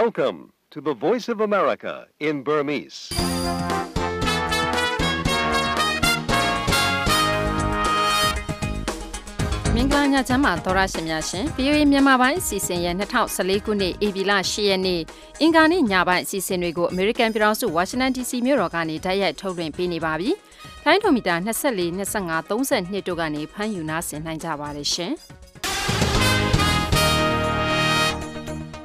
[0.00, 2.98] Welcome to the Voice of America in Burmese.
[9.74, 15.00] ။မင်္ဂလာညချမ်းပါသောရရှင်များရှင် VOA မြန်မာပိုင်းအစီအစဉ်ရဲ့2014ခုနှစ် AB လ10ရက်နေ့
[15.40, 20.30] အင်္ဂါနေ့ညပိုင်းအစီအစဉ်တွေကို American ပြည်ထောင်စု Washington DC မြို့တော်ကနေတိုက်ရိုက်ထုတ်လွှင့်ပေးနေပါပြီ။
[20.84, 25.14] တိုင်းဒိုမီတာ24 25 32တို့ကနေဖမ်းယူနာဆင်နိုင်ကြပါတယ်ရှင်။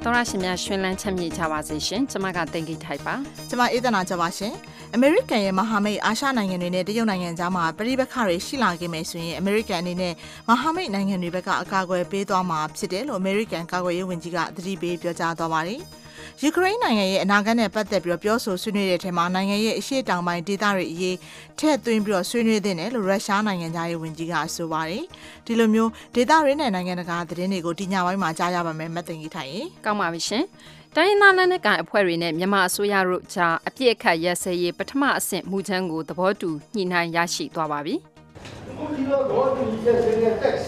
[0.08, 3.16] တော်ရရှင်များရှင်လန်းချမ်းမြေ့ကြပါစေရှင်ကျွန်မကတင်ကြီးထိုက်ပါ
[3.50, 4.54] ကျမအေးသနာကြပါရှင်
[4.96, 10.14] အမေရိကန်ရဲ့မဟာမိတ်အာရှနိုင်ငံတွေနဲ့တရုတ်နိုင်ငံကြားမှာပြည်ပခါတွေရှိလာခဲ့မယ်ဆိုရင်အမေရိကန်အနေနဲ့
[10.50, 15.80] မဟာမိတ်နိုင်ငံတွေဘက်ကအကာအကွယ်ပေးသွားမှာဖြစ်တယ်လို့အမေရိကန်ကာကွယ်ရေးဝန်ကြီးကသတိပေးပြောကြားသွားပါတယ်
[16.44, 21.18] ယူကရိန်းနိုင်ငံရဲ့အနာဂတ်နဲ့ပတ်သက်ပြီးတော့ပြောဆိုဆွေးနွေးတဲ့ထဲမှာနိုင်ငံရဲ့အရှေ့တောင်ပိုင်းဒေသတွေအရေး
[21.60, 25.04] ထည့်သွင်းပြီးတော့ဆွေးနွေးသင့်တယ်လို့ရုရှားနိုင်ငံသားရေးဝန်ကြီးကဆိုပါတယ်
[25.46, 30.44] ဒီလိုမျိုးဒေသတွေနဲ့နိုင်ငံတကာသတင်းတွေကိုဒီညပိုင်းမှာကြားရပါမယ်မသိင်ကြီးထိုင်ရင်ကောင်းပါပြီရှင်
[31.00, 37.96] တိုင်းရင်းသားလက်နက်ကိုင်အဖွဲ့တွေနဲ့မြန်မာအစိုးရတို့ကြားအပြစ်အခတ်ရက်စဲရေးပထမအဆင့်မူချမ်းကိုသဘောတူညှိနှိုင်းရရှိသွားပါပြီ
[38.70, 40.66] အခုဒီလိုတော့ဒီရဲ့စင်းရဲ့ text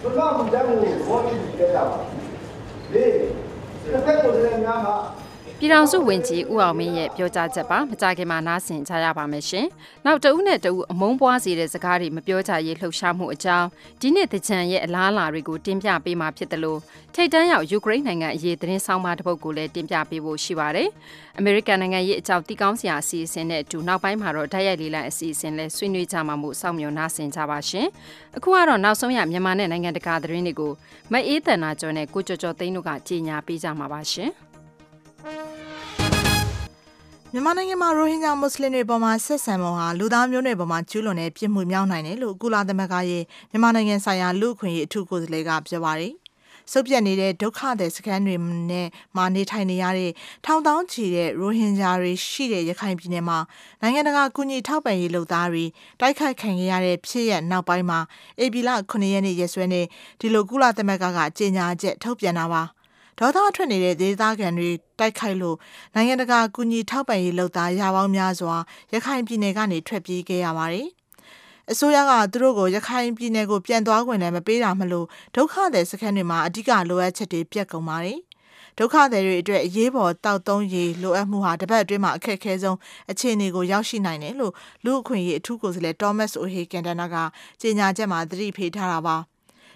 [0.00, 1.98] ဘယ်မှာမှမကြမ်းဘူးဘောဒီကြတာပါ
[2.92, 3.04] လေ
[3.92, 4.96] တစ်ဖက်ကိုလည်းများမှာ
[5.62, 9.66] ပြည်ထောင်စုဝန်ကြီးဦးအောင်မင်းရဲ့ပြောကြားချက်ပါမကြခင်မှာနားဆင်ကြရပါမယ်ရှင်။
[10.04, 13.66] နောက်တဦးနဲ့တဦးအမုန်းပွားစေတဲ့စကားတွေမပြောကြရေးလှုပ်ရှားမှုအကြောင်း
[14.00, 16.80] ဒီနေ့တကြံရဲ့အလားအလာတွေကိုတင်ပြပေးမှာဖြစ်တယ်လို့
[17.14, 20.88] ထိတ်တန်းရောက်ယူကရိန်းနိုင်ငံအရေးသတင်းဆောင်မတစ်ပုဒ်ကိုလည်းတင်ပြပေးဖို့ရှိပါတယ်။
[21.38, 27.86] အမေရိကန်နိုင်ငံရဲ့အကြောင်းတီကောင်းစရာအစီအစဉ်နဲ့အတူနောက်ပိုင်းမှာတော့ဓာတ်ရိုက်လေးလိုင်းအစီအစဉ်လဲဆွေးနွေးကြမှာမို့စောင့်မျှော်နားဆင်ကြပါရှင်။
[28.36, 30.72] အခုကတော့နောက်ဆုံးရမြန်မာနဲ့နိုင်ငံတကာသတင်းတွေကို
[31.12, 34.32] မအေးတန်နာကျော်နဲ့ကိုကျော်ကျော်သိန်းတို့ကကြီးညာပေးကြမှာပါရှင်။
[37.32, 46.12] မြန်မာနိုင်ငံမှာရိုဟင်ဂျာမွတ်စလင်တွေပေါ်မှာဆက်ဆံမှုဟာလူသားမျိုးနွယ်ပေါ်မှာကျူးလွန်တဲ့ပြစ်မှုမြောက်နိုင်တယ်လို့ကုလသမဂ္ဂရဲ့မြန်မာနိုင်ငံဆိုင်ရာလူ့အခွင့်အရေးအထူးကိုယ်စားလှယ်ကပြောပါတယ်။
[46.72, 48.36] စုပ်ပြတ်နေတဲ့ဒုက္ခသည်စခန်းတွေ
[48.70, 50.10] နဲ့မှာနေထိုင်နေရတဲ့
[50.46, 53.38] ထောင်တောင်းချီတဲ့ရိုဟင်ဂျာတွေရှိတဲ့ရခိုင်ပြည်နယ်မှာ
[53.82, 55.64] နိုင်ငံတကာကူညီထောက်ပံ့ရေးလုပ်သားတွေ
[56.00, 58.00] တိုက်ခိုက်ခံခဲ့ရတဲ့ဖြစ်ရပ်နောက်ပိုင်းမှာ
[58.40, 59.86] အေပီလ9ရက်နေ့ရက်စွဲနဲ့
[60.20, 62.62] ဒီလိုကုလသမဂ္ဂကကြေညာချက်ထုတ်ပြန်တာပါ။
[63.18, 65.56] ဒေါသထွက်နေတဲ့ဒေသခံတွေတိုက်ခိုက်လို့
[65.94, 68.56] နိုင်ငံတကာကူညီထောက်ပံ့ရေးလုပ်သားရပေါင်းများစွာ
[68.94, 70.88] ရခိုင်ပြည်နယ်ကနေထွက်ပြေးခဲ့ရပါတယ်။
[71.70, 75.06] အစိုးရကသူတို့ကိုရခိုင်ပြည်နယ်ကိုပြန်သွားခွင့်လည်းမပေးတာမလို့
[75.36, 78.18] ဒုက္ခသည်စခန်းတွေမှာအဓိကလိုအပ်ချက်တွေပြတ်ကုန်ပါတယ်။
[78.78, 82.78] ဒုက္ခသည်တွေအတွက်အရေးပေါ်တောက်သုံးရေလိုအပ်မှုဟာတစ်ပတ်အတွင်းမှာအခက်အခဲဆုံး
[83.10, 84.52] အခြေအနေကိုရောက်ရှိနိုင်တယ်လို့
[84.84, 87.16] လူ့အခွင့်အရေးအထူးကိုယ်စားလှယ် Thomas O'Hay Kandana က
[87.60, 89.16] ကြေညာချက်မှာသတိပေးထားတာပါ။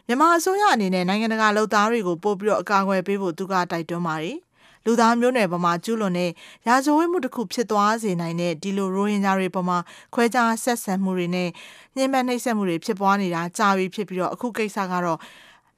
[0.08, 4.36] မြန်မာအစိုးရအနေနဲ့နိုင်ငံတကာလုံသားတွေကိုပို့ပြီးတော့အကာအကွယ်ပေးဖို့သူကတိုက်တွန်းပါတယ်။
[4.84, 6.30] လူသားမျိုးနွယ်ပေါ်မှာကျူးလွန်တဲ့
[6.68, 9.78] ရာဇဝတ်မှုတစ်ခုဖြစ်သွားစေနိုင်တဲ့ဒီလိုရိုဟင်ဂျာတွေပေါ်မှာ
[10.14, 11.48] ခွဲခြားဆက်ဆံမှုတွေနဲ့
[11.96, 15.18] ညှဉ်းပန်းနှိပ်စက်မှုတွေဖြစ်ပွားနေတာကြာပြီဖြစ်ပြီးတော့အခုကိစ္စကတော့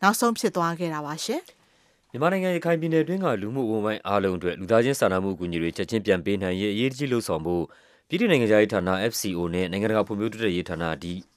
[0.03, 1.41] နောက်ဆုံးဖြစ်သွားခဲ့တာပါရှင်။
[2.11, 7.65] မြန်မာနိုင်ငံရခိုင်ပြည်နယ်တွင်းကလူမှုဝန်ပိုင်းအားလုံးအတွက်လူသားချင်းစာနာမှုအကူအညီတွေချက်ချင်းပြန်ပေးနိုင်ရေးအရေးကြီးလှုပ်ဆောင်ဖို့
[8.09, 10.77] ပြည်ထောင်နိုင်ငံသားရေးဌာန FCO နဲ့နိုင်ငံတကာဖွံ့ဖြိုးတိုးတက်ရေးဌာန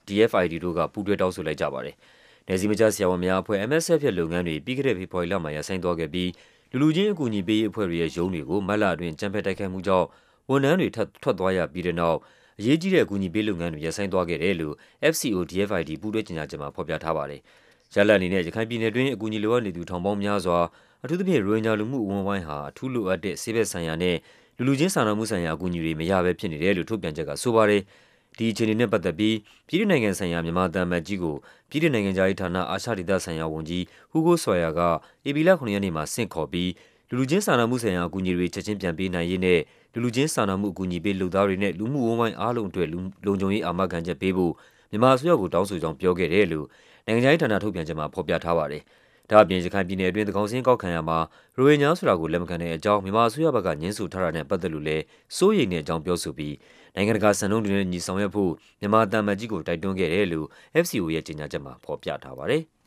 [0.07, 1.95] DFID တို့ကပူးတွဲတောင်းဆိုလိုက်ကြပါတယ်။
[2.47, 6.29] နယ်စည်းမခြားဆရာဝန်များအဖွဲ့ MSF ရဲ့လုပ်ငန်းတွေပြီးခဲ့တဲ့ဖေဖော်ဝါရီလမှာရပ်ဆိုင်းသွားခဲ့ပြီး
[6.71, 10.07] လူလူချင်းအကူအညီပေးရေးအဖွဲ့တွေရဲ့ရုံးတွေကိုမတ်လအတွင်းကြမ်းဖက်တိုက်ခိုက်မှုကြောင့်
[10.49, 12.17] ဝန်ထမ်းတွေထပ်ထွက်သွားရပြီးတဲ့နောက်
[12.59, 14.75] အရေးကြီးတဲ့အကူအညီပေးလုပ်ငန်းတွေရပ်ဆိုင်းသွားခဲ့တယ်လို့
[15.13, 17.41] FCO DFID ပူးတွဲကြေညာချက်မှာဖော်ပြထားပါတယ်။
[17.95, 20.59] ရလဒ်အနေနဲ့ရခိုင်ပြည်နယ်တွင်းအကူအညီလိုအပ်နေသူထောင်ပေါင်းများစွာ
[21.03, 24.15] အထူးသဖြင့်ရိုဟင်ဂျာလူမှုအဝန်းအဝိုင်းဟာအထူးလိုအပ်တဲ့ဆေးဘက်ဆိုင်ရာနဲ့
[24.57, 27.81] လူလူချင်းစာနာမှုဆိုင်ရာအကူအညီတွေမရဘဲဖြစ်နေတယ်လို့ထုတ်ပြန်ချက်ကဆိုပါတယ်။
[28.37, 29.35] ဒီအခြေအနေနဲ့ပတ်သက်ပြီး
[29.67, 31.35] ပြည်ထောင်နိုင်ငံဆိုင်ရာမြန်မာတမန်မတ်ကြီးကို
[31.69, 34.79] ပြည်ထောင်နိုင်ငံသားရေးဌာနအာရှဒေသဆိုင်ရာဝန်ကြီးဟူဂိုဆွာယာက
[35.27, 36.69] ဧပြီလ9ရက်နေ့မှာဆင့်ခေါ်ပြီး
[37.09, 39.59] လူလူချင်းစာနာမှုဆိုင်ရာအကူအညီတွေချက်ချင်းပြန်ပေးနိုင်ရေးနဲ့
[39.93, 44.53] လူလူချင်းစာနာမှုအကူအညီပေးလုပ်သားတွေနဲ့လူမှုဝန်းဝိုင်းအားလုံးအတွက်လုံခြုံရေးအာမခံချက်ပေးဖို့
[44.91, 46.67] မြန်မာအစိုးရကိုတောင်းဆိုကြောင်းပြောခဲ့တယ်လို့
[47.05, 48.83] နိုင်ငံခြားရေးဌာနထုတ်ပြန်ချက်မှာဖော်ပြထားပါတယ်။
[49.29, 51.19] ဒါ့အပြင်ရခိုင်ပြည်နယ်အတွင်းသကောင်စင်းကောက်ခံရမှာ
[51.57, 55.03] ရိုဟင်ဂျာဆိုတာကိုလက်မခံတဲ့အကြောင်းမြန်မာအစိုးရဘက်ကညှင်းဆိုထားတာနဲ့ပတ်သက်လို့လည်း
[55.37, 56.55] စိုးရိမ်တဲ့အကြောင်းပြောဆိုပြီး
[56.95, 60.47] နိုင်ငံတကာစံနှုန်းတွေနဲ့ညီဆောင်ရွက်ဖို့မြန်မာတမန်ကြီးကိုတိုက်တွန်းခဲ့တယ်လို့
[60.83, 62.63] FCO ရဲ့ကြေညာချက်မှာဖော်ပြထားပါတယ်။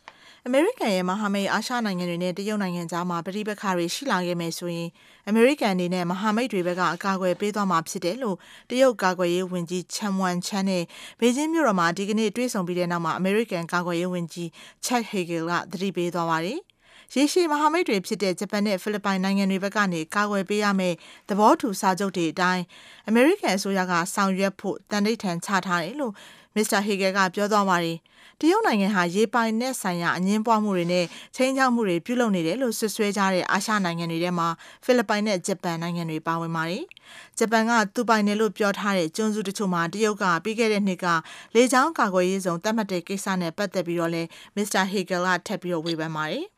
[0.49, 4.89] အမေရိကန်ရဲ့မဟာမိတ်အာရှနိုင်ငံတွေနဲ့တရုတ်နိုင်ငံကြားမှာပြည်ပခါတွေရှိလာခဲ့မယ်ဆိုရင်
[5.29, 8.37] အမေရိကန်အနေနဲ့မဟာမိတ်တွေဘက်ကအကာအကွယ်ပေးသွားမှာဖြစ်တယ်လို့
[8.71, 10.83] တရုတ်ကာကွယ်ရေးဝန်ကြီးချန်ဝမ်ချန်နဲ့
[11.21, 14.51] ဘေကျင်းမြို့တော်မှာဒီကနေ့တွေ့ဆုံပြီးတဲ့နောက်မှာအမေရိကန်ကာကွယ်ရေးဝန်ကြီး
[14.85, 16.59] ချက်ဟေဂယ်ကသတိပေးသွားပါတယ်။
[17.15, 20.97] ရေရှည်မဟာမိတ်တွေဖြစ်တဲ့ဂျပန်နဲ့ဖိလစ်ပိုင်နိုင်ငံတွေဘက်ကနေကာကွယ်ပေးရမယ့်
[21.29, 22.63] သဘောတူစာချုပ်တွေအတိုင်း
[23.09, 26.13] အမေရိကန်အစိုးရကဆောင်ရွက်ဖို့တန်ဋိဌာန်ချထားတယ်လို့
[26.57, 27.99] မစ္စတာဟေဂယ်ကပြောသွားပါတယ်။
[28.41, 31.05] တရုတ်နိုင်ငံဟာရေပိုင်နက်ဆိုင်ရာအငင်းပွားမှုတွေနဲ့
[31.37, 34.49] ချင်းချောက်မှုတွေပြုလုပ်နေတယ်လို့ဆွဆွဲကြတဲ့အာရှနိုင်ငံတွေထဲမှာ
[34.85, 36.85] ဖိလစ်ပိုင်နဲ့ဂျပန်နိုင်ငံတွေပါဝင်ပါတယ်။
[37.39, 41.07] ဂျပန်ကသူပိုင်တယ်လို့ပြောထားတဲ့ကျွန်းစုတချို့မှာတရုတ်ကပြီးခဲ့တဲ့နှစ်က
[41.55, 44.23] လေကြောင်းကာကွယ်ရေးဆောင်တတ်မှတ်တဲ့ကိစ္စနဲ့ပတ်သက်ပြီးတော့လဲ
[44.57, 46.45] မစ္စတာဟေဂယ်ကထပ်ပြီးတော့ဝေဖန်ပါတယ်။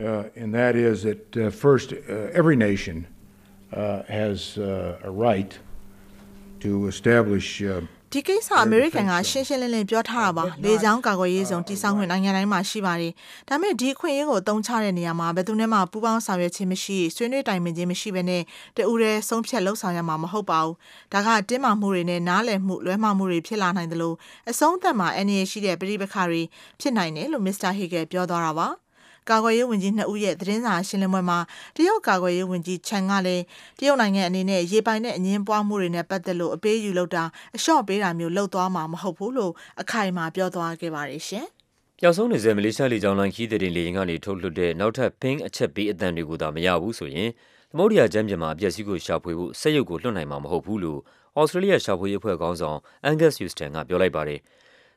[0.00, 1.96] uh, and that is that uh, first, uh,
[2.32, 3.06] every nation
[3.72, 5.58] uh, has uh, a right
[6.60, 7.62] to establish.
[8.14, 13.12] Uh, ဒီကိစ္စအမေရိကန်ကရှင်းရှင်းလင်းလင်းပြောထားတာပါလေကြောင်းကာကွယ်ရေးဆောင်တိစောင်းခွင့်နိုင်ငံတိုင်းမှာရှိပါတယ်
[13.48, 18.42] ဒါပေမဲ့ဒီအခွင့်အရေးကိုအသုံးချတဲ့နေရာမှာဘယ်သူနဲ့မှပူးပေါင်းဆောင်ရွက်ခြင်းမရှိဆွေးနွေးတိုင်ပင်ခြင်းမရှိဘဲနဲ့
[18.76, 20.74] တူရဲဆုံးဖြတ်လှုပ်ဆောင်ရမှာမဟုတ်ပါဘူး
[21.12, 24.16] ဒါကတင်းမာမှုတွေနဲ့နားလည်မှုလွဲမှားမှုတွေဖြစ်လာနိုင်တယ်လို့
[24.50, 26.42] အဆုံးသတ်မှာအနေရရှိတဲ့ပြည်ပခါတွေ
[26.80, 28.68] ဖြစ်နိုင်တယ်လို့မစ္စတာဟီဂယ်ပြောသွားတာပါ
[29.30, 31.38] ကာကွယ်ရေးဝန်ကြီးနှစ်ဦးရဲ့သတင်းစာရှင်းလင်းပွဲမှာ
[31.76, 33.42] တရုတ်ကာကွယ်ရေးဝန်ကြီးချန်ကလည်း
[33.78, 37.24] တရုတ်နိုင်ငံအနေနဲ့ရေပိုင်တဲ့အငင်းပွားမှုတွေနဲ့ပတ်သက်လို့အပေးယူလုပ်တာ
[37.56, 41.46] အလျှော့ပေးတာမျိုးလုပ်သွားမှာမဟုတ်ဘူးလို့အခိုင်အမာပြောသွားခဲ့ပါတယ်ရှင်။
[42.00, 47.30] ပျောက်ဆုံးနေစေမလေးရှားလေကြောင်းလိုင်းခီးသည်တင်လေယာဉ်ကနေထုတ်လွှတ်တဲ့နောက်ထပ်ပင်းအချက်ပေးအတန်တွေကိုသာမရဘူးဆိုရင်
[47.70, 51.00] သမုဒ္ဒရာကျမ်းပြင်မှာအပျက်စီးကိုရှာဖွေဖို့စက်ရုပ်ကိုလွှတ်နိုင်မှာမဟုတ်ဘူးလို့
[51.40, 52.78] ဩစတြေးလျရှာဖွေရေးအဖွဲ့ခေါင်းဆောင်
[53.08, 54.40] Angus Houston ကပြောလိုက်ပါတယ်။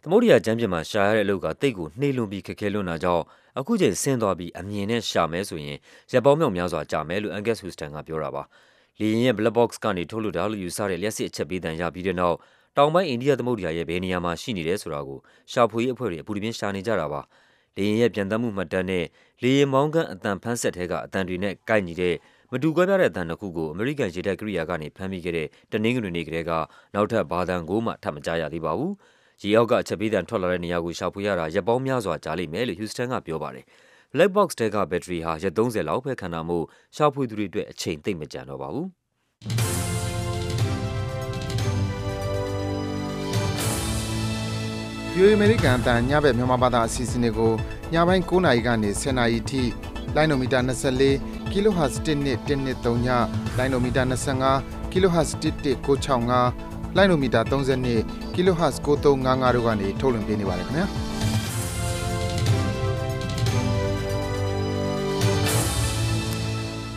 [0.08, 3.24] သမုဒ္ဒရာကျမ်းပြင်မှာရှာရတဲ့အလုပ်ကတိတ်ကိုနှေးလွန်ပြီးခက်ခဲလွန်းတာကြောင့်
[3.60, 5.78] အခုချိန်ဆင်းသွားပြီးအမြင်နဲ့ရှာမယ်ဆိုရင်
[6.12, 8.44] ရက်ပေါင်းမြောက်များစွာကြာမယ်လို့ Angus Houston ကပြောတာပါ။
[9.00, 12.38] လေယာဉ်ရဲ့ black box ကနေထုတ်လွှတ်တာလို့ယူဆတဲ့လျှက်စစ်အချက်ပေးတန်ရပြီးတဲ့နောက်
[12.78, 15.20] တောင်ပိုင်းအိန္ဒိယသမုဒ္ဒရာရဲ့ဘယ်နေရာမှာရှိနေတယ်ဆိုတာကို
[15.52, 17.22] ရှာဖွေရေးအဖွဲ့တွေအပူတပြင်းရှာနေကြတာပါ။
[17.78, 19.06] လေယာဉ်ရဲ့ပြန်တမ်းမှုမှတ်တမ်းနဲ့
[19.44, 22.16] လေယာဉ်မောင်းခန်းအတန်ဖန်းဆက်ထဲကအတန်တွေနဲ့ကိုက်ညီတဲ့
[22.52, 26.52] မတူကွဲပြားတဲ့အတန်တစ်ခုကိုအမေရိကန်ရေတပ်ကိရိယာကနေဖမ်းမိခဲ့တဲ့တနင်္ဂနွေနေ့ကတည်းက
[26.94, 28.94] နောက်ထပ်ဘာတန်ကိုမှထပ်မကြားရသေးပါဘူး။
[29.42, 33.66] ရေအောက်ကအချက်ပေးတန်ထွက်လာတဲ့နေရာကိုရှာဖွေရတာရက်ပေါင်းများစွာကြာလိမ့်မယ်လို့ Houston ကပြောပါတယ်။
[34.14, 38.88] Black box တဲကဘက်ထရီဟာရက်30လောက်ပဲခံတာမို့ရှာဖွေသူတွေအတွက်အချိန်သိပ်မကျန်တော့ပါဘူး။
[45.14, 47.54] VOA အမေရိကန်အတန်ညဘက်မြန်မာဘာသာအစီအစဉ်တွေကို
[47.94, 49.62] ညပိုင်း9:00နာရီကနေ10:00နာရီထိ
[50.16, 53.08] လိုင်းနိုမီတာ24 kHz 12123ည
[53.58, 54.04] လိုင်းနိုမီတာ
[54.52, 60.88] 25 kHz 11965 လိုင်းနိုမီတာ32 kHz 9355တို့ကနေထုတ်လွှင့်ပေးနေပါတယ်ခင်ဗျာ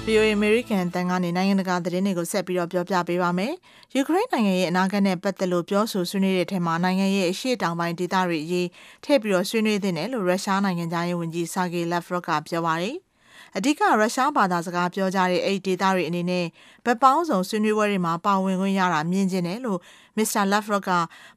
[0.06, 3.52] VOA American တန်ကနေနိုင်ငံတကာသတင်းတွေကိုဆက်ပြီးတော့ပြောပြပေးပါမယ်။
[3.94, 8.68] ယူကရိန်းနိုင်ငံရဲ့အနာဂတ်နဲ့ပတ်သက်လို့ပြောဆိုဆွေးနွေးတဲ့ထဲမှာနိုင်ငံရဲ့အရှေ့တောင်ပိုင်းဒေသတွေအရေး
[9.04, 12.96] ထည့်ပြီးတော့ဆွေးနွေးသင့်တယ်လို့ရုရှားနိုင်ငံသားရေးဝန်ကြီးဆာဂေလက်ဖရော့ကပြောပါတယ်။
[13.56, 16.46] အဓိကရုရှားဘာသာစကားပြောကြတဲ့အဲ့ဒီဒေသတွေအနေနဲ့
[16.84, 19.78] ဗက်ပေါင်းဆောင်ဆွေးနွေးပွဲတွေမှာပါဝင်ခွင့်ရတာမြင်ကျင်တယ်လို့
[20.16, 20.90] မစ္စတာလက်ဖရော့က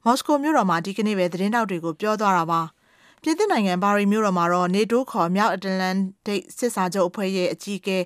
[0.04, 2.60] မော်စကိုမြို့တော်မှာဒီကနေ့ပဲသတင်းတောက်တွေကိုပြောသွားတာပါ။
[3.22, 5.96] ပြည်သစ်နိုင်ငံဘာရီမြို့တော်မှာတော့ NATO ခေါ်မြောက်အတ္တလန်
[6.26, 7.98] တိတ်စစ်စာချုပ်အဖွဲ့ရဲ့အကြီးအကဲ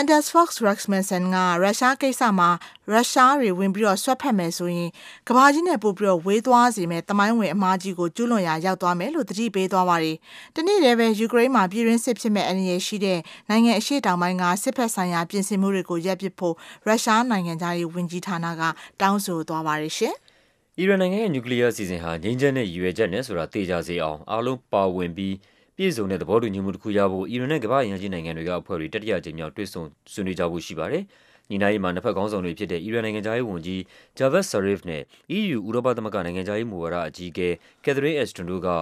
[0.00, 2.48] Anders Fox Rasmussen ကရုရှားကိစ္စမှာ
[2.90, 4.90] ရုရှားတွေဝင်ပြီးတော့ဆွတ်ဖက်မယ်ဆိုရင်
[5.28, 10.16] ကဘာကြီးနဲ့ပို့ပြီးတော့ဝေးသွားစေမယ်တမိုင်းဝင်အမားကြီးကိုကျူးလွန်ရာရောက်သွားမယ်လို့တတိပေးသွားပါတယ်။
[10.56, 13.18] တနေ့တည်းပဲယူကရိန်းမှာပြည်ရင်းစစ်ဖြစ်မဲ့အနေရရှိတဲ့
[13.50, 16.54] နိုင်ငံအရှေ့တောင်ပိုင်းကစစ်ဖက်ဆိုင်ရာပြင်ဆင်မှုတွေကိုရပ်ပစ်ဖို့
[16.86, 18.62] ရုရှားနိုင်ငံသားရေးဝန်ကြီးဌာနက
[19.00, 20.14] တောင်းဆိုသွားပါတယ်ရှင်။
[20.78, 25.34] အီရန်နိုင်ငံရဲ့နျူကလ িয়ার အစီအစဉ်ဟာငြိမ်းချမ်းတဲ့ရည်ရွယ်ချက်နဲ့ဆိုတာသိကြစေအောင်အားလုံးပါဝင်ပြီး
[25.76, 29.82] ပြည့်စုံတဲ့သဘောတူညီမှုတစ်ခုရဖို့အီရန်နဲ့ကမ္ဘာ့အင်အားကြီးနိုင်ငံတွေကအဖွဲ့တွေတတိယကြိမ်မြောက်တွေ့ဆုံ
[30.12, 31.04] ဆွေးနွေးကြဖို့ရှိပါတယ်။
[31.50, 33.80] ညီနိုင်မှာနှစ်ဖက်ခေါင်းဆောင်တွေဖြစ်တဲ့အီရန်နိုင်ငံသားရေးဝန်ကြီး
[34.18, 35.02] Javad Zarif နဲ့
[35.36, 37.48] EU ဥရောပသမဂ္ဂနိုင်ငံသားရေးမူဝါဒအကြီးအကဲ
[37.84, 38.76] Catherine Ashton တို့ကဩ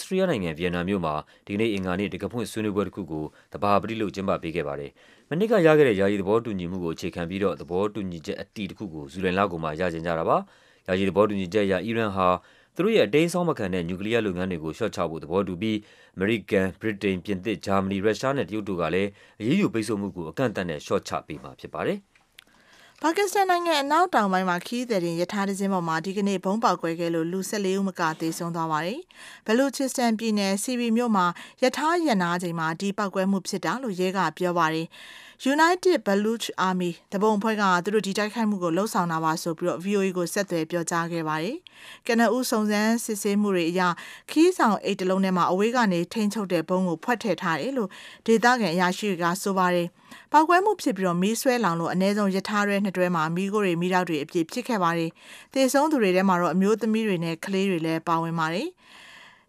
[0.00, 1.14] စတြီးယားနိုင်ငံဗီယက်နမ်မြို့မှာ
[1.46, 4.90] ဒီကနေ့အင်္ဂါနေ့တံခါးဖွင့်ဆွေးနွေးပွဲတစ်ခုကိုတဘာပတိလို့ကျင်းပပေးခဲ့ပါတယ်။
[5.30, 10.38] မနှစ်ကရခဲ့တဲ့ယာယီသဘောတူညီမှုကိုအခြေခံပြီးတော့သဘောတူညီချက်အတီတစ်ခုကိုဇူလိုင်လကုန်မှာရကြင်ကြတာပါ။
[10.88, 12.28] ယာယီသဘောတူညီချက်အရအီရန်ဟာ
[12.76, 15.78] သူတို့ရဲ့အတိမ်းအစောင်းမခံတဲ့နျူကလ িয়ার လုပ်ငန်းတွေကိုလျှော့ချဖို့သဘောတူပြီး
[16.14, 19.10] အမေရိကန်၊ဗြိတိန်၊ပြင်သစ်၊ဂျာမနီ၊ရုရှားနဲ့တရုတ်တို့ကလည်း
[19.40, 21.98] အရေးယူပိတ်ဆို့မှုကိုအကန့်အသတ်နဲ့လျှော့ချပေးမှာဖြစ်ပါတယ်။
[23.02, 29.00] ပါကစ္စတန်နိုင်ငံအနောက်တောင်ပိုင်းမှာခီးသည်တင်ရထားတစ်စင်းပေါ်မှာဒီကနေ့ဘုံပေါက်ကွဲခဲ့လို့လူ14ဦးမကသေဆုံးသွားပါတယ်။
[29.46, 31.26] ဘလူချစ္စတန်ပြည်နယ်စီဘီမြို့မှာ
[31.62, 34.86] ရထားရနာချိန်မှာဒီပောက်ကွဲမှုဖြစ်တာလို့ရဲကပြောပါတယ်။
[35.52, 41.56] United Baluch Army တပုံဖွဲ့ကသူတို့ဒီတိုက်ခိုက်မှုကိုလှုံ့ဆော်တာပါဆိုပြီးတော့ VOA ကိုဆက်သွယ်ပြောကြားခဲ့ပါတယ်။
[42.06, 43.82] ကနဦးစုံစမ်းစစ်ဆေးမှုတွေအရ
[44.30, 47.90] ခီးဆောင်အိတ်တလုံးထဲမှာအဝေးကနေထိန်းချုပ်တဲ့ဘုံကိုဖွက်ထည့်ထားတယ်လို့
[48.26, 49.86] ဒေသခံအရာရှိတွေကဆိုပါတယ်။
[50.32, 55.10] ပောက်ကွဲမှုဖြစ်ပြီးတော့မီးဆွဲလောင်လို့အ ਨੇ ဆုံးရထားရဲနှစ်တွဲမှာမီးခိုးတွေမီးတောက်တွေအပြည့်ဖြစ်ခဲ့ပါတယ်။
[55.52, 58.68] သေဆုံးသူတွေထဲမှာတော့အမျိုးသမီးတွေနဲ့ကလေးတွေလည်းပါဝင်ပါတယ်။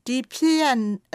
[0.10, 0.64] ဒီဖြစ်ရ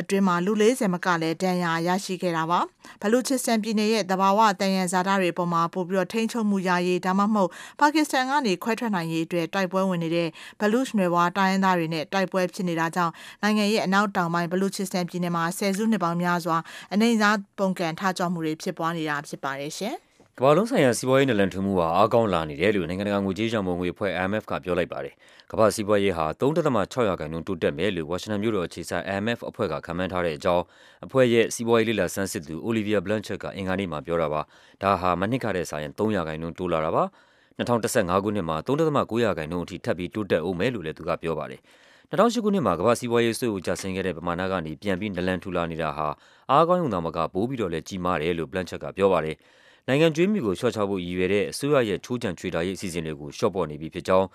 [0.01, 2.61] အတွင်းမှာလူ40မကလည်းဒဏ်ရာရရှိခဲ့တာပါ
[3.03, 10.29] ဘလူချစ္စတန်ပြည်နယ်ရဲ့တဘာဝတန်ရန်ဇာတာတွေပေါ်မှာပို့ပြီးတော့ထိန်းချုပ်မှုရရေးဒါမှမဟုတ်ပါကစ္စတန်ကနေခွဲထွက်နိုင်ရေးအတွက်တိုက်ပွဲဝင်နေတဲ့
[10.61, 16.57] ဘလူချ်နယ်ဝါတိုင်းရင်းသားတွေနဲ့တိုက်ပွဲဖြစ်နေတာကြောင့်နိုင်ငံရဲ့အနောက်တောင်ပိုင်းဘလူချစ္စတန်ပြည်နယ်မှာဆယ်စုနှစ်ပေါင်းများစွာ
[16.93, 19.97] အနေအစားပုံကန်ထားကြမှုတွေဖြစ်ပွားနေတာဖြစ်ပါတယ်ရှင်
[20.43, 25.15] ကမ္ဘာလုံးဆိုင်ရာစီးပွားရေးနလန်ထူမှုဟာအားကောင်းလာနေတယ်လို့နိုင်ငံတကာငွေကြေးရန်ပုံငွေအဖွဲ့ IMF ကပြောလိုက်ပါတယ်။
[25.51, 30.65] ကမ္ဘာစီးပွားရေးဟာ3.6ရာခိုင်နှုန်းတိုးတက်မယ်လို့ဝါရှင်တန်မြို့တော်အခြေစိုက် IMF အဖွဲ့ကခန့်မှန်းထားတဲ့အကြောင်း
[31.05, 34.41] အဖွဲ့ရဲ့စီးပွားရေးလေ့လာဆန်းစစ်သူ Olivia Blanchard ကအင်္ဂါနေ့မှာပြောတာပါ။
[34.83, 37.05] ဒါဟာမနှစ်ကတည်းကရင်3ရာခိုင်နှုန်းတိုးလာတာပါ။
[37.59, 41.61] 2015ခုနှစ်မှာ3.9ရာခိုင်နှုန်းအထိထပ်ပြီးတိုးတက်အောင်မယ်လို့လည်းသူကပြောပါတယ်။
[42.11, 46.09] 2008ခုနှစ်မှာကမ္ဘာစီးပွားရေးဆွေးကိုကျဆင်းခဲ့တဲ့ပမာဏကနေပြန်ပြီးနလန်ထူလာနေတာဟာ
[46.51, 49.37] အားကောင်းရုံသာမကပိုးပြီးတော့လည်းကြီးမားတယ်လို့ Blanchett ကပြောပါတယ်။
[49.91, 54.27] နိုင်ငံကျွေးမြီကိုလျှော့ချဖို့ရည်ရွယ်တဲ့အစိုးရရဲ့ချိုးချံချွေတာရေးအစီအစဉ်တွေကိုလျှော့ပေါ့နေပြီဖြစ်ကြောင်း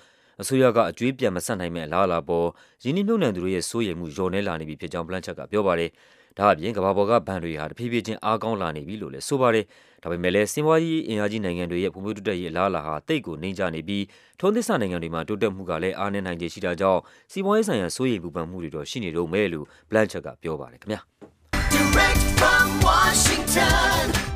[0.41, 2.47] အစိုးရကအကျွေးပြန်မဆက်နိုင်မဲ့အလားအလာပေါ်
[2.83, 5.89] ရင်းနှီးမြှုပ်နှံသူတို့ရဲ့စိုးရိမ်မှုလျော့နည်းလာနေပြီဖြစ်ကြောင်း Blanchett ကပြောပါတယ်။
[6.37, 9.65] ဒါ့အပြင်ကမ္ဘာပေါ်ကဘဏ်တွေဟာတဖြည်းဖြည်းချင်းအားကောင်းလာနေပြီလို့လည်းဆိုပါတယ်။
[10.03, 14.03] ဒါပေမဲ့လည်းစင်ပွားရေးအင်အားကြီးနိုင်ငံတွေရဲ့ဖွံ့ဖြိုးတိုးတက်ရေးအလားအလာဟာတိတ်ကိုနှိမ့်ကျနေပြီး
[14.39, 20.99] ထုံးသစ်စနိုင်ငံတွေမှာတိုးတက်မှုကလည်းအားနည်းနိုင်ခြေရှိတာကြောင့်စီးပွားရေးဆိုင်ရာစိုးရိမ်ပူပန်မှုတွေတော့ရှိနေတော့မယ်လို့ Blanchett ကပြောပါတယ်ခင်ဗျာ။
[21.75, 24.34] Direct from Washington,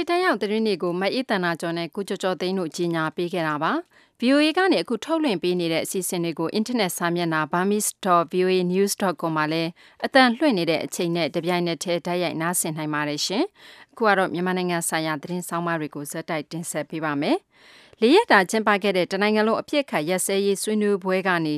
[0.00, 3.72] ထိတ်တန့်ရောက်သတင်းတွေကိုမအေးတန်နာကျော်နဲ့ကုကျော်ကျော်သိန်းတို့ကြီးညာပေးခဲ့တာပါ။
[4.20, 9.70] VOA ကနေအခုထုတ်လွှင့်ပေးနေတဲ့အစီအစဉ်တွေကိုအင်တာနက်စာမျက်နှာ burmese.voanews.com မှာလည်း
[10.04, 13.44] အတန်လွှင့်နေတဲ့အချိန်နဲ့တပြိုင်နက်တည်းတိုက်ရိုက်နားဆင်နိုင်ပါတယ်ရှင်။
[13.92, 17.36] အခုကတော့မြန်မာနိုင်ငံဆိုင်ရာသတင်းဆောင်မတွေကိုဇက်တိုက်တင်ဆက်ပေးပါမယ်။
[18.00, 21.56] လေးရက်တာကျင်းပခဲ့တဲ့တနိုင်ငံလုံးအပြစ်ခတ်ရက်စဲရေးဆွေးနွေးပွဲကနေ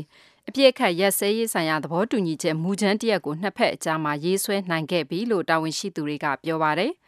[0.48, 6.92] အပြစ်ခတ်ရက်စဲရေးဆိုင်ရာသဘောတူညီချက်မူကြမ်းတရက်ကိုနှစ်ဖက်အကြားမှာရေးဆွဲနိုင်ခဲ့ပြီလို့တာဝန်ရှိသူတွေကပြောပါတယ်။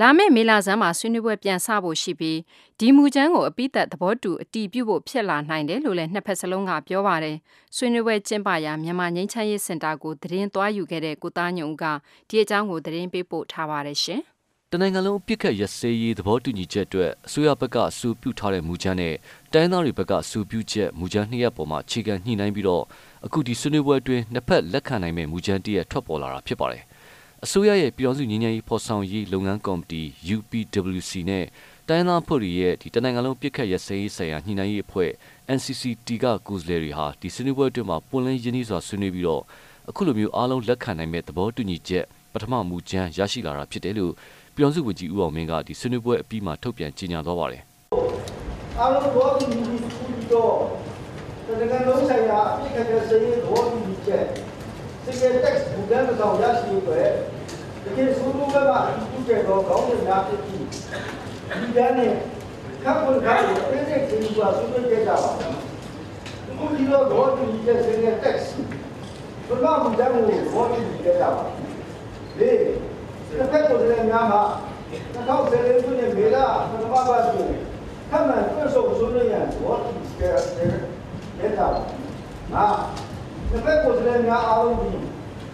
[0.00, 2.38] လာမယ့်မေလဆန်းမှာဆွေးနွေးပွဲပြန်ဆဖို့ရှိပြီး
[2.78, 7.36] ဒီမူချမ်းကိုအပိသက်သဘောတူအတီးပြုတ်ဖို့ဖြစ်လာနိုင်တယ်လို့လည်းနှစ်ဖက်စလုံးကပြောပါတယ်။
[7.76, 11.84] ဆွေးနွေးပွဲကျင်းပရာမြန်မာငင်းချမ်းရေးစင်တာကိုသတင်းသွားယူခဲ့တဲ့ကိုသားညုံက
[12.28, 14.22] ဒီအကြောင်းကိုသတင်းပေးပို့ထားပါတယ်ရှင်။
[14.72, 19.14] တနိုင်ငံလုံးအပြစ်ခတ်ရစဲရေးသဘောတူညီချက်အတွက်အစိုးရဘက်ကအဆိုပြုထားတဲ့မူကြမ်းနဲ့
[19.52, 22.84] တိုင်းသားတွေဘက်ကအဆိုပြုချက်မူကြမ်းနှစ်ရပ်ပေါ်မှာအခြေခံညှိနှိုင်းပြီးတော့
[23.26, 26.82] အခုဒီဆွေးနွေးပွဲအတွင်းနှစ်ဖက်လက်ခံနိုင်မဲ့မူကြမ်းတည်းရထွက်ပေါ်လာတာဖြစ်ပါတယ်။
[27.44, 30.02] အစိုးရရဲ့ပြည်တော်စုငြိမ်းချမ်းရေးဖော်ဆောင်ရေးလုပ်ငန်းကော်မတီ
[30.36, 31.44] UPWC နဲ့
[31.88, 35.10] တိုင်းသားဖွဲ့တွေရဲ့ဒီတနိုင်ငံလုံးပြစ်ခတ်ရစဲရေးဆိုင်ရာညှိနှိုင်းရေးအဖွဲ့
[35.56, 39.42] NCCT ကကိုယ်စားလှယ်တွေဟာဒီဆွေးနွေးပွဲအတွင်းမှာပွင့်လင်းရင်းနှီးစွာဆွေးနွေးပြီးတော့
[39.88, 44.12] အခုလိုမျိုးအားလုံးလက်ခံနိုင်မဲ့သဘောတူညီချက်ပထမမူကြမ်းရရှိလာတာဖြစ်တယ်လို့
[44.54, 47.62] ပြည်တော်စုဝန်ကြီးဦးအောင်မင်းကဒီဆွေးနွေးပွဲအပြီးမှာထုတ်ပြန်ကြေညာသွားပါတယ်
[48.78, 50.52] အားလုံးဘောတူညီပြီးပြီးတော့
[51.46, 54.24] တကယ်လုံးဆိုင်ရာအပြစ်ခတ်တဲ့စည်ရေးဘောတူညီချက်
[55.08, 57.10] စည်ရေး text ဘူဒန်ဆောင်ရရှိအတွက်
[57.84, 60.64] တကယ်ဆိုးလို့ကမှအတူကျတော့ကောင်းတဲ့များဖြစ်ပြီး
[61.60, 62.12] ဒီကနေ့
[62.82, 65.32] ခပ်ခွင့်ခါကိုအဲ့ဒီကိစ္စကဆွေးနွေးကြတာပါ
[66.48, 68.46] အခုဒီတော့ဘောတူညီချက်စည်ရေး text
[69.46, 70.24] ဘယ်မှာမှမကြမ်းဘူး
[70.54, 71.44] ဘောတူညီကြတာပါ
[72.38, 72.50] လေ
[73.38, 74.42] တစ်ဖက်ကိုလည်းများမှာ
[75.16, 76.36] 2014ခုနှစ်မေလ
[76.70, 77.48] ပထမပတ်ကို
[83.50, 84.90] တစ်ဖက်ကိုယ်စားလှယ်များအားလုံးဒီ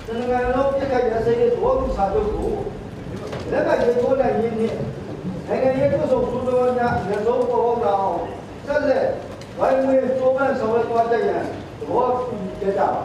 [0.07, 2.53] တနင်္ဂနွေလုံးပြစ်ခတ်ရစေတဲ့သဘောတူစာချုပ်ကို
[3.51, 4.75] လက်ကရေထိုးနိုင်ရင်းနဲ့
[5.49, 8.21] နိုင်ငံရေးကုသိုလ်ကုသိုလ်များလက်ဆုံးပေါ်ပေါက်လာအောင်
[8.67, 9.07] ဆက်လက်
[9.59, 11.43] ဝိုင်းဝန်းတိုးပန်းဆောင်ရွက်သွားကြရန်
[11.79, 13.03] သဘောတူကြတာပါ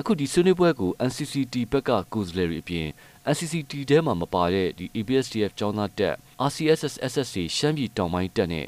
[0.00, 2.86] အခုဒီဆွေးနွေးပွဲကို NCCT ဘက်ကကိုယ်စားလှယ်တွေအပြင်
[3.32, 6.14] NCCT ထဲမှာမပါတဲ့ဒီ ABSDF ကျောင်းသားတက်
[6.48, 8.66] RCSSSSC ရှမ်းပြည်တောင်ပိုင်းတက်နဲ့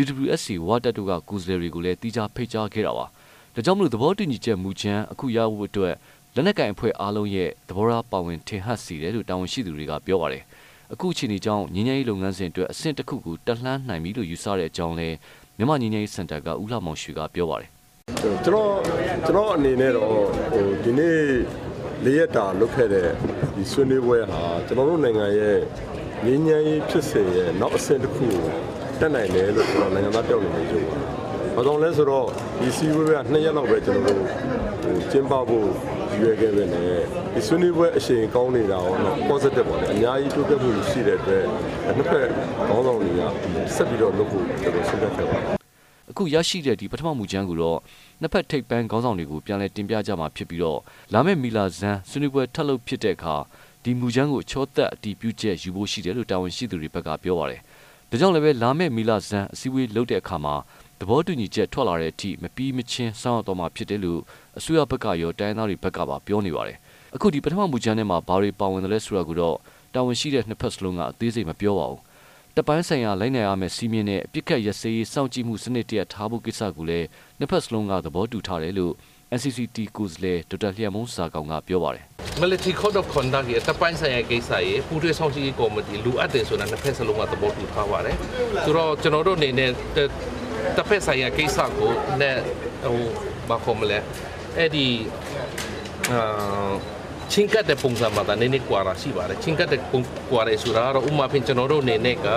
[0.00, 3.06] UWSC ဝါတက်တို့ကကိုယ်စားလှယ်တွေကိုလည်းတီးခြားဖိတ်ကြားခဲ့တာပါ။
[3.54, 5.94] ဒါကြောင့်မလို့သဘောတူညီချက်မူချမ်းအခုရဖို့အတွက်
[6.34, 10.42] လက်နက်ကင်အဖွဲ့အားလုံးရဲ့သဘောထားပါဝင်ထင်ဟပ်စီတယ်လို့တာဝန်ရှိသူတွေကပြောပါတယ်။
[10.92, 15.08] အခုအချိန်ကြီးကြောင့်ငင်းငယ်ရေးလုပ်ငန်းစဉ်အတွက်အဆင့်တစ်ခုကိုတက်လှမ်းနိုင်ပြီလို့ယူဆတဲ့အကြောင်းလဲ
[15.56, 17.68] မြန်မာငင်းငယ်ရေးစင်တာကဦးလှမောင်ရွှေကပြောပါတယ်
[18.20, 18.72] ကျွန်တော်
[19.26, 20.08] ကျွန်တော်အနေနဲ့တော့
[20.52, 21.18] ဟိုဒီနေ့
[22.04, 23.08] လေးရက်တာလုပ်ခဲ့တဲ့
[23.56, 25.58] ဒီဆွေးနွေးပွဲဟာကျွန်တော်တို့နိုင်ငံရဲ့
[26.24, 28.46] ငြိမ်းချမ်းရေးဖြစ်စဉ်ရဲ့နောက်အဆင့်တစ်ခုကို
[29.00, 31.12] တက်နိုင်တယ်လို့ကျွန်တော်နိုင်ငံသားတယောက်အနေနဲ့ပြောပါတယ်။
[31.56, 32.26] ဘာကြောင့်လဲဆိုတော့
[32.60, 34.28] ဒီစီးပွားရေးကနှစ်ရက်လောက်ပဲကျွန်တော်တို့
[34.82, 35.68] ဟိုကျင်းပဖို့
[36.18, 37.00] ရွေးခဲ့ပဲနဲ့
[37.34, 41.44] ဒီဆွေးနွေးပွဲအရှိန်ကောင်းနေတာရောတော့ positive ပေါ့လေအများကြီးတိုးတက်မှုရှိတဲ့အတွက်
[41.96, 42.26] နှစ်ဖက်
[42.68, 43.20] ခေါင်းဆောင်တွေက
[43.74, 45.56] ဆက်ပြီးတော့လုပ်ဖို့ကျွန်တော်ဆုံးဖြတ်ခဲ့ပါတယ်
[46.10, 47.78] အခုရရှိတဲ့ဒီပထမမူချမ်းကိုတော့
[48.20, 50.80] နှစ်ဖက်ထိပ်ပန်းခေါင်းဆောင်တွေကိုပြန်လည်တင်ပြကြမှာဖြစ်ပြီးတော့
[51.12, 53.36] လာမယ့်မီလာဇန်ဆွေးနွေးပွဲထပ်လုပ်ဖြစ်တဲ့အခါ
[53.84, 57.60] ဒီမူချမ်းကိုချောသက်အတည်ပြုချက်ယူဖို့ရှိတယ်လို့တာဝန်ရှိသူတွေဘက်ကပြောပါတယ်။
[58.10, 60.54] ဒါကြောင့်လည်းပဲလာမယ့်မီလာဇန်အစည်းအဝေးလုပ်တဲ့အခါမှာ
[61.02, 64.20] သဘောတူညီချက်ထွက်လာတဲ့အထိမပြီးမချင်းစောင့်ရတော့မှာဖြစ်တယ်လို့
[64.58, 66.76] အစိုးရဘက်ကရောတိုင်းသားတွေဘက်ကပါပြောနေပါတယ်။
[67.14, 69.56] အခုဒီပထမမူချမ်းထဲမှာဘာတွေပါဝင်တယ်လဲဆိုတာကိုတော့
[69.94, 72.00] တာဝန်ရှိတဲ့နှစ်ဖက်စလုံးကအသေးစိတ်မပြောပါဘူး။
[72.56, 77.06] တပ်ပိုင်းဆိုင်ရာလိုက်နိုင်ရမယ့်စီးမြင့်နဲ့အပြစ်ခတ်ရစေးရေးစောင့်ကြည့်မှုစနစ်တရက်ထားဖို့ကိစ္စကိုလည်း
[77.38, 78.92] နှစ်ဖက်စလုံးကသဘောတူထားတယ်လို့
[79.36, 82.04] NCCT ကိုယ်စားလှယ်ဒေါက်တာလျှံမုန်းစာကောင်ကပြောပါတယ်
[82.42, 88.14] military code of conduct ရဲ့တပ်ပိုင်းဆိုင်ရာကိစ္စရဲ့ပူးတွဲဆောင်ရှိရေးကော်မတီလူအပ်တယ်ဆိုတာနှစ်ဖက်စလုံးကသဘောတူထားပါတယ်။
[88.64, 89.70] ဆိုတော့ကျွန်တော်တို့အနေနဲ့
[90.64, 92.36] တစ်တစ်ဖက်ဆိုင်ရာကိစ္စကိုနဲ့
[92.84, 93.00] ဟို
[93.48, 93.98] ဘာခေါ်မလဲ
[94.58, 94.86] အဲ့ဒီ
[96.12, 96.72] အာ
[97.32, 100.00] ချင်းကတ်တဲ့ပုံစံမှာဒါနည်းနည်းကွာတာရှိပါတယ်ချင်းကတ်တဲ့ပုံ
[100.30, 102.28] ကွာတယ်ဆိုတာကတော့ဥပမာဖြင့်ကျွန်တော်တို့အနေနဲ့က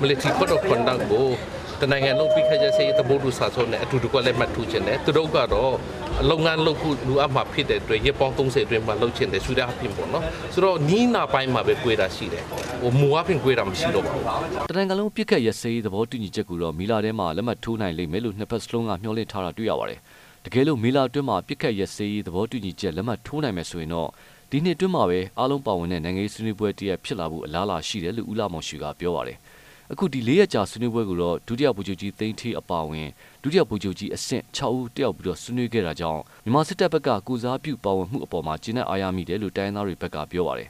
[0.00, 1.26] military code of conduct ကို
[1.82, 5.72] တနိုင်ငံလုံးပြီးခတ်ရစေးသဘောတူစာချုပ်နဲ့အတူတကွလက်မှတ်ထိုးခြင်းနဲ့သူတို့ကတော့
[6.30, 10.22] လုပ်ငန်းလုပ်ဖို့လူအပ်မှာဖြစ်တဲ့အတွက်ရပ်ပေါင်း30အတွင်းမှာလုပ်ချင်တယ်ဆူရအဖြစ်ပေါ့နော်
[10.54, 12.44] ဆိုတော့နီးနာပိုင်းမှာပဲ꿰တာရှိတယ်
[12.82, 14.24] ဟိုမူအဖြစ်꿰တာမရှိတော့ပါဘူး
[14.70, 20.00] တနင်္ဂနွေလုံးပြစ်ခတ်ရစေးသဘောတူညီချက်ကိုတော့မီလာထဲမှာလက်မှတ်ထိုးနိုင်လိမ့်မယ်လို့နှစ်ဖက်စလုံးကမျှော်လင့်ထားတာတွေ့ရပါတယ်
[20.44, 24.08] တကယ်လို့မီလာအတွင်းမှာပြစ်ခတ်ရစေးသဘောတူညီချက်လက်မှတ်ထိုးနိုင်မယ်ဆိုရင်တော့
[24.50, 29.38] ဒီနှစ်အတွင်းမှာပဲအားလုံးပါဝင်တဲ့နိုင်ငံရေးဆွေးနွေးပွဲတရက်ဖြစ်လာဖို့အလားအလာရှိတယ်လို့ဦးလာမောင်ရှူကပြောပါတယ်
[29.92, 33.08] အခုဒီ၄ရက်ကြာဆွေးနွေးပွဲကိုတော့ဒုတိယဗိုလ်ချုပ်ကြီးသိန်းထေးအပါဝင်
[33.42, 40.68] ဒုတိယဗိုလ်ချုပ်ကြီးအဆင့်6ဦးတက်ရောက်ပြီးတော့ဆွေးနွေးခဲ့တာကြောင့်မြန်မာစစ်တပ်ဘက်ကကုစားပြုပါဝင်မှုအပေါ်မှာကျင်းတဲ့အားရမိတယ်လို့တိုင်းရင်းသားတွေဘက်ကပြောပါတယ်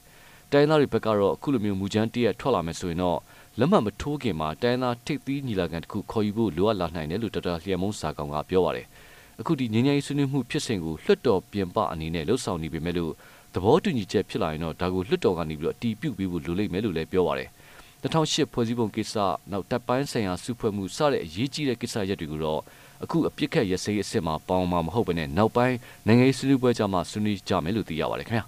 [0.52, 3.18] တိုင်းရင်းသားတွေဘက်ကတော့အခုလိုမျိုးမူချမ်းတရက်ထွက်လာမယ်ဆိုရင်တော့
[3.58, 8.86] လက်မှတ်မထိုးခင်မှာတိုင်းရင်းသားထိပ်သီးညီလာခံတစ်ခုခေါ်ယူဖို့လိုအပ်လာနိုင်တယ်လို့ဒေါက်တာလျှော်မုံစာကောင်ကပြောပါတယ်
[9.40, 13.12] အခုဒီငញ្ញရေးဆွေးနွေးမှုဖြစ်စဉ်ကိုလွှတ်တော်ပြင်ပအနေနဲ့လှုပ်ဆောင်နေပေမဲ့လို့
[13.54, 17.48] သဘောတူညီချက်ဖြစ်လာရင်တော့ဒါကိုလွှတ်တော်ကနေပြီးတော့အတီးပြုတ်ပြီးဖို့လိုလိမ့်မယ်လို့လည်းပြောပါတယ်
[18.04, 19.14] 2008ဖွဲ့စည်းပုံကိစ္စ
[19.52, 22.60] နောက်တပ်ပိုင်းဆိုင်ရာစုဖွဲ့မှုစတဲ့အရေးကြီးတဲ့ကိစ္စရပ်တွေကိုတော့
[23.02, 28.44] အခုအပြစ်ခတ်ရစေးအစ်စ်မှာပေါင်းမှာမဟုတ်ဘဲနဲ့နောက်ပိုင်းနိုင်ငံရေးဆွေးနွေးပွဲကြမှာဆွေးနွေးကြမယ်လို့သိရပါတယ်ခင်ဗျာ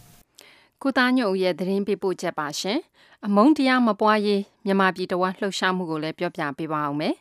[0.83, 2.79] ကုသားညုံရဲ့သတင်းပေးပို့ချက်ပါရှင်
[3.27, 7.15] အမုံတရားမပွားရေးမြန်မာပြည်တော်လှုပ်ရှားမှုကိုလည်းပြောပြပေးပါအောင်မယ်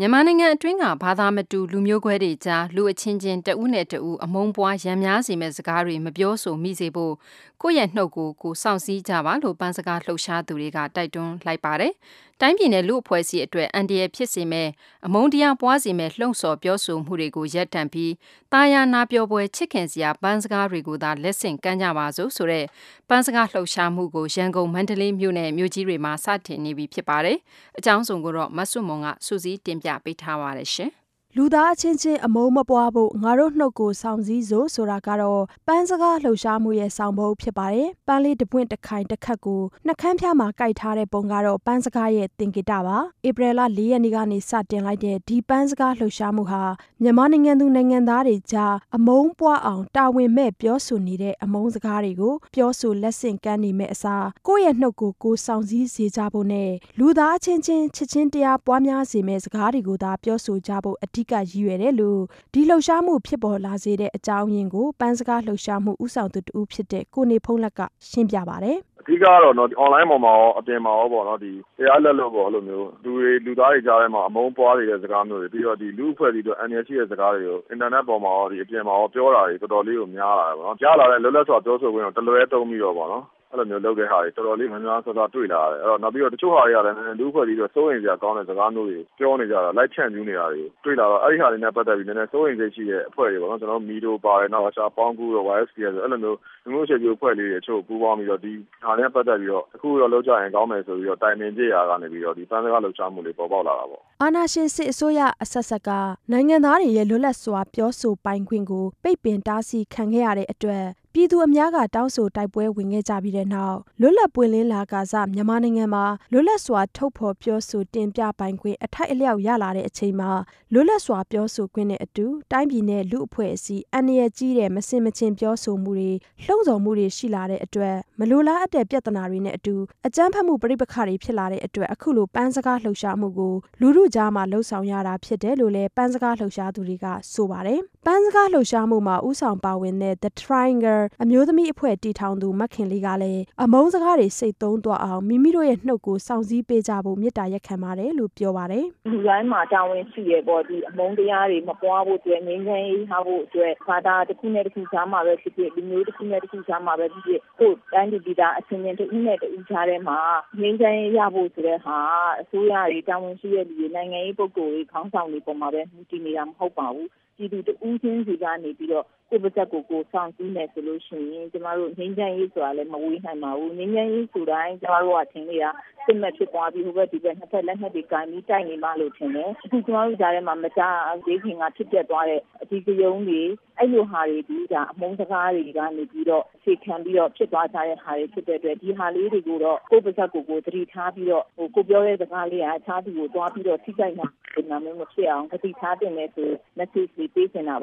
[0.00, 7.14] မြန်မာနိုင်ငံအတွင်းကဘာသာမတူလူမျိုးခွဲတွေကြားလူအချင်းချင်းတဦးနဲ့တဦးအမုန်းပွားရံများစေမဲ့စကားတွေမပြောဆိုမိစေဖို့
[7.62, 11.92] ကိုယ့်ရဲ့နှုတ်ကိုကိုစောင့်စည်းကြပါလို့ပန်းစကားလှုပ်ရှားသူတွေကတိုက်တွန်းလိုက်ပါတယ်။
[12.40, 14.68] တိုင်းပြည်နယ်လူအဖွဲ့အစည်းအတွက်အန်ဒီရဖြစ်စေမဲ့
[15.06, 18.12] အမုန်းတရားပွားစေမဲ့လှုံ့ဆော်ပြောဆိုမှုတွေကိုရပ်တန့်ပြီး
[18.52, 22.64] တာယာနာပြောပွဲချစ်ခင်စရာပန်းစကားတွေကိုသာလက်ဆင့်ကမ်းကြပါစို့ဆိုတဲ့
[23.08, 27.38] ပန်းစကားလှုပ်ရှားမှုကိုရန်ကုန်မန္တလေးမြို့နယ်မြို့ကြီးတွေမှာစတင်နေပြီဖြစ်ပါတယ်။
[27.78, 30.92] အကြောင်းစုံကိုတော့မဆုမွန်ကစူးစီးတင်ပြပေးထားပါတယ်ရှင်။
[31.38, 46.62] လူသားအချင်းချင်းအမုန်းမပွားဖို့ငါတို့နှုတ်ကိုဆောင်စည်းစို့ဆိုတာကတော့ပန်းစကားလှုပ်ရှားမှုရဲ့ဆောင်ပုဒ်ဖြစ်ပါတယ်။ပန်းလေးတစ်ပွင့်တစ်ခိုင်တစ်ခတ်ကိုနှကန်းဖြားမှာကြိုက်ထားတဲ့ပုံကတော့ပန်းစကားရဲ့သင်္ကေတပါ။ဧပြီလ၄ရက်နေ့ကနေစတင်လိုက်တဲ့ဒီပန်းစကားလှုပ်ရှားမှုဟာ
[47.02, 62.20] မြန်မာနိုင်ငံသူနိုင်ငံသားတွေကြားအမုန်းပွားအောင်တာဝန်မဲ့ပြောဆိုနေတဲ့အမုန်းစကားတွေကိုပြောဆိုလက်ဆင့်ကမ်းနေမဲ့အစားကိုယ့်ရဲ့နှုတ်ကိုကိုယ်ဆောင်စည်းစေကြဖို့နဲ့လူသားအချင်းချင်းချစ်ချင်းတရားပွားများစေမဲ့စကားတွေကိုသာပြောဆိုကြဖို့အဓိကရည်ရွယ်တယ်လို့
[62.52, 67.80] ဒီလှုပ်ရှားမှုဖြစ်ပေါ်လာစေတဲ့အကြောင်းရင်းကိုပန်းစကားလှုပ်ရှားမှုဥဆောင်သူတူဖြစ်တဲ့ကိုနေဖုံးလက်က
[68.10, 83.24] ရှင်းပြပါတယ်အဓိကကတော့နော် online ပေါ်မှာရောအပြင်မှာရောပေါ့နော်ဒီတရားလက်လို့ပေါ့အဲ့လိုမျိုးလူတွေလူသားတွေကြားထဲမှာအမုန်းပွားနေတဲ့စကားမျိုးတွေပြီးတော့ဒီလူအဖွဲ့အစည်းတို့အန်ရရှိတဲ့စကားတွေကိုအင်တာနက်ပေါ်မှာရောဒီအပြင်မှာရောပြောတာတွေတော်တော်လေးကိုများလာတယ်ပေါ့နော်ကြားလာတဲ့လွတ်လပ်စွာပြောဆိုခွင့်ကိုတလွဲတုံးပြီးတော့ပေါ့နော်
[83.56, 98.52] အဲ့လိုမျိုးလုပ်တဲ့ဟာတွေတော်တော်လေးများများဆဆတွေ့လာရတယ်အဲ့တော့နောက်ပြီးတော့တချို့ဟာတွေကလည်းလူအဖွဲ့အစည်းတွေစိုးရင်စရာကောင်းတဲ့စကားမျိုးတွေပြောနေကြတာလိုက်ဖြန့်ကျူးနေတာတွေတွေ့လာတော့အဲ့ဒီဟာတွေနဲ့ပတ်သက်ပြီးနည်းနည်းစိုးရင်စိတ်ရှိတဲ့အဖွဲ့တွေပေါ့နော်ကျွန်တော်မီဒိုပါတယ်နောက်အရှာပေါင်းကူတော့ YSPS ဆိုအဲ့လိုမျိုးလူမျိုးချက်ကျိုးအဖွဲ့လေးတွေအချို့ပူးပေါင်းပြီးတော့ဒီ
[98.84, 105.90] ဟာနဲ့ပတ်သက်ပြီးတော့အခုတော့လောက်ကြရင်ကောင်းမယ်ဆိုပြီးတော့တိုင်ပင်ကြရာကနေပြီးတော့ဒီပန်းစကားလှုပ်ရှားမှုတွေပေါ်ပေါက်လာတာပေါ့အာနာရှင်စစ်အစိုးရအဆက်ဆက်က
[106.32, 110.84] နိုင်ငံသားတွေရဲ့လွတ်လပ်စွာပြောဆိုပိုင်ခွင့်ကိုပိတ်ပင်တားဆီးခံခဲ့ရတဲ့အတွက်
[111.18, 120.30] ပြည်သူအများကတောင်းဆိုတိုက်ပွဲဝင်ခဲ့ကြပြီးတဲ့နောက်လွတ်လပ်ပွင့်လင်းလာကစားမြန်မာနိုင်ငံမှာလွတ်လပ်စွာထုတ်ဖော်ပြောဆိုတင်ပြပိုင်ခွင့်အထိုက်အလျောက်ရလာတဲ့အချိန်မှာ
[120.72, 126.10] လွတ်လပ်စွာပြောဆိုခွင့်နဲ့အတူတိုင်းပြည်နဲ့လူအဖွဲ့အစည်းအန္တရာယ်ကြီးတဲ့မစင်မချင်းပြောဆိုမှုတွေ
[126.44, 129.74] လှုံ့ဆော်မှုတွေရှိလာတဲ့အတွက်မလိုလားအပ်တဲ့ပြဿနာတွေနဲ့အတူ
[130.06, 160.18] အကြမ်းဖက်မှုပြိပခါတွေဖြစ်လာတဲ့အတွက်အခုလိုပန်းစကားလှုပ်ရှားမှုကိုလူလူကြားမှာလှုံ့ဆော်ရတာဖြစ်တယ်လို့လည်းပန်းစကားလှုပ်ရှားသူတွေကဆိုပါတယ် ပန်းစကားလှုပ်ရှားမှုမှာဥဆောင်ပါဝင်တဲ့ The Triangle အမျိုးသမီးအဖွဲ့တည်ထောင်သူမခင်လေးကလည်းအမုန်းစကားတွေစိတ်သုံးသွားအောင်မိမိတို့ရဲ့နှုတ်ကိုစောင့်စည်းပေးကြဖို့မေတ္တာရက်ခံပါတယ်လို့ပြောပါတယ်လူတိုင်းမှာတာဝန်ရှိရပေါ့ဒီအမုန်းတရားတွေမပွားဖို့အတွက်ငြိမ်းချမ်းရေးဟာဖို့အတွက်ဘာသာတစ်ခုနဲ့တစ်ခုကြားမှာပဲဖြစ်ဖြစ်လူမျိုးတစ်ခုနဲ့တစ်ခုကြားမှာပဲဖြစ်ဖြစ်ကိုယ်တိုင်းပြည်ပြည်သားအချင်းချင်းတစ်ဦးနဲ့တစ်ဦးကြားထဲမှာ
[160.60, 161.98] ငြိမ်းချမ်းရေးရဖို့ဆိုတဲ့ဟာ
[162.40, 175.70] အစိုးရတွေတာဝန်ရှိတဲ့လူတွေနိုင်ငံရေးပုဂ္ဂိုလ်တွေခေါင်းဆောင်တွေပေါ်မှာပဲမူတည်နေတာမဟုတ်ပါဘူး ပြည်သူတဦးချင်းစီကနေပြီးတော့ကိုယ့်ပါဇက်ကိုကိုယ်ဆောင်ကြည့်မယ်ဆိုလို့ရှိရင်ကျမတို့ငြိမ်းချမ်းရေးဆိုတာလည်းမဝေးနိုင်ပါဘူးငြိမ်းချမ်းရေးဆိုတိုင်းကျမတို့ကထင်နေတာ
[176.04, 180.82] စစ်မှတ်ဖြစ်သွားပြီးဟိုဘက်ဒီဘက်နှစ်ဖက်လက်နက်တွေကင်ပြီးတိုက်နေမှလို့ထင်တယ်အခုကျမတို့ကြားထဲမှာမကြ
[181.26, 183.42] သေးခင်ကဖြစ်ပျက်သွားတဲ့အဒီကယုံတွေ
[183.78, 197.76] အဲ့လိုဟာတွေဒီဒါအမုန်းစကားတွေကနေပြီးတော့ခြေခံပြီးတော့ဖြစ်သွားကြတဲ့ဟာတွေဖြစ်တဲ့အတွက်ဒီဟာလေးတွေကိုတော့ကိုယ့်ပါဇက်ကိုကိုယ်သတိထားပြီးတော့ဟိုကိုပြောတဲ့စကားလေးကအခြားသူကိုတွားပြီးတော့ထိခိုက်မှာဒီမှာမျိုးမဖြစ်အောင်သတိထားတင်နေဆို message လေးပေးနေတာ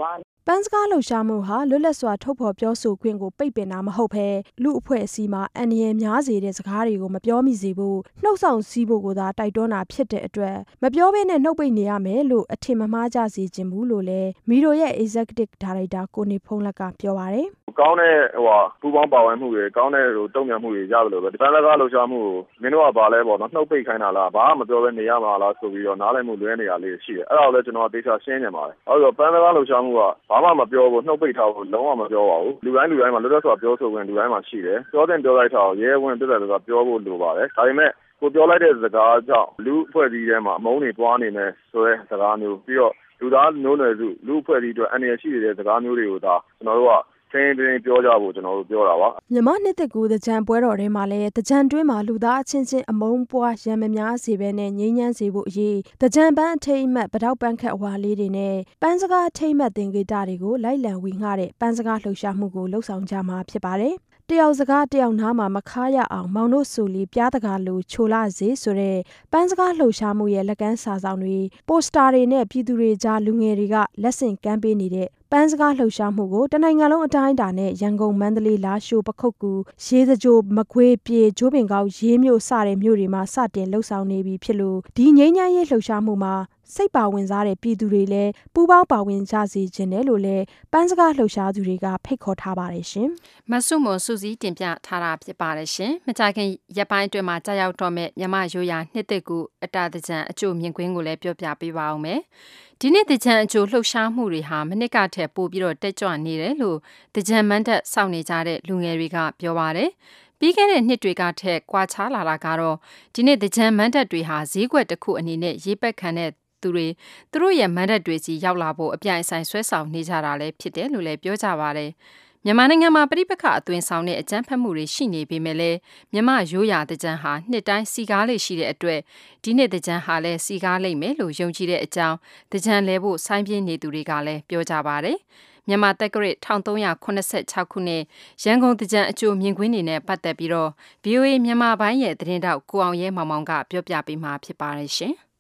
[0.48, 4.28] ပါပန်းစကားလှုပ်ရှားမှုဟာလွတ်လပ်စွာထုတ်ဖော်ပြောဆိုခွင့်ကိုပိတ်ပင်တာမဟုတ်ဘဲ
[4.64, 17.48] လူအဖွဲ့အစည်းမှာအန္တရာယ်များစေတဲ့စကားတွေကိုမပြောမိစေဖို့နှုတ်ဆောင်စည်းဖို့ကိုသာတိုက်တွန်းတာဖြစ်တဲ့အတွက်မပြောဘဲနဲ့နှုတ်ပိတ်နေရမယ်လို့အထင်မမှားကြစေချင်ဘူးလို့လည်းမီရိုရဲ့ Executive Director ကိုနေဖုံးလက်ကပြောပါတယ်။
[17.80, 30.02] ကောင်းတဲ့ဟိုဟာပူပေါင်းပါဝင်မှုတွေကောင်းတဲ့ဟိုတုံ့ပြန်မှုတွေရတယ်လို့ပဲဒီပန်းစကားလှုပ်ရှားမှုကိုမင်းတို့ကဘာလဲပေါ့နော်နှုတ်ပိတ်ခိုင်းတာလားဘာမှမပြောဘဲနေရမှာလားဆိုပြီးတော့နားလည်မှုလွဲနေတာလေးရှိတယ်အဲ့ဒါကိုလည်းကျွန်တော်တေချာရှင်းနေပါတယ်အဲ့တော့ပန်းစကားလှုပ်ရှားမှုက
[30.34, 46.94] ဘာမှမပြောဘူးနှုတ်ပိတ်ထားဖို့လုံးဝမပြောပါဘူးလူတိုင်းလူတိုင်းမှာလွတ်လပ်စွာပြောဆိုခွင့်လူတိုင်းမှာရှိတယ်ပြောတဲ့ပြောလိုက်တာကိုရဲဝင်ပြတ်တယ်ဆိုတာပြောဖို့လိုပါတယ်ဒါပေမဲ့ကိုပြောလိုက်တဲ့စကားကြောင့်လူအဖွဲ့အစည်းထဲမှာအမုန်းတွေပွားနေမယ်ဆိုတဲ့စကားမျိုးပြီးတော့လူသားမျိုးနွယ်စုလူအဖွဲ့အစည်းအတွက်အန္တရာယ်ရှိနေတဲ့စကားမျိုးတွေကိုဒါကျွန်တော်တို့က
[47.34, 68.98] တင်းတင်းပြောကြဖို့ကျွန်တော်တို့ပြောတာပါမြန်မာနှစ်သက်ကူတကြံပွဲတော်ထဲမှာလည်းတကြံတွင်းမှာလူသားအချင်းချင်းအမုန်းပွားရံမများစေဘဲနဲ့ငြိမ်းချမ်းစေဖို့အရေးတကြံပန်းအထိတ်အမှတ်ပတောက်ပန်းခတ်အဝါလေးတွေနဲ့ပန်းစကားအထိတ်အမှတ်သင်္ကေတတွေကိုလိုက်လံဝေငှတဲ့ပန်းစကားလှုပ်ရှားမှုကိုလှုပ်ဆောင်ကြမှာဖြစ်ပါတယ်တ ယောက်စကားတယောက်နားမှာမခါရအောင်မောင်တို့ဆိုလီပြားတကာလိုချိုလာစေဆိုတဲ့
[69.32, 79.54] ပန်းစကားလှုပ်ရှားမှုရဲ့လက်ကမ်းစာဆောင်တွေပိုစတာတွေနဲ့ပြည်သူတွေကြားလူငယ်တွေကလက်ဆင့်ကမ်းပေးနေတဲ့ပန်းစကားလှုပ်ရှားမှုကိုတနိုင်ငံလုံးအတိုင်းအတာနဲ့ရန်ကုန်မန္တလေးလာရှိုးပခုတ်ကူ
[79.86, 86.36] ရေစကြိုမကွေးပြေကျိုးပင်ကောက်ရေးမြို့စတဲ့မြို့တွေမှာစတင်လှုပ်ဆောင်နေပြီဖြစ်လို့ဒီငိမ့်ညမ်းရေးလှုပ်ရှားမှုမှာ
[86.76, 93.10] စိတ်ပါဝင်စားတဲ့ပြည်သူတွေလည်းပူးပေါင်းပါဝင်ကြစေခြင်းတယ်လို့လည်းပန်းစကားလှုပ်ရှားသူတွေကဖိတ်ခေါ်ထားပါတယ်ရှင်
[93.52, 102.20] မဆုမွန်စုစည်းတင်ပြထားတာဖြစ်ပါတယ်ရှင်။မကြခင်ရက်ပိုင်းအတွင်းမှာကြာရောက်တော့မဲ့မြမရိုးရာနှစ်သက်ကူအတာတကြံအကျိုးမြင်ကွင်းကိုလည်းပြောပြပေးပါအောင်မယ်။
[102.80, 106.78] ဒီနေ့တကြံအကျိုးလှုပ်ရှားမှုတွေဟာမနစ်ကထက်ပိုပြီးတော့တက်ကြွနေတယ်လို့
[107.16, 109.90] တကြံမန်းတက်စောင့်နေကြတဲ့လူငယ်တွေကပြောပါတယ်။
[110.40, 112.78] ပြီးခဲ့တဲ့နှစ်တွေကထက်ကွာခြားလာတာကတော့
[113.14, 116.32] ဒီနေ့တကြံမန်းတက်တွေဟာဈေးကွက်တစ်ခုအနေနဲ့ရေးပက်ခံတဲ့
[116.64, 116.88] သူတွေ
[117.32, 121.92] သူတို့ရဲ့မန်ဒတ်တွေစီရောက်လာဖို့အပြိုင်အဆိုင်ဆွဲဆောင်နေကြတာလည်းဖြစ်တယ်လို့လည်းပြောကြပါတယ်။
[122.46, 125.78] မြန်မာနိုင်ငံမှာပြိပခအသွင်ဆောင်တဲ့အကြမ်းဖက်မှုတွေရှိနေပေမဲ့လည်း
[126.12, 129.00] မြန်မာရိုးရာတကြံဟာနှစ်တိုင်းစီကားလေးရှိတဲ့အတွက်
[129.44, 132.18] ဒီနှစ်တကြံဟာလည်းစီကားလိမ့်မယ်လို့ယုံကြည်တဲ့အကြောင်း
[132.52, 135.18] တကြံလဲဖို့ဆိုင်းပြင်းနေသူတွေကလည်းပြောကြပါတယ်။
[135.68, 138.04] မြန်မာတက္ကရာ1386ခုနှစ်
[138.44, 140.72] ရန်ကုန်တကြံအကျိုးမြင်ကွင်းနေနဲ့ပတ်သက်ပြီးတော့
[141.04, 145.16] VOA မြန်မာပိုင်းရဲ့သတင်းတောက်ကိုအောင်ရဲမောင်မောင်ကပြောပြပေးမှာဖြစ်ပါတယ်ရှင်။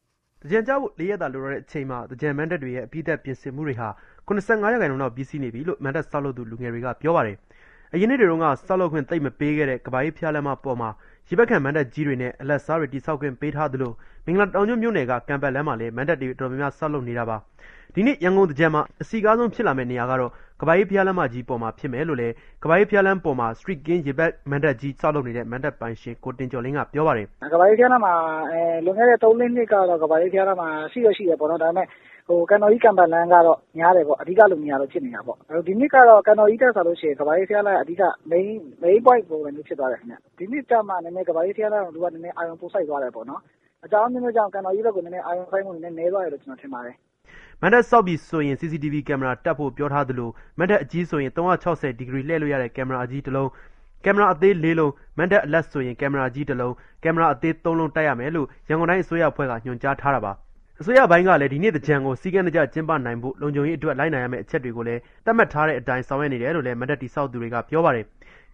[0.43, 3.89] တကြံကြောက်လေးရက်တာလိုတော့တဲ့အချိန်မှာတကြံမန်တက်တွေရဲ့အပြည့်သက်ပြင်ဆင်မှုတွေဟာ
[4.27, 7.37] 85ရာခိုင်နှုန်းလောက်ပြီးစီးနေပြီလို့မန်တက်ဆောက်လုပ်သူလူငယ်တွေကပြောပါတယ်။
[7.93, 10.89] အရင်နှစ်တွေတုန်းကဆောက်လုပ်ခွင့်သိပ်မပေးခဲ့တဲ့ကဘာကြီးဖျားလမ်းမပေါ်မှာ
[11.27, 13.91] ရေဘက်ခံမန်တက်ကြီးတွေနဲ့အလက်စားတွေတိဆောက်ခွင့်ပေးထားသလို
[14.25, 17.37] မင်္ဂလာတောင်ကျွန်းမြို့နယ်ကကံပတ်လမ်းမှာလည်းမန်တက်တွေတော်တော်များများဆောက်လုပ်နေတာပါ။
[17.95, 28.13] ဒီနှစ်ရန်ကုန်တကြံမှာအစီကားဆုံးဖြစ်လာမယ့်နေရာကတော့ကဘာကြီးဖျားလမ်းမကြီးပေါ်မှာဖြစ်မယ်လို့လည်းကဘာကြီးဖျားလမ်းပေါ်မှာ Street King ရေဘက်မန်တက်ကြီးဆောက်လုပ်နေတဲ့မန်တက်ပိုင်ရှင်ကိုတင်ကျော်လင်းကပြောပါတယ်။ကဘာကြီးဖျားနာမှာ
[28.51, 31.87] အဲလွန်ခဲ့တဲ့3လနှစ်ကတော့ကဘာကြီးဖျားနာမှာရှိရရှိရပေါ့နော်ဒါပေမဲ့
[32.27, 38.47] ဟိုကန်တော်ကြီးကံပတ်လန်းကတော့များတယ်ပေါ့အဓိကလူများတော့ဖြစ်နေတာပေါ့ဒီနှစ်ကတော့ကန်တော်ကြီးတက်ဆိုလို့ရှိရင်ကဘာကြီးဖျားလာအဓိက main
[38.81, 43.41] main point ပုံစံမျိုးဖြစ်သွားတယ်ခင်ဗျဒီနှစ်ကျမှနည်းနည်းကဘာကြီးဖျားလာတော့လူကနည်းနည်းအာရုံပိုစိုက်သွားတယ်ပေါ့နော်
[43.85, 46.95] အကြောင်းမျိုးမျိုးကြောင့်ကန်တော်ကြီးဘက်ကိုနည်းနည်းအာရုံစိုက်မှုနည်းနည်းနည်းသွားတယ်လို့ကျွန်တော်ထင်ပါတယ်
[47.65, 53.49] မန်တက်ဆောက်ပြီးဆိုရင် CCTV ကင်မရာတက်ဖို့ပြောထားသလိုမန်တက်အကြီးဆိုရင်360ဒီဂရီလှည့်လို့ရတဲ့ကင်မရာအကြီးတစ်လုံး
[54.05, 56.73] ကင်မရာအသေး၄လုံးမန်တက်အလက်ဆိုရင်ကင်မရာကြီးတစ်လုံး
[57.03, 60.31] ကင်မရာအသေး၃လုံးတိုက်ရမယ်လို့ရန်ကုန်တိုင်းအစိုးရအဖွဲ့ကညွှန်ကြားထားတာပါ
[60.79, 68.05] အစိုးရဘိုင်းကလည်းဒီနေ့တကြံကိုစီကံတကြကျင်းပနိုင်ဖို့လုံခြုံရေးအတွက်လိုက်နိုင်ရမယ့်အချက်တွေကိုလည်းသတ်မှတ်ထားတဲ့အတိုင်းဆောင်ရွက်နေတယ်လို့လည်းမန်တက်တီဆောက်သူတွေကပြောပါတယ်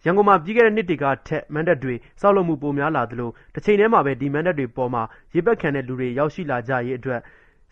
[0.04, 5.02] ရန်ကုန်မှာပြီးခဲ့တဲ့နှစ်တွေကထက်မန်တက်တွေဆောက်လုပ်မှုပိုများလာသလိုတစ်ချိန်တည်းမှာပဲဒီမန်တက်တွေပေါ်မှာ
[5.34, 7.20] ရေပက်ခံတဲ့လူတွေရောက်ရှိလာကြရေးအတွက်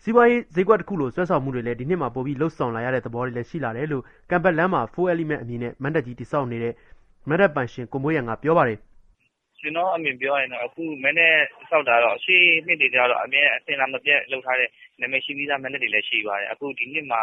[0.03, 6.73] စီးပွားရေးဈေးကွက်တစ်ခုလိုဆွဲဆောင်မှုတွေလည်းဒီနှစ်မှာပိုပြီးလှုပ်ဆောင်လာရတဲ့သဘောတွေလည်းရှိလာတယ်လို့ကံပတ်လမ်းမှာ4 element အမည်နဲ့မန်တက်ကြီးတိဆောက်နေတဲ့
[7.29, 8.79] မန်တက်ပိုင်ရှင်ကိုမိုးရံကပြောပါတယ်
[9.61, 11.35] ကျွန်တော်အမြင်ပြောရရင်တော့အခုမင်းနဲ့
[11.69, 17.21] စောက်တာတော့ရှေ့နှစ်တွေကျတော့အမြဲအစင်လာမပြတ်လုပ်ထားတဲ့နာမည်ရှိပြီးသားမင်းတွေလည်းရှိပါတယ်အခုဒီနှစ်မှာ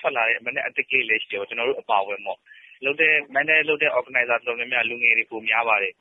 [0.00, 2.38] ထွက်လာတဲ့မင်းနဲ့အသစ်ကလေးလည်းရှိတယ်ကျွန်တော်တို့အပါအဝင်ပေါ့
[2.84, 5.94] လုပ်တဲ့မင်းနဲ့လုပ်တဲ့ organizer တော်တော်များများလူငယ်တွေပုံများပါတယ်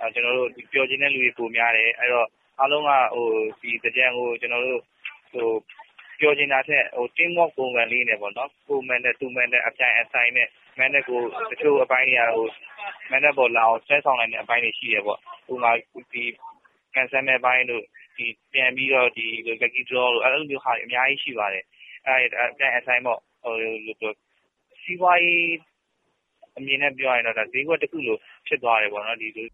[0.00, 2.28] အဲကျွန်တော်တို့ပျော်ခြင်းတဲ့လူတွေပုံများတယ်အဲ့တော့
[2.60, 3.28] အားလုံးကဟို
[3.60, 4.82] ဒီကြံကိုကျွန်တော်တို့ဟို
[6.20, 11.20] ပြောချင်တာထက်ဟို team work ပုံစံလေးနဲ့ပေါ့နော် ကိုမန်နဲ့ သူမန်နဲ့ အပြိုင်အဆိုင်နဲ့မန်နဲ့ ကို
[11.50, 12.48] တချို့အပိုင်းတွေကဟို
[13.10, 15.18] မန်နဲ့ ပေါ်လာအောင် ဆွဲဆောင်နိုင်တဲ့ အပိုင်းတွေ ရှိရပေါ့
[15.52, 15.70] ဥပမာ
[16.12, 16.24] ဒီ
[16.94, 17.82] ကန်ဆယ်မဲ့ပိုင်းတို့
[18.16, 19.26] ဒီပြန်ပြီးတော့ဒီ
[19.62, 21.64] lucky draw လို့ အဲ့လိုမျိုးဟာအများကြီး ရှိပါတယ်
[22.06, 23.54] အဲ့အပြိုင်အဆိုင်ပေါ့ဟို
[24.82, 25.44] စီးပွားရေး
[26.58, 29.46] အမြင်နဲ့ ပြောရရင်တော့ဒါဈေးကွက်တစ်ခုလို ဖြစ်သွားတယ်ပေါ့နော်ဒီလို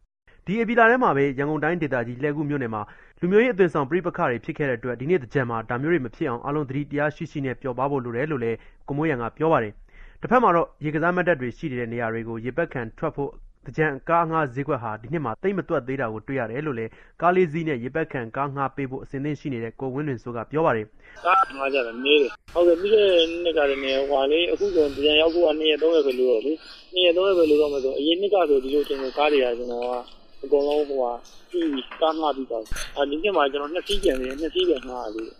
[0.46, 2.82] ဒီဧပြီလထဲမှာပဲ ရန်ကုန်တိုင်းဒေသကြီး လှည်းကူးမြို့နယ်မှာ
[3.24, 8.58] လူမျိုးရေးအသွင်ဆောင်ပြိပခတွေဖြစ်ခဲ့တဲ့အတွက်ဒီနေ့တကြံမှာဒါမျိုးတွေမဖြစ်အောင်အလုံးသတိတရားရှိရှိနဲ့ပျော်ပါဖို့လိုတယ်လို့လည်း
[8.88, 9.72] ကိုမိုးရံကပြောပါတယ်။
[10.20, 13.30] တစ်ဖက်မှာတော့ရေကစားမတ်တက်တွေရှိနေတဲ့နေရာတွေကိုရေပက်ခံထွက်ဖို့
[13.66, 16.90] တကြံကားငှားဈေးကွက်ဟာဒီနှစ်မှာတိတ်မတွက်သေးတာကိုတွေ့ရတယ်လို့လည်း
[17.22, 20.86] ကားလေးစီးနဲ့ရေပက်ခံကားငှားပေးဖို့အစဉ်သင့်ရှိနေတဲ့ကိုဝင်းလွင်စိုးကပြောပါတယ်
[21.26, 26.52] ကားငါးကြတာနေတယ်ဟုတ်ကဲ့ပြီးခဲ့တဲ့နှစ်ကတည်းကဟွာလေအခုဆိုပြန်ရောက်ဖို့က2ရက်3ရက်ပဲလို့တော့လေ
[26.94, 31.12] 2ရက်3ရက်ပဲလို့တော့မဆိုအရင်နှစ်ကဆိုဒီလိုကျွန်တော်ကားတွေကကျွန်တော်က အကုန်လုံးဟိုဟာ
[31.52, 31.60] ဒီ
[32.00, 32.62] ကားငှားပြီးတော့
[32.98, 35.36] အဒီနှစ်မှာကျွန်တော်နှစ်စီးပြန်နေနှစ်စီးပြန်ငှားရသေးတယ်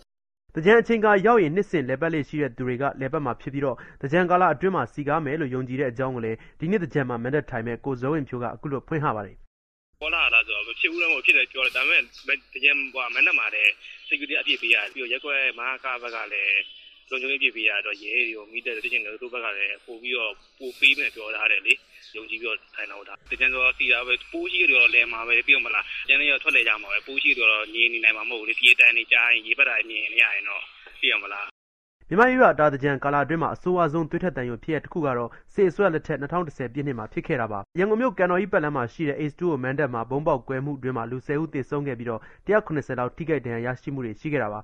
[0.55, 9.37] တကြံအချိန်ကရောက်ရင်နှစ်စဉ်လဲပတ်လေးရှိတဲ့သူတွေကလဲပတ်မှာဖြစ်ပြီးတော့တကြံကာလအတွင်းမှာစီကားမယ်လို့ယုံကြည်တဲ့အကြောင်းကိုလည်းဒီနေ့တကြံမှာမန်ဒက်ထိုင်မဲ့ကိုဇောဝင်ဖြိုးကအခုလိုဖွင့်ဟပါတယ်
[10.01, 13.71] ပေါ်လာတာဆိုတော့မဖြစ်ဘူးလည်းမဟုတ်ဖြစ်တယ်ပြောတယ်ဒါပေမဲ့တကယ်ဟိုမန်းနဲ့မှာလည်း
[14.09, 16.57] security အပြည့်ပေးရတယ်ပြီးတော့ရက်ကွက်မဟာကာဘက်ကလည်း
[17.13, 21.75] လုံခြုံရေးအပြည့်ပေးရတော့ရဲတွေကိုမိတဲ့တချင်းတွေတို့ဘက်ကလည်းပို့ပြီးတော့ပို့ပေးမယ်ပြောထားတယ်လေ
[22.17, 30.63] ယုံကြည်ပြီးတော့ထိုင်တော့တာတကယ်ဆိုတော့စီတာပဲပိုးရှိတွေတော့လဲမှာပဲပြီးတော့မလားကျန်တဲ့ရထွက်လေကြမှာပဲပိုးရှိတွေတော့နေနေနိုင်မှာမဟုတ်ဘူးလေပြေးတန်းနေကြားရင်ရေပတ်တာမြင်နေရရင်တော့
[31.01, 31.47] ပြီးရမလား
[32.09, 44.61] မြန်မာပြည်ကတာတကြံကာလာအတွင်းမှာအဆိုးအဆုံးသွေးထက်တန်ရုံဖြစ်ရတစ်ခုကတော့စေအစွဲလက်ထက်2010ပြည့်နှစ်မှာဖြစ်ခဲ့တာပါရန်ကုန်မြို့ကန်တော်ကြီးပတ်လမ်းမှာရှိတဲ့ Ace 2ကိုမန်တက်မှာဘုံပေါက်ကွဲမှုအတွင်းမှာလူ10ဦးသေဆုံးခဲ့ပြီးတော့190လောက်ထိခိုက်ဒဏ်ရာရရှိမှုတွေရှိခဲ့တာပါ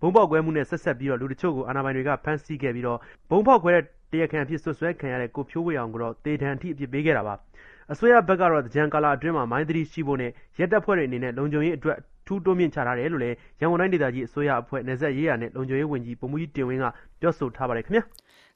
[0.00, 2.98] ဘုံပေါက်ကွဲမှုနဲ့ဆက်ဆက်ပြီးတော့လူတချို့ကိုအာဏာပိုင်တွေကဖမ်းဆီးခဲ့ပြီးတော့
[3.30, 7.34] ဘုံပေါက်ကွဲတဲ့တရားခံအဖြစ်ဆွဆွဲခံရတဲ့ကိုဖြိုးဝေအောင်ကိုတော့တေတံအထိအပြစ်ပေးခဲ့တာပါ
[7.92, 16.84] အစိုးရဘက်ကတော့တကြံကာလာအတွင်းမှာမိုင်းသတိရှိဖို့နဲ့ရက်တပ်ဖွဲ့တွေအနေနဲ့လုံခြုံရေးအတွက်ထူးတိုးမြင့်ချထားတယ်လို့လည်းရန်ကုန်တိုင်းဒေသကြီးအစိုးရအဖွဲ့နေဆက်ရေးရနဲ့လုံခြုံရေးဝန်ကြီးဗိုလ်မှူးကြီးတင်ဝင်းက
[17.20, 18.04] ပြောဆိုထားပါတယ်ခင်ဗျာ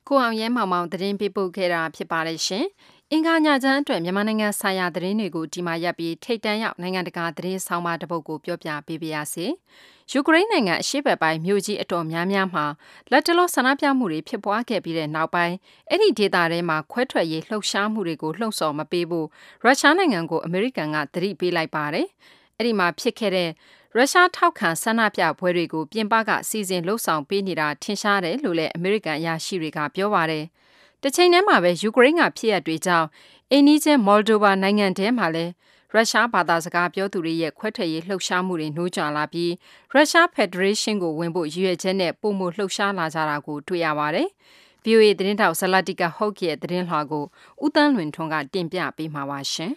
[0.09, 2.65] ကိုအောင်ရဲမောင်မောင်သတင်းပေးပို့ခဲ့တာဖြစ်ပါတယ်ရှင်။
[3.17, 9.47] အင်္ဂါညချမ်းအတွက်မြန်မာနိုင်ငံဆိုင်ရာသတင်းတွေကိုဒီမှာရပ်ပြီးထိတ်တန့်ရောက်နိုင်ငံတကာသတင်းဆောင်မတစ်ပုဒ်ကိုပြောပြပေးပါရစေ။
[10.13, 12.67] ယူကရိန်းနိုင်ငံအရှေ့ဘက်ပိုင်းမြို့ကြီးအတော်များများမှာ
[13.11, 15.57] လက်တလောဆန္ဒပြမှုတွေဖြစ်ပွားခဲ့ပြီးတဲ့နောက်ပိုင်း
[15.89, 19.27] အဲ့ဒီဒေသထဲမှာခွဲထွက်ရေးလှုပ်ရှားမှုတွေကိုလှုံ့ဆော်မပေးဖို့
[19.65, 22.07] ရုရှားနိုင်ငံကိုအမေရိကန်ကသတိပေးလိုက်ပါတယ်။
[22.57, 23.51] အဲ့ဒီမှာဖြစ်ခဲ့တဲ့
[23.97, 30.45] ရုရှားထောက်ခံဆန္ဒပြပွဲတွေကိုပြင်ပကစီစဉ်လှုပ်ဆောင်ပေးနေတာထင်ရှားတယ်လို့လည်းအမေရိကန်အရာရှိတွေကပြောပါတယ်။
[31.07, 33.09] တစ်ချိန်တည်းမှာပဲယူကရိန်းကဖြစ်ရပ်တွေကြောင့်
[33.51, 35.53] အိန္ဒိချင်းမော်လ်ဒိုဗာနိုင်ငံထဲမှာလည်း
[35.93, 39.53] ရုရှားဘာသာစကားပြောသူတွေရဲ့ခွဲထွက်ရေးလှုပ်ရှားမှုတွေနှိုးကြလာပြီး
[39.93, 44.29] ရုရှားဖက်ဒရေးရှင်းကိုဝင်ဖို့ရည်ရွယ်ချက်နဲ့ပုံမှုလှုပ်ရှားလာကြတာကိုတွေ့ရပါတယ်။
[44.85, 47.25] VOA သတင်းတောက်ဇလတိကဟုတ်ကရဲ့သတင်းလွှာကို
[47.65, 49.73] ဦးတန်းလွင်ထွန်းကတင်ပြပေးမှာပါရှင်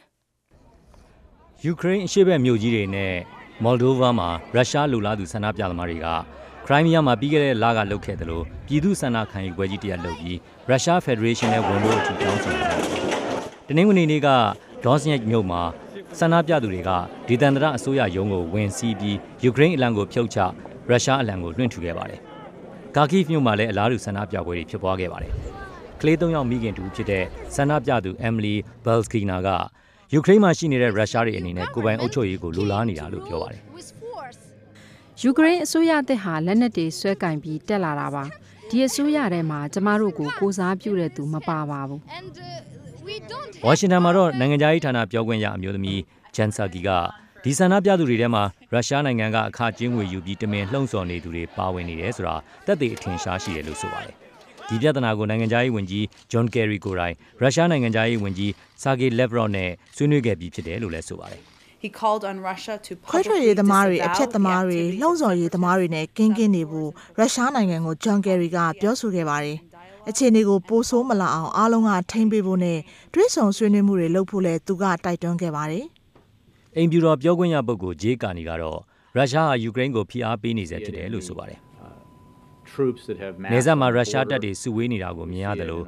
[1.63, 3.13] ။ယူကရိန်းအရှေ့ဘက်မြို့ကြီးတွေနဲ့
[3.63, 6.07] မော်လ်ဒိုဗာမှာရုရှားလူလားသူဆန္ဒပြသမားတွေက
[6.67, 10.37] ခရိုင်းမီးယားမှာပြီးခဲ့တဲ့လကလုပ်ခဲ့တယ်လို့ပြည်သူဆန္ဒခံယူပွဲကြီးတစ်ရပ်လုပ်ပြီး
[10.69, 12.81] ရုရှားဖက်ဒရေးရှင်းနဲ့ဝင်လို့အထိတောင်းဆိုနေတယ်။
[13.67, 14.27] တနင်္ဂနွေနေ့က
[14.85, 15.61] ဒေါ့စညက်မြို့မှာ
[16.19, 16.91] ဆန္ဒပြသူတွေက
[17.27, 20.37] ဒေသန္တရအစိုးရရုံးကိုဝင်စီးပြီးယူကရိန်းအလံကိုဖြုတ်ချ
[20.89, 22.19] ရုရှားအလံကိုလွှင့်ထူခဲ့ပါတယ်။
[22.95, 25.31] ကာကိဖ်မြို့မှာလည်းအလားတူဆန္ဒပြပွဲတွေဖြစ်ပွားခဲ့ပါတယ်။
[26.01, 27.23] ကလေး၃ယောက်မိခင်တူဖြစ်တဲ့
[27.55, 28.53] ဆန္ဒပြသူအမ်မလီ
[28.85, 29.49] ဘယ်လ်စကီနာက
[30.13, 33.61] ယူကရိန်းမှာရှိနေတဲ့ရုရှားတွေအနေနဲ့ကိုယ်ပိုင်အုပ်ချုပ်ရေးကိုလိုလားနေတာလို့ပြောပါတယ်
[35.21, 38.23] ယူကရိန်းအစိုးရအသစ်ဟာလက်နက်တွေဆွဲကင်ပြီးတက်လာတာပါ
[38.69, 42.01] ဒီအစိုးရထဲမှာကျမတို့ကိုကိုစားပြုတဲ့သူမပါပါဘူး။
[43.65, 45.99] ဝါရှင်တန်မှာတော့နိုင်ငံခြားရေးဌာနပြောခွင့်ရအမျိုးသမီး
[46.35, 46.89] ဂျန်ဆာကီက
[47.43, 54.13] ဒီဆန္ဒပြသူတွေထဲမှာရုရှားနိုင်ငံကအခကျင်းငွေယူပြီးတမင်လှုံ့ဆော်နေသူတွေပါဝင်နေတယ်ဆိုတာတက်သေးအထင်ရှားရှိတယ်လို့ဆိုပါတယ်။
[54.67, 58.51] ဒီပြဿနာကိုနိုင်ငံခြားရေးဝန်ကြီးဂျွန်ကယ်ရီကိုရိုင်ရုရှားနိုင်ငံခြားရေးဝန်ကြီး
[58.81, 61.43] ဆာဂေလက်ဗရော့နဲ့ဆွေးနွေးခဲ့ပြီးဖြစ်တယ်လို့လည်းဆိုပါတယ်။
[61.83, 69.57] He called on Russia to ခွဲထွက်ရေးသမားတွေအဖြတ်သမားတွေလှုံ့ဆော်ရေးသမားတွေနဲ့ကင်းကင်းနေဖို့ရုရှားနိုင်ငံကိုဂျွန်ကယ်ရီကပြောဆိုခဲ့ပါတယ်။
[70.09, 72.79] အခြေအနေကိုပိုဆိုးမလာအောင်အားလုံးကထိမ့်ပေးဖို့နဲ့
[73.13, 75.85] တွဲဆောင်ဆွေးနွေးမှုတွေလုပ်ဖို့လည်းသူကတိုက်တွန်းခဲ့ပါတယ်။
[76.75, 78.79] အိမ်ဖြူတော်ပြောခွင့်ရပုဂ္ဂိုလ်ဂျေးကာနီကတော့
[79.17, 81.59] ရုရှားဟာယူကရိန်းကိုဖိအားပေးနေစေဖြစ်တယ်လို့ဆိုပါတယ်။
[83.53, 85.83] နေဆက်မှာရုရှားတပ်တွေစုဝေးနေတာကိုမြင်ရတယ်လို့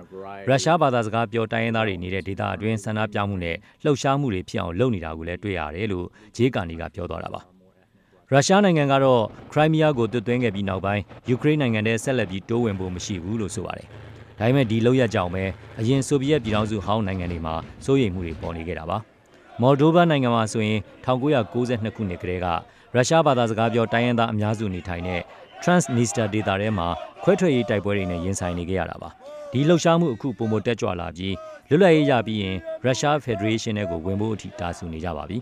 [0.49, 7.41] ရုရှားဘာသာစကားပြောတိုင်းရင်းသားတွေနေတဲ့ဒေသအတွင်းဆန္ဒပြမှုနဲ့လှုပ်ရှားမှုတွေဖြစ်အောင်လုပ်နေတာကိုလည်းတွေ့ရတယ်လို့ဂျေးကာနီကပြောသွားတာပါ။
[8.31, 9.21] ရုရှားနိုင်ငံကတော့
[9.51, 13.87] ခရိုင်းမီးယားကိုတွတ်သွင်းခဲ့ပြီးနောက်ပိုင်းယူကရိန်းနိုင်ငံထဲဆက်လက်ပြီးတိုးဝင်ဖို့မရှိဘူးလို့ဆိုပါတယ်။
[14.39, 15.43] ဒါပေမဲ့ဒီလောက်ရကြောင်ပဲ
[15.79, 18.97] အရင်ဆိုဗီယက်ပြည်ထောင်စုဟောင်းနိုင်ငံတွေမှာစိုးရိမ်မှုတွေပေါ်နေခဲ့တာပါ။
[19.61, 22.47] မော်လ်ဒိုဗာနိုင်ငံမှာဆိုရင်1992ခုနှစ်ကတည်းက
[22.95, 25.21] ရုရှားဘာသာစကားပြောတိုင်းရင်းသားအများစုနေထိုင်တဲ့
[25.63, 26.87] Transnistria ဒေသထဲမှာ
[27.23, 29.09] ခွဲထွက်ရေးတိုက်ပွဲတွေနဲ့ရင်ဆိုင်နေကြရတာပါ
[29.51, 31.35] ဒီလှုပ်ရှားမှုအခုပုံမတက်ကြွလာပြီး
[31.69, 35.37] လွတ်လပ်ရေးရပြီးရင်ရုရှားဖက်ဒရေးရှင်းနဲ့ကိုဝင်ဖို့အထိတာဆူနေကြပါပြီ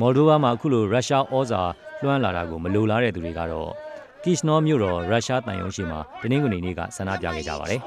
[0.00, 1.62] မော်လ်ဒိုဗာမှာအခုလိုရုရှားဩဇာ
[2.02, 3.70] လွှမ်းလာတာကိုမလိုလားတဲ့သူတွေကတော့
[4.24, 7.80] ကစ်နောမြို့တော်ရုရှားတန်ယုံရှိမှာတနင်္ဂနွေနေ့ကဆန္ဒပြခဲ့ကြပါတယ်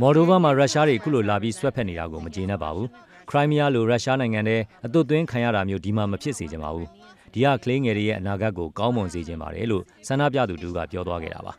[0.00, 2.88] မော်ဒိုဗာမှာရုရှားတွေအခုလိုလာပြီးဆွဲဖက်နေတာကိုမကျေနပ်ပါဘူး
[3.30, 6.88] ခရိုင်းမီးယားလိုရုရှားနိုင်ငံထဲအသွတ်သွင်းခံရတာမျိုးဒီမှာမဖြစ်စေချင်ပါဘူး
[7.32, 11.52] ဒီကကလေးငယ်တွေရဲ့အနာဂတ်ကိုကောင်းမွန်စေချင်ပါတယ်လို့ဆန္ဒပြသူတူကပြောသွားခဲ့တာပါ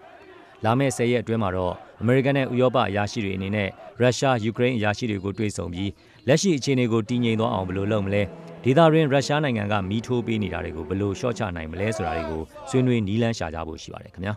[0.65, 3.69] လာမယ့်၁၀ရက်အတွင်းမှာတော့အမေရိကန်နဲ့ဥရောပအရာရှိတွေအနေနဲ့
[4.01, 5.91] ရုရှားယူကရိန်းအရာရှိတွေကိုတွေ့ဆုံပြီး
[6.27, 8.23] လက်ရှိအခြေအနေကိုတည်ငြိမ်သွားအောင်ဘယ်လိုလုပ်မလဲ
[8.63, 14.33] ဒေသတွင်းရုရှားနိုင်ငံကမီးထိုးပေးနေတာတွေကိုဘယ်လိုရှော့ချနိုင်မလဲဆိုတာတွေကိုဆွေးနွေးနီးလန်းရှာကြဖို့ရှိပါတယ်ခင်ဗျာ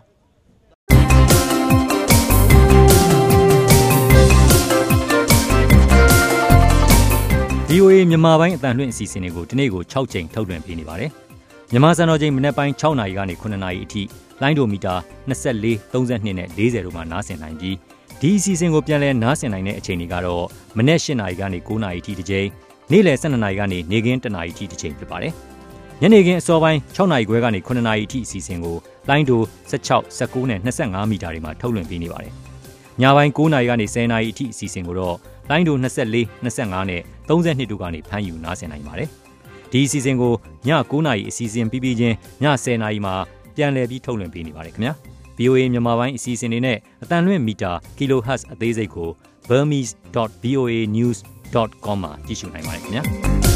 [7.71, 11.11] VOA မြန်မာပိုင်းအတန်လွှင့်အစီအစဉ်တွေကိုဒီနေ့ကို6ချိန်ထုတ်လွှင့်ပေးနေပါတယ်။
[11.71, 14.03] မြန်မာစံတော်ချိန်မနေ့ပိုင်း6နာရီကနေ9နာရီအထိ
[14.41, 14.93] လိုင်းဒိုမီတာ
[15.29, 17.75] 24 32နဲ့40တို့မှာနားဆင်နိုင်ပြီး
[18.21, 20.45] ဒီအစီအစဉ်ကိုပြန်လည်နားဆင်နိုင်တဲ့အချိန်တွေကတော့
[20.77, 22.47] မနေ့8နာရီကနေ9နာရီအထိတစ်ချိန်
[22.91, 25.33] နေ့လယ်12နာရီကနေနေ့ခင်း1နာရီအထိတစ်ချိန်ဖြစ်ပါတယ်။
[26.01, 28.77] ညနေခင်းအစောပိုင်း6နာရီခွဲကနေ9နာရီအထိအစီအစဉ်ကို
[29.09, 32.33] လိုင်းဒို16 19နဲ့25မီတာတွေမှာထုတ်လွှင့်ပေးနေပါတယ်။
[33.01, 35.15] ညပိုင်း9နာရီကနေ10နာရီအထိအစီအစဉ်ကိုတော့
[35.49, 39.11] လိုင်းဒို24 25နဲ့32တို့ကနေဖမ်းယူနားဆင်နိုင်ပါတယ်။
[39.71, 40.33] ဒီအစီအစဉ်ကို
[40.67, 43.13] ည9နာရီအစီအစဉ်ပြီးပြီးချင်းည10နာရီမှာ
[43.55, 44.93] ပြန်လည်ပြီးထုတ်လွှင့်ပေးနေပါတယ်ခင်ဗျာ။
[45.37, 49.09] VOA မြန်မာပိုင်းအစီအစဉ်တွေနဲ့အတန်လွင့်မီတာ kHz အသေးစိတ်ကို
[49.49, 53.03] burmese.voanews.com မှာကြည့်ရှုနိုင်ပါတယ်ခင်ဗျာ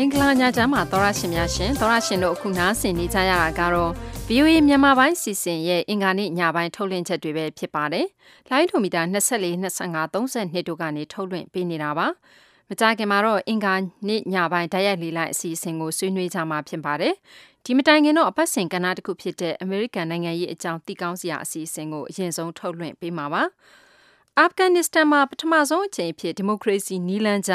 [0.00, 3.92] မင်္ဂလာညချမ်းပါသောရရှင်များရှင်သောရရှင်တို့အခုနားဆင်နေကြရတာကတော့
[4.28, 8.06] VOA မြန်မာပိုင်းစီစဉ်ရဲ့အင်္ဂါနေ့ညပိုင်းထုတ်လွှင့်ချက်တွေပဲဖြစ်ပါတယ်။
[8.50, 12.06] လိုင်းထိုမီတာ24 25 32တို့ကနေထုတ်လွှင့်ပေးနေတာပါ။
[12.68, 13.74] မကြခင်မှာတော့အင်္ဂါ
[14.08, 17.14] နေ့ညပိုင်းဓာတ်ရိုက်လေးလိုက်အစီအစဉ်ကိုဆွေးနွေးကြမှာဖြစ်ပါတယ်။
[17.64, 23.42] ဒီမတိုင်ခင်တော့အပတ်စဉ်ကဏ္ဍတစ်ခုဖြစ်တဲ့အမေရိကန်နိုင်ငံရေးအကြောင်းသိကောင်းစရာအစီအစဉ်ကိုအရင်ဆုံးထုတ်လွှင့်ပေးမှာပါ။
[24.38, 27.52] အာဖဂန်နစ္စတန်မှာပထမဆုံးအကြိမ်ဖြစ်ဒီမိုကရေစီနီးလန်းကျ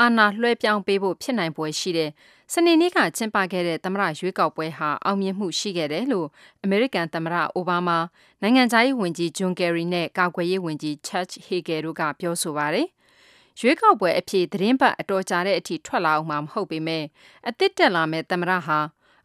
[0.00, 2.10] အာဏာလွှဲပြောင်းပေးဖို့ဖြစ်နိုင်ပွဲရှိတဲ့
[2.52, 6.26] စနေနေ့ကကျင်းပခဲ့တဲ့သမ္မတရွေးကောက်ပွဲဟာအောင်မြင်မှုရှိခဲ့တယ်လို့
[6.62, 8.06] အမေရိကန်သမ္မတအိုဘားမား
[8.42, 12.86] နိုင်ငံခြားရေးဝန်ကြီးဂျွန်ကယ်ရီနဲ့ကာကွယ်ရေးဝန်ကြီးချတ်ဟေဂယ်တို့ကပြောဆိုပါတယ်။
[13.60, 17.04] ရွေးကောက်ပွဲအဖြစ်သတင်းပတ်အတော်ကြာတဲ့အထိထွက်လာအောင်မှာမဟုတ်ပေမဲ့
[17.48, 18.78] အသစ်တက်လာမဲ့သမ္မတဟာ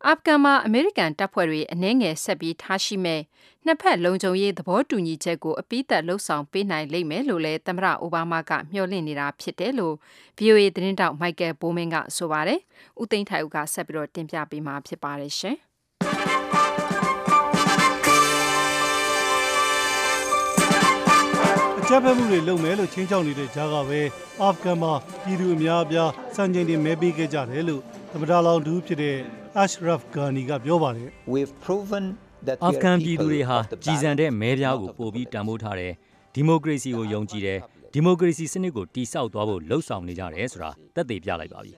[0.08, 3.22] အာဖဂန်မှာအမေရိကန်တပ်ဖွဲ့တွေအနှဲငယ်ဆက်ပြီးထားရှိမဲ့
[3.66, 9.96] နှစ်ဖက်လုံခြုံရေးသဘောတူညီချက်ကိုအပိသက်လှုပ်ဆောင်ပေးနိုင်လိမ့်မယ်လို့လည်းသမ္မတအိုဘားမားကမျှော်လင့်နေတာဖြစ်တယ်လို့
[10.38, 12.60] VOA သတင်းတောက်မိုက်ကယ်ဘိုးမင်းကဆိုပါတယ်။
[13.02, 15.58] ဦးသိန်းထိုင်ဦးကဆက်ပြီးတော့တင်ပြပေးမှာဖြစ်ပါတယ်ရှင်။
[21.80, 24.02] အကြမ်းဖက်မှုတွေလုပ်မယ်လို့ချင်းချောက်နေတဲ့ကြားကပဲ
[24.42, 27.84] အာဖဂန်မှာပြည်သူအများအပြားစံချိန်တွေမဲပေးခဲ့ကြတယ်လို့
[28.16, 29.18] သမ္မတလောင်ဒူးဖြစ်တဲ့
[29.64, 32.06] Ashraf Ghani ကပြောပါတယ် We've proven
[32.48, 35.94] that အာဖဂန်ပြည်သူတွေဟာကြည်စံတဲ့မဲပြားကိုပို့ပြီးတန်ဖိုးထားတယ်
[36.34, 37.60] ဒီမိုကရေစီကိုယုံကြည်တယ်
[37.94, 41.74] ဒီမိုကရေစီစနစ်ကိုတိဆောက်သွားဖို့လှုံ့ဆော်နေကြတယ်ဆိုတာသက်သေပြလိုက်ပါပြီ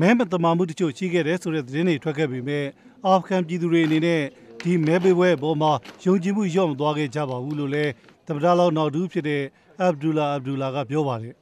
[0.00, 2.64] မဲမတမာမှုတချို့ရှိခဲ့တယ်ဆိုတဲ့သတင်းတွေထွက်ခဲ့ပေမဲ့
[3.06, 4.22] အာဖဂန်ပြည်သူတွေအနေနဲ့
[4.64, 5.72] ဒီမဲပေးပွဲအပေါ်မှာ
[6.04, 7.92] ယုံကြည်မှုလျော့မသွားခဲ့ကြပါဘူးလို့လည်း
[8.26, 9.42] သမ္မတလောင်နောက်ဒူးဖြစ်တဲ့
[9.88, 11.34] Abdullah Abdullah ကပြောပါတယ်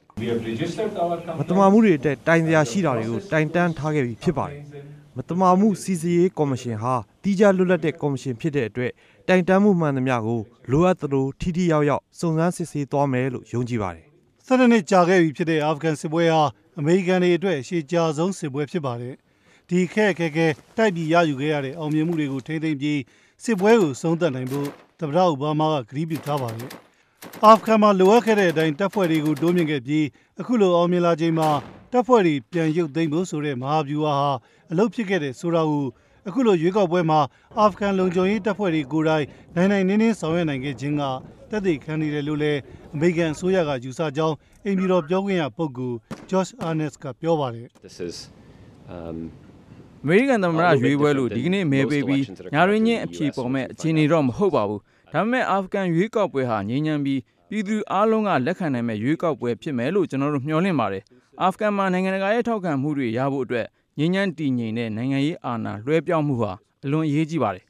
[1.39, 4.61] မတမာမှုတွေအတွက်တိုင်စရာရှိတာတွေကိုတိုင်တန်းထားခဲ့ပြီးဖြစ်ပါတယ်။
[5.17, 8.91] မတမာမှုစီစီရေးကော်မရှင်ဟာတီးခြားလွတ်လပ်တဲ့ကော်မရှင်ဖြစ်တဲ့အတွက်
[9.27, 14.05] တိုင်တန်းမှုမှန်သမျှကိုလိုအပ်သလိုထိထိရောက်ရောက်စုံစမ်းစစ်ဆေးသွားမယ်လို့ယုံကြည်ပါတယ်။
[14.47, 16.43] ၁၂နှစ်ကြာခဲ့ပြီဖြစ်တဲ့အာဖဂန်စစ်ပွဲဟာ
[16.79, 19.15] အမေရိကန်တွေအတွက်ရှေးကြာဆုံးစစ်ပွဲဖြစ်ပါတယ်။
[19.69, 20.47] ဒီခက်ခဲခဲ
[20.77, 22.99] တိုက်ပြီးရယူခဲ့ရတဲ့အောင်မြင်မှုတွေကိုထိမ့်သိမ့်ပြီး
[23.43, 24.67] စစ်ပွဲကိုဆုံးသက်နိုင်ဖို့
[24.99, 26.69] သမ္မတအိုဘားမားကကတိပြုထားပါတယ်။
[27.45, 30.05] အာဖဂန်မှာလိုအပ်ခဲ့တဲ့အတိုင်းတပ်ဖွဲ့တွေကိုတိုးမြင့်ခဲ့ပြီး
[30.39, 31.49] အခုလိုအောင်မြင်လာချိန်မှာ
[31.91, 34.31] တပ်ဖွဲ့တွေပြန်ရုပ်သိမ်းဖို့ဆိုတဲ့မဟာဗျူဟာဟာ
[34.71, 35.85] အလုပ်ဖြစ်ခဲ့တဲ့ဆိုတာကို
[36.27, 37.19] အခုလိုရွေးကောက်ပွဲမှာ
[37.59, 41.03] အာဖဂန်လုံခြုံရေးတပ်ဖွဲ့တွေကိုယ်တိုင်နိုင်နိုင်နင်းနင်းဆောင်ရွက်နိုင်ခဲ့ခြင်းက
[41.51, 42.59] တက်သေးခံနေတယ်လို့လည်း
[42.93, 45.97] အမေရိကန်အစိုးရကယူဆကြောင်းအိမ်ပြည်တော်ပြောခွင့်ရပုဂ္ဂိုလ်
[46.31, 48.15] Josh Earnest ကပြောပါတယ် This is
[48.95, 49.17] um
[50.03, 54.81] အမေရိကန်သမ္မတရွေးပွဲလို့ဒီကနေ့မဲပေးပြီးညာရင်းချင်းအဖြေပေါ်မဲ့အခြေအနေတော့မဟုတ်ပါဘူး
[55.13, 61.03] ဒါပေမဲ့ အာဖဂန်ရွေးကောက်ပွဲဟာ ငြိမ်းချမ်းပြီး ပြည်သူအားလုံးက လက်ခံနိုင်မဲ့ရွေးကောက်ပွဲဖြစ်မယ်လို့ ကျွန်တော်တို့ မျှော်လင့်ပါတယ်
[61.41, 63.65] အာဖဂန်မှာ နိုင်ငံတကာရဲ့ ထောက်ခံမှုတွေရဖို့အတွက်
[63.99, 66.51] ငြိမ်းချမ်းတည်ငြိမ်တဲ့ နိုင်ငံရေးအာဏာ လွှဲပြောင်းမှုဟာ
[66.85, 67.63] အလွန်အရေးကြီးပါတယ်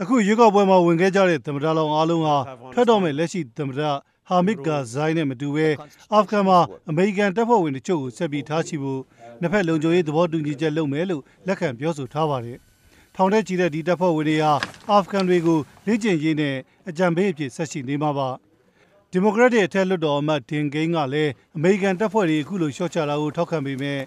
[0.00, 2.36] အခုရွေးကောက်ပွဲမှာ ဝင်ခဲ့ကြတဲ့ သမ္မတလောင်အားလုံးဟာ
[2.72, 3.80] ထွက်တော့မဲ့လက်ရှိသမ္မတ
[4.28, 5.68] ဟာမစ်ကာဇိုင်းနဲ့ မတူဘဲ
[6.12, 6.58] အာဖဂန်မှာ
[6.90, 9.00] အမေရိကန်တပ်ဖွဲ့ဝင်တချို့ကို ဆက်ပြီးထားရှိဖို့
[9.40, 12.58] နှစ်ဖက်လုံခြုံရေး သဘောတူညီချက်လုပ်မယ်လို့ လက်ခံပြောဆိုထားပါတယ်။
[13.14, 14.52] ထောင်ထဲချီတဲ့ဒီတပ်ဖွဲ့ဝင်တွေဟာ
[14.90, 16.56] အာဖဂန်တွေကိုလေ့ကျင့်ရေးနဲ့
[16.88, 18.28] အကြံပေးအဖြစ်ဆက်ရှိနေမှာပါ။
[19.10, 23.98] ဒီမိုကရက်တစ်အထက်လွှတ်တော်အမတ်ဒင်ဂိန်းကလည်းအမေရိကန်တပ်ဖွဲ့တွေအခုလိုရှော့ချလာကိုထောက်ခံပေမဲ့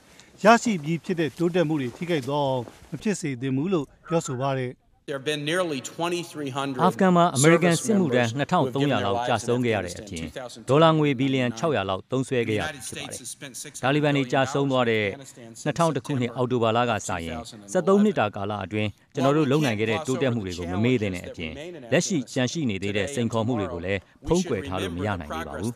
[0.44, 4.72] ရရှိပြီးဖြစ်တဲ့တိုးတက်မှုတွေထိခိုက်သွားအောင်မဖြစ်စေသင့်ဘူးလို့ပြောဆိုပါတယ်။
[5.06, 10.26] There have been nearly 2300အာဖဂန်မှာအမေရိကန်စစ်မှုထမ်း2300လောက်ကြာဆုံးခဲ့ရတဲ့အပြင်
[10.70, 13.20] ဒေါ်လာငွေဘီလီယံ600လောက်သုံးစွဲခဲ့ရဖြစ်ပါတယ်။
[13.84, 15.06] ဒါလီဘန်တွေကြာဆုံးသွားတဲ့
[15.66, 17.40] 2000ခုနှစ်အောက်တိုဘာလကစရင်
[17.74, 21.54] 73နှစ်တာကာလအတွင်းကျွန်တော်တို့လုပ်နိုင်ခဲ့တဲ့တိုးတက်မှုတွေကိုမမေ့တဲ့အပြင်
[21.92, 25.72] လက်ရှိကြန့်ရှိနေသေးတဲ့စိန်ခေါ်မှုတွေကိုလည်းဖုံးကွယ်ထားလို့မရနိုင်သေးပါဘူး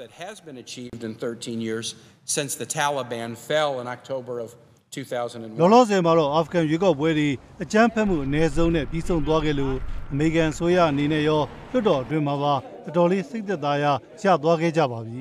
[4.92, 5.58] ။that has been achieved in 13 years since the Taliban fell in October of 2001.
[5.58, 7.30] လောလောဆယ်မှာတော့အာဖဂန်ရွေးကောက်ပွဲတွေ
[7.62, 9.76] အကြမ်းဖက်မှုအ ਨੇ ဆုံးနဲ့ပြီးဆုံးသွားခဲ့လို့
[10.12, 12.54] အမေရိကန်ဆိုရအနေနဲ့ရောလွှတ်တော်အတွင်းမှာပါ
[12.88, 13.86] အတော်လေးစိတ်သက်သာရ
[14.22, 15.20] ရသွားခဲ့ကြပါပြီ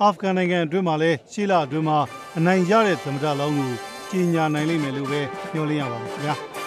[0.00, 1.98] အာဖဂန်နိုင်ငံအတွင်းမှာလည်းရှေ့လအတွင်းမှာ
[2.36, 3.70] အနိုင်ရတဲ့သမ္မတလောင်းကို
[4.10, 5.20] ကြီးညာနိုင်လိမ့်မယ်လို့ပဲ
[5.52, 6.36] မျှော်လင့်ရပါတယ်ခင်ဗျာ။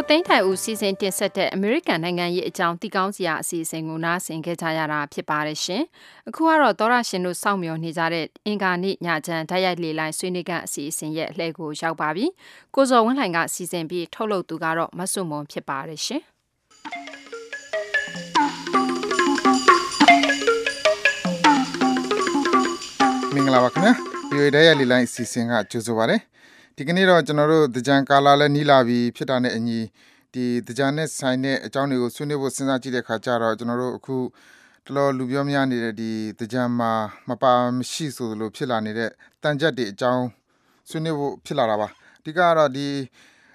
[0.00, 5.82] ကိုသိန်းထိုင်ဦးစီစဉ်တင်ဆက်တဲ့အမေရိကန်နိုင်ငံရဲ့အကြောင်းသိကောင်းစရာအစီအစဉ်ကိုနားဆင်ခဲ့ကြရတာဖြစ်ပါတယ်ရှင်။
[6.28, 12.26] အခုကတော့သောရရှင်တို့စောင့်မျှော်နေကြတဲ့အင်္ဂါနေ့ညချမ်းဓာတ်ရိုက်လေလိုင်းဆွေးနွေးကန်အစီအစဉ်ရဲ့အလှည့်ကိုရောက်ပါပြီ။
[12.74, 16.22] ကိုဇော်ဝင်းလှိုင်ကစီစဉ်ပြီးထုတ်လုပ်သူကတော့မဆုမွန်ဖြစ်ပါတယ်ရှင်။
[23.34, 23.92] မင်္ဂလာပါခင်ဗျာ။
[24.30, 26.18] VOA ဓာတ်ရိုက်လေလိုင်းအစီအစဉ်ကကြိုဆိုပါရစေ။
[26.80, 29.78] ဒီကနေ့တော့ကျွန်တော်တို့တကြံကာလာလည်းနီးလာပြီဖြစ်တာနဲ့အညီ
[30.34, 34.16] ဒီတကြံနဲ့ဆိုင်တဲ့အကြောင်းတွေကိုဆွေးနွေးဖို့စဉ်းစားကြည့်တဲ့ခါကျတော့ကျွန်တော်တို့အခု
[34.86, 36.10] တလောလူပြောများနေတဲ့ဒီ
[36.40, 36.92] တကြံမှာ
[37.28, 39.10] မပါမရှိဆိုလိုဖြစ်လာနေတဲ့
[39.42, 40.24] တန်ကြက်တွေအကြောင်း
[40.88, 41.88] ဆွေးနွေးဖို့ဖြစ်လာတာပါ
[42.20, 42.86] အဓိကကတော့ဒီ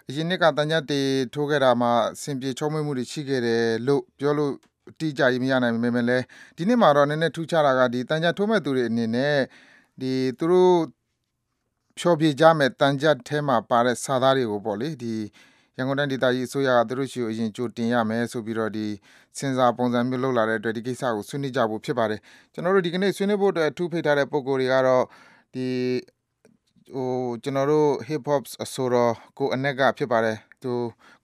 [0.09, 1.01] အရင်နှစ်ကတန်ကြက်တွေ
[1.33, 4.51] ထိုးခဲ့တာမှာစင်ပြေချုံးမွေးမှုတွေရှိခဲ့တယ်လို့ပြောလို့
[4.99, 6.23] တိကျရေးမရနိုင်ပေမဲ့လည်း
[6.57, 9.37] ဒီနှစ်မှာတော့နည်းနည်းထူးခြားတာကဒီတန်ကြက်ထိုးမဲ့သူတွေအနေနဲ့
[10.01, 11.02] ဒီသူတို့
[11.99, 15.13] ဖျော်ဖြေကြမယ့်တန်ကြပ်ထဲမှာပါတဲ့ စာသားတွေကိုပေါ့လေ ဒီ
[15.77, 18.85] ရန်ကုန်တိုင်းဒေသကြီးအစိုးရက သူတို့ရှိကို အရင် ကြိုတင်ရမယ်ဆိုပြီးတော့ ဒီ
[19.37, 22.19] စဉ်းစားပုံစံမျိုးလုပ်လာတဲ့အတွက် ဒီကိစ္စကို ဆွေးနွေးကြဖို့ ဖြစ်ပါတယ်
[22.53, 25.03] ကျွန်တော်တို့ ဒီကနေ့ ဆွေးနွေးဖို့အတွက် အထူးဖိတ်ထားတဲ့ ပုံကိုယ်တွေကတော့
[25.53, 25.67] ဒီ
[26.95, 27.09] ဟို
[27.43, 30.71] ကျွန်တော်တို့ hip hop အဆိုတော် ကိုအနက်က ဖြစ်ပါတယ်သူ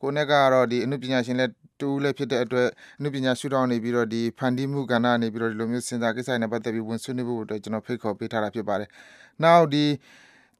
[0.02, 2.68] ကိုအနက်ကတော့ဒီအမှုပညာရှင်လက်တူလည်းဖြစ်တဲ့အတွက်
[2.98, 8.90] အမှုပညာရှုထောင့်နေပြီးတော့ ဒီ ဖန်တီးမှုကဏ္ဍနေပြီးတော့ ဒီလိုမျိုးစဉ်းစားကိစ္စတွေနဲ့ပတ်သက်ပြီး ဝင်ဆွေးနွေးဖို့အတွက် ကျွန်တော် ဖိတ်ခေါ်ပေးထားတာ ဖြစ်ပါတယ်။
[9.44, 9.86] Now ဒီ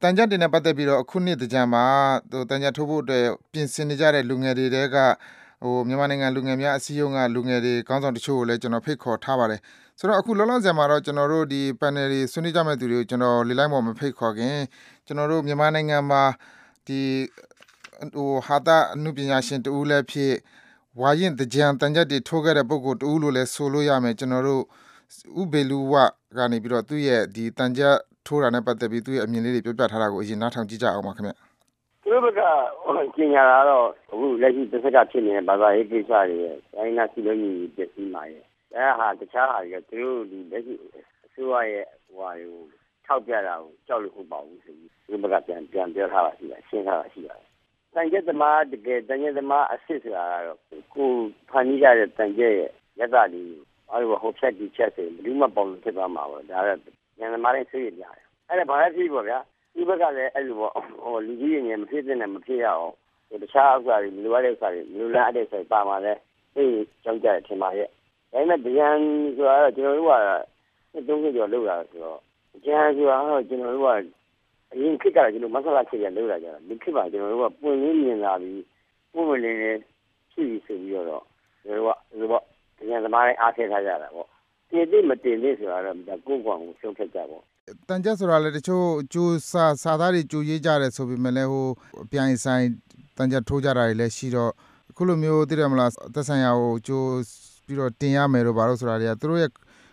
[0.02, 1.84] တန်ကြပ်တင်နဲ့ပတ်သက်ပြီးတော့အခုနှစ်တကြံမှာ
[2.30, 4.96] ဟိုတန်ကြပ်ထိုးဖို့အတွက်ပြင်ဆင်နေကြတဲ့လူငယ်တွေတဲက
[5.62, 9.60] ဟိုမြန်မာနိုင်ငံလူငယ်များအစည်းအရုံးကလူငယ်တွေခေါင်းဆောင်တချို့ကိုလည်းကျွန်တော်ဖိတ်ခေါ်ထားပါတယ်
[9.98, 14.56] ဆိုတော့အခုလောလောဆယ်မှာတော့ကျွန်တော်တို့ဒီ panel တွေဆွေးနွေးကြမယ့်သူတွေကိုကျွန်တော်လေလိုက်ပေါ်မှာဖိတ်ခေါ်ခင်
[15.06, 16.22] ကျွန်တော်တို့မြန်မာနိုင်ငံမှာ
[16.86, 17.00] ဒီ
[18.14, 20.34] ဟိုဟာတာအမှုပညာရှင်တူလည်းဖြစ်
[21.00, 24.62] ဝါရင်တကြံတန်ကြပ်တွေထိုးခဲ့တဲ့ပုံကိုတူလို့လည်းဆိုလို့ရမယ်ကျွန်တော်တို့
[25.40, 25.94] ဥဘေလူဝ
[26.36, 27.96] ကနေပြီးတော့သူ့ရဲ့ဒီတန်ကြပ်
[28.30, 31.32] ထိုးတာနဲ့ပတ်သက်ပြီးသူ့ရဲ့အမြင်လေးတွေပြောပြထားတာကိုအရင်နားထောင်ကြည့်ကြအောင်ပါခင်ဗျ
[32.02, 32.42] သူတို့ဘက်က
[33.16, 40.74] ကျင်ညာတာတော့အခုလက်ရှိတစ်ဆက်ကဖြစ်နေတဲ့ဘာသာရေးကိစ္စတွေရဲ့တိုင်းနာစီလုံးကြီးပြည့်စည်မှာရဲ့အဲဟာတခြားဟာတွေကသူတို့ဒီလက်ရှိ
[41.26, 42.56] အစိုးရရဲ့ဟိုဟာကို
[43.06, 47.46] ထောက်ပြတာကိုကြောက်လို့ဟုတ်ပါဘူးဆိုပြီးသူတို့ဘက်ကပြန်ပြန်ပြောထားတာရှိတာရှင်းထားတာရှိပါတယ်
[47.94, 50.58] တန်ကျက်သမားတကယ်တန်ကျက်သမားအစ်စ်ဆိုတာကတော့
[50.94, 51.10] ကို
[51.50, 53.52] ဖန်ကြီးကြတဲ့တန်ကျက်ရဲ့ရက်တာလေး
[53.90, 56.70] အဲ့လိုဟိုဖြတ်ဒီချက်ဆိုဘယ်သူမှပေါလို့ဖြစ်သွားမှာပေါ့ဒါက
[57.20, 58.10] ညနေမှလည်းဆွေးရကြတယ်
[58.48, 59.38] အဲ့ဒါဘာလဲဖြစ်ပေါ့ဗျာ
[59.74, 62.94] ဒီဘက်ကလည်းအဲ့လိုပေါ့ဟိုလူကြီးရင်မဖြစ်တဲ့နဲ့မဖြစ်ရအောင်
[63.28, 66.12] ဟိုတခြားဥစ္စာတွေမလိုအပ်တဲ့ဥစ္စာတွေမလိုလားတဲ့ဆိုပါမှာလဲ
[66.54, 66.64] သိ
[67.04, 67.88] ကြောက်ကြတယ်ထင်ပါရဲ့
[68.32, 68.88] ဒါပေမဲ့ဗျံ
[69.36, 70.10] ဆိုတာတော့ကျွန်တော်တို့
[70.92, 72.18] ကသုံးခေတ်ကျော်လောက်လာဆိုတော့
[72.64, 73.88] ဗျံဆိုတာတော့ကျွန်တော်တို့က
[74.72, 78.64] အရင်ခေတ်ကကျွန်တော်မဆလာခေတ်ရလောက်လာကြတာဒီခေတ်မှာကျွန်တော်တို့ကပွင့်ရင်းမြင်လာပြီး
[79.12, 79.72] ပွင့်မလင်းနေ
[80.32, 81.24] ရှိပြီဆိုပြီးတော့
[81.64, 82.42] ကျွန်တော်တို့ကဒီပေါ့
[82.88, 84.28] ဗျံသမားတွေအားထည့်ထားကြတာပေါ့
[84.70, 85.96] တင်သိမတင်သိဆိုတာတော့
[86.26, 87.42] ကိုယ့်ကောင်ကိုရှုံးဖြတ်ကြပေါ့
[87.88, 91.68] တန်ကြက်ဆိုတာလည်းတချို့ကျိုးစာစာသားတွေကျိုးရေးကြတယ်ဆိုပေမဲ့လည်းဟို
[92.04, 92.64] အပြိုင်ဆိုင်
[93.16, 94.50] တန်ကြက်ထိုးကြတာတွေလည်းရှိတော့
[94.90, 97.08] အခုလိုမျိုးသိတယ်မလားသက်ဆိုင်ရာဟိုကျိုး
[97.66, 99.50] ပြီးတော့တင်ရမယ်လို့ဘာလို့ဆိုတာတွေကသူတို့ရဲ့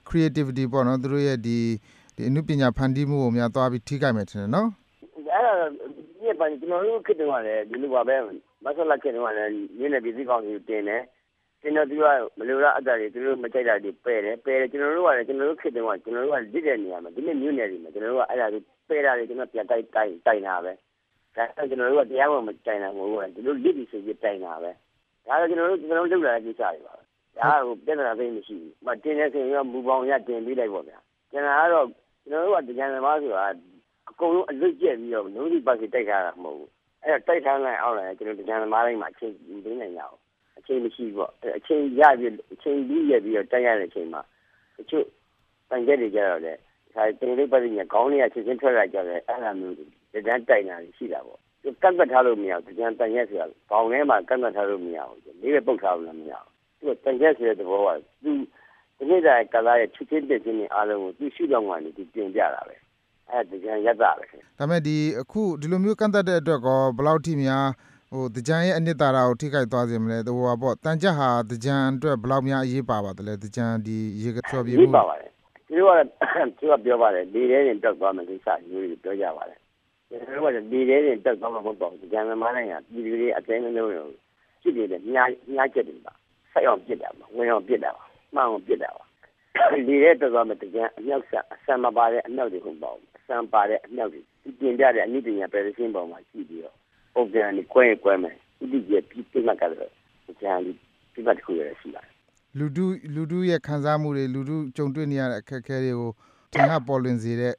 [0.09, 1.57] creativity ပေါ့နော်သူတို့ရဲ့ဒီ
[2.15, 4.69] ဒီအနုပညာဖန်တီးမှုကိုများသွားပြီးထိခိုက်မယ်ထင်တယ်နော်
[5.13, 5.65] အဲ့ဒါ
[6.19, 8.15] ဒီပန်ကျွန်တော်တို့ခေတ္တကလည်းဒီလိုပါပဲ
[8.63, 11.01] မဆလာခေတ္တကလည်းနင်းနေပြည်စည်းကောင်းကြီးတင်တယ်
[11.67, 18.59] ကျွန်တော်တို့ကမလိုလားအပ်တာတွေသူတို့မကြိုက်တာတွေပယ်တယ်ပယ်တယ်ကျွန်တော်တို့ကလည်းကျွန်တော်တို့ခေတ္တကကျွန်တော်တို့ကလစ်တဲ့နေရာမှာဒီနေ့မြို့နယ်တွေမှာကျွန်တော်တို့ကအဲ့ဒါတွေ
[18.89, 20.73] ပယ်တာတွေကျွန်တော်ပြန်တိုက်တိုက်တိုက်တာပဲ
[21.35, 24.71] ဒါကျွန်တော်တို့ကတရားဝင်မတိုင်တာမဟုတ်ဘူးဒီလိုလစ်ပြီးဆိုပြီးတိုင်တာပဲ
[25.27, 27.03] ဒါကကျွန်တော်တို့ကျွန်တော်တို့လုပ်လာတဲ့ကိစ္စတွေပါပဲ
[27.37, 30.99] ဒါကဟိုပြဿနာသိမရှိဘူးမတင်တဲ့ဆိုရင်ကမူပေါင်းရတင်ပြီးလိုက်ပေါ့ဗျာ
[31.31, 31.87] ကျွန်တော်ကတော့
[32.29, 33.45] ကျွန်တော်တို့ကတရားသမားဆိုတာ
[34.09, 36.69] အကုန်လုံးအလွတ်ကျက်ပြီးတော့နိုးဒီပါစီတိုက်ထားတာမဟုတ်ဘူး
[37.03, 40.17] အဲ့တိုက်ထားလိုက်အောင်လည်းကျွန်တော်တရားသမားတိုင်းမှာအချင်းပေးနိုင်ကြအောင်
[40.67, 44.21] ချိန်မရှိပေါ့အချိန်ရပြီးအချိန်ပြီးရပြီးတော့တက်ရတဲ့အချိန်မှာ
[44.77, 45.05] တချို့
[45.69, 46.53] ပန်ချက်တွေကြတော့လေ
[46.95, 57.89] ဒါတင်လေးပတ်နေခေါင်းလေးကချက်ချင်းထွက်လာကြတယ်အဲ့လိုမျိုးတန်းတိုင်တာရှိတာပေါ့သူကတ်ကတ်ထားလို့မရဘူးတန်းတန်ရက်ဆိုတာခေါင်းထဲမှာကတ်ကတ်ထားလို့မရဘူးလေးပဲပုတ်ထားလို့လည်းမရဘူးသူတန်ရက်ဆိုတဲ့သဘောက
[58.23, 58.31] သူ
[58.97, 62.75] ဒီနေ့တိုင်းကလာရဲ့ချက်ချင်းတက်ချင်းနဲ့အားလုံးကိုသူရှုတော့မှလည်းသူတင်ပြတာပဲ
[63.31, 64.25] အဲ့ဒါကြံရက်တာပဲ
[64.59, 67.65] ဒါမဲ့ဒီအခုဒီလိုမျိုးကန့်တတ်တဲ့အတွက်ကောဘယ်လောက်ထိများ
[68.11, 75.31] ဟိုတကြံရဲ့အနှစ်သာရကိုထိခိုက်သွားစေမလဲဟိုပါပေါ့တန်ကြဟာတကြံအတွက်ဘယ်လောက်များအရေးပါပါသလဲတကြံဒီရေကချော်ပြေမှုပါပါတယ်
[75.67, 76.01] ဒီလိုက
[76.57, 79.59] သူကပြောပါတယ်ဒီထဲရင်တက်သွားမယ်ကိစ္စမျိုးတွေပြောကြပါတယ်
[80.09, 84.13] ဒီလိုကဒီထဲရင်တက်သွားမှာမဟုတ်ပါဘူးကြံသမားနိုင်ငံပြည်သူတွေအတိုင်းလုံးလုံး
[84.61, 85.23] ဖြစ်နေတဲ့ညာ
[85.55, 86.13] ညာချက်တွေပါ
[86.51, 89.03] ဆက်အောင်ပြစ်တာပါဝင်အောင်ပြစ်တာပါမှန်အောင်ပြစ်တာပါ
[89.87, 94.21] ဒီထဲတက်သွားမယ်တကြံအမြောက်ဆက်အဆံမပါတဲ့အမြောက်တွေဟုတ်ပါဘူးအဆံပါတဲ့အမြောက်တွေ
[94.59, 96.77] ပြင်ပြတဲ့အနည်းပညာပဲရှင်းပေါ်မှာကြည့်ပြီးတော့
[97.17, 99.91] ပုံပြန်နေကွဲကွဲမယ်ဥတီရဲ့ပြီးပြမှတ်ကတော့
[100.41, 100.77] ကျန်ပြီး
[101.13, 102.13] ပြမှတ်တစ်ခုရရှိပါတယ်
[102.57, 106.11] လူထုလူထုရဲ့ခံစားမှုတွေလူထုကြုံတွေ့နေရတဲ့အခက်အခဲတွေကို
[106.53, 107.53] ထင်ဟပ်ပေါ်လွင်စေတဲ့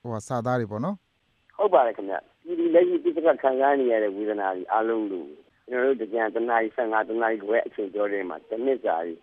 [0.00, 0.96] ဟိုဟာစာသားတွေပေါ့နော်
[1.56, 5.28] ဟုတ်ပါတယ်ခင်ဗျဒီဒီလက်ရှိပြစ်ကခံစားနေရတဲ့ဝေဒနာတွေအားလုံးလို့
[5.68, 9.20] ကျွန်တော်တို့ကြံတနားရီ15တနားရီခွဲအချိန်ကျော်တဲ့မှာတစ်နှစ်စာကြီး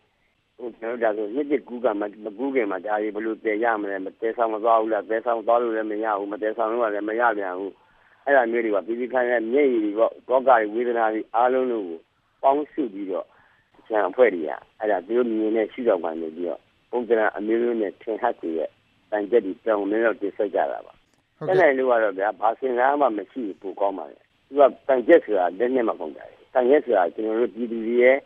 [0.57, 2.03] ဟိုကျွန်တော်တို့ဒါဆိုနှစ်တစ်ကူးကမမ
[2.37, 7.73] ကူးခင်မှာဒါကြီးဘယ်လိုတည်ရမလဲမတည်ဆောင်မသွားဘူးလားတည်ဆောင်သွားလို့လည်းမရဘူးမတည်ဆောင်လို့လည်းမရပြန်ဘူး
[8.25, 11.85] အဲ့ဒါမျိုးတွေကပြည်ပြည်ခိုင်တဲ့မျက်ရည်တွေပေါ့ဒေါကတွေဝေဒနာတွေအားလုံးလို့
[12.41, 13.25] ပေါင်းစုပြီးတော့
[13.87, 16.59] ကျန်အဖွဲ့တွေကအဲ့ဒါသူတို့မြင်နေရှိတော့မှနေပြီးတော့
[16.91, 18.69] ပုံစံအမျိုးမျိုးနဲ့ထင်ဟပ်စေတဲ့
[19.11, 20.93] တန်ချက်တွေတောင်းနေတော့တိဆက်ကြတာပါ
[21.37, 24.17] ဟုတ်အဲ့ကဲ့နိုင်လို့ကတော့ဗျာဘာစင်ကားမှမရှိဘူးပိုကောင်းပါလေ
[24.47, 28.17] သူကတန်ချက်ဆိုတာလက်နဲ့မှကုန်တယ်တန်ချက်ဆိုတာကျွန်တော်တို့ပြည်သူတွေရဲ့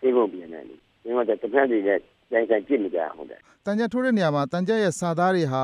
[0.00, 1.98] သိဖို့ပြန်တယ်လေဒီမှာတစ်ဖက်တွေနဲ့
[2.32, 5.62] တိုင်ဆိုင်ကြည့်နေကြဟုတ်တယ်တန်ကြပ်ထိုးတဲ့နေရာမှာတန်ကြပ်ရဲ့စာသားတွေဟာ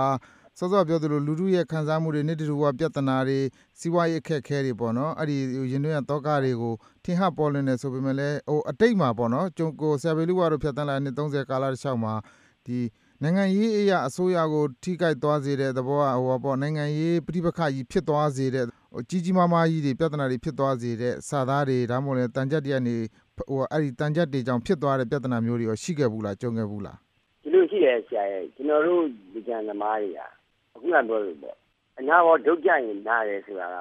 [0.58, 3.38] စောစောပြောသလို လူထုရဲ့ခံစားမှုတွေနေတူဝပြဿနာတွေ
[3.78, 5.36] စီးပွားရေးအခက်အခဲတွေပေါ့နော် အဲ့ဒီ
[5.72, 6.74] ရင်တွင်းရတောကတွေကို
[7.04, 12.14] ထင်ဟပ်ပေါ်လွင်နေဆိုပေမဲ့လည်းဟိုအတိတ်မှာပေါ့နော်ကျုံကိုဆရာပေလူကတော့ဖြတ်တန်းလာတဲ့30ကာလတစ်လျှောက်မှာ
[12.66, 12.78] ဒီ
[13.22, 22.96] နိုင်ငံရေးအရာအစိုးရကို ထိခိုက်သွားစေတဲ့သဘောကဟိုပါပေါ့နိုင်ငံရေးပြိပခါကြီး ဖြစ်သွားစေတဲ့ဟိုကြီးကြီးမားမားကြီးတွေပြဿနာတွေ ဖြစ်သွားစေတဲ့ စာသားတွေ ဒါမှမဟုတ်လည်းတန်ကြပ်တွေကနေ
[23.36, 26.98] ဟိုအဲ့ဒီတန်ကြပ်တွေကြောင့် ဖြစ်သွားတဲ့ ပြဿနာမျိုးတွေရော ရှိခဲ့ဘူးလား ကြုံခဲ့ဘူးလား
[27.42, 29.02] ဒီလိုရှိတယ် ဆရာရဲ့ကျွန်တော်တို့
[29.32, 30.20] ဒီကံသမားတွေက
[30.74, 31.56] အခုကပြောလို့ပေါ့
[31.98, 33.76] အနာဘောဒုက္ခရင်နားတယ်ဆိုတာက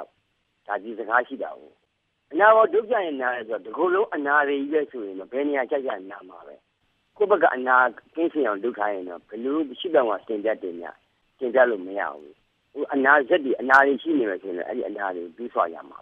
[0.68, 1.76] ဒါကြီးစကားရှိတာဘူး
[2.32, 6.56] အနာဘောဒုက္ခရင်နားတယ်ဆိုတော့ဒီကုလုံးအနာတွေကြီးပဲဆိုရင်တော့ဘယ်နေရာကြိုက်ကြနာမှာပဲ
[7.18, 7.76] ကိုယ့်ဘက်ကအနာ
[8.16, 10.84] ကင်းစင်အောင်ဒုက္ခရင်တော့ဘယ်လိုရှိတော့မှစင်ပြတ်တင်ည
[11.38, 12.36] စင်ပြတ်လို့မရဘူး
[12.74, 16.00] ဟိုအနာဇက်တွေအနာတွေရှိနေမယ်ဆိုရင်အဲ့ဒီအနာတွေပြီးဆွာရမှာ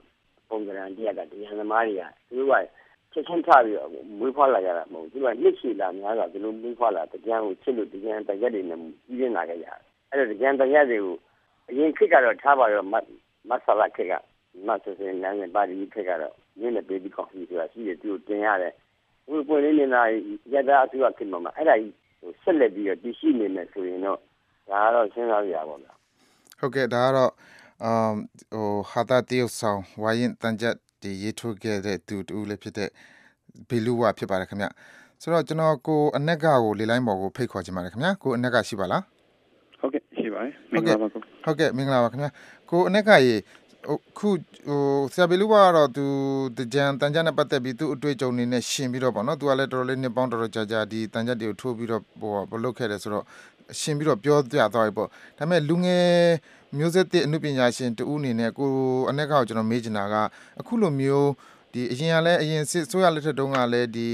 [0.50, 2.66] ပုံစံတရားကတရားသမားတွေကသူတို့က
[3.14, 3.89] ချက်ချင်းချပြီးတော့
[4.20, 11.16] မွေးဖွားလာကြတာမဟုတ်ဘူးသူကနှစ်ချီလာများတာဒီလိုမွေးဖွားလာတကြံကိုချစ်လို့တကြံတရက်တွေနဲ့ပြီးပြင်းလာကြရတယ် အဲ့တော့တကြံတရက်တွေကို
[11.70, 12.88] အရင်ခစ်ကတော့ထားပါတော့
[13.49, 14.14] မဆလာခစ်က
[14.68, 18.74] မဆစင်လမ်းနဲ့ပါတီခစ်ကတော့ရင်းနဲ့ပေးပြီးကောင်းပြီဆိုတာရှိတယ်သူတို့တင်ရတယ်
[19.30, 20.03] ဝေပွင့်လေးနေတာ
[20.53, 21.93] ရတာအထူးခစ်မှာအဲ့ဒါကြီး
[22.41, 24.20] ဆက်လက်ပြီးတော့တရှိနေမယ်ဆိုရင်တော့
[24.70, 25.95] ဒါကတော့စဉ်းစားရပါတော့
[26.59, 27.32] ဟုတ်ကဲ့ဒါကတော့
[27.84, 28.16] အမ်
[28.53, 32.89] ဟိုဟာတာတရုတ်ဆောင်ဝိုင်းတန်ကြက်ဒီရေးထုတ်ခဲ့တဲ့သူတူလည်းဖြစ်တဲ့
[33.70, 34.68] ဘီလူဝဖြစ်ပါတယ်ခင်ဗျ
[35.22, 39.01] ဆိုတော့ကျွန်တော်ကိုအနက်ကကိုလေလိုင်းပေါ်ကိုဖိတ်ခေါ်ချင်ပါတယ်ခင်ဗျကိုအနက်ကရှိပါလား
[39.82, 42.28] ဟုတ်ကဲ့ရှိပါတယ်မင်္ဂလာပါကိုဟုတ်ကဲ့မင်္ဂလာပါခင်ဗျ
[42.70, 43.36] ကိုအနက်ကရေ
[43.88, 44.30] ဟိုခု
[44.68, 44.80] ဟို
[45.14, 46.06] ဆရာဘီလူဝကတော့သူ
[46.58, 53.26] တကြံတန်ကြက်နဲ့ပတ်သက်ပြီးသူ့အတွေ့အကြုံတွေနဲ့ရှင်ပြီးတော့ပေါ့နော်သူကလည်းတော်တော်လေးနှစ်ပေါင်းတော်တော်ကြာကြာဒီတန်ကြက်တွေကိုထိုးပြီးတော့ဟိုဘလုပ်ခဲ့တယ်ဆိုတော့
[53.80, 56.10] ရှင်ပြီးတော့ပြောပြသွားပြီပေါ့ဒါပေမဲ့လူငယ်
[56.78, 58.72] မျိုးဆက်တဲ့အမှုပညာရှင်တူအနေနဲ့ကို
[59.10, 60.16] အနက်ကကိုကျွန်တော်မေးချင်တာက
[60.60, 61.30] အခုလိုမျိုး
[61.74, 64.10] ဒီအရင်ကလည်းအရင်စစ်ဆိုရလက်ထက်တုန်းကလည်းဒီ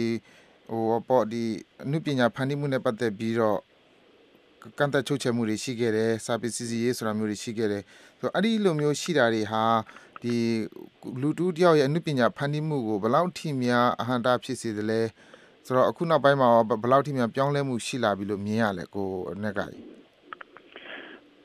[0.70, 1.44] ဟိုပေါ့ဒီ
[1.84, 3.58] အမှုပညာဖန်တီးမှုနဲ့ပတ်သက်ပြီးတော့
[4.78, 7.84] ကန့်သက်ချုပ်ချယ်မှုတွေရှိခဲ့တယ်စာပေစီစီရေးဆိုတာမျိုးတွေရှိခဲ့တယ်
[8.20, 9.64] ဆိုတော့အဲ့ဒီလိုမျိုးရှိတာတွေဟာ
[10.24, 10.36] ဒီ
[11.22, 15.02] လူတူတယောက်ရဲ့အမှုပညာဖန်တီးမှုကိုဘယ်လောက်ထိများအဟန့်တားဖြစ်စေသလဲ
[15.66, 19.86] ဆိုတော့အခုနောက်ပိုင်းမှာရောဘယ်လောက်ထိများပြောင်းလဲမှုရှိလာပြီလို့မြင်ရလဲကိုအနက်ကကြီး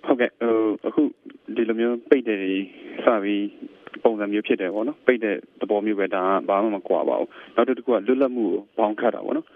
[0.04, 0.54] ဟုတ်ကဲ့ဟို
[0.86, 1.02] အခု
[1.54, 2.54] ဒီလိုမျိုးပိတ်တယ်တွေ
[3.04, 3.46] စပြီး
[4.02, 9.46] ပုံစံမျိုးဖြစ်တယ်ပေါ့နော်ပိတ်တဲ့သဘောမျိုးပဲဒါကဘာမှမကွာပါဘူးနောက်တစ်ခုကလွတ်လပ်မှုကိုပေါင်းခတ်တာပေါ့နော်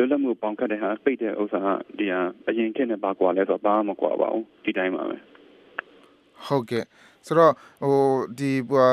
[0.00, 5.16] လွတ်လပ်မှုပေါင်းခတ်တဲ့ဟာပိတ်တဲ့ဥစ္စာကဒီဟာအရင်ခေတ်နဲ့ဘာကွာလဲဆိုတော့ဘာမှမကွာပါဘူးဒီတိုင်းပါပဲ
[6.46, 6.84] ဟုတ်ကဲ့
[7.26, 7.98] ဆိုတော့ဟို
[8.38, 8.84] ဒီဟို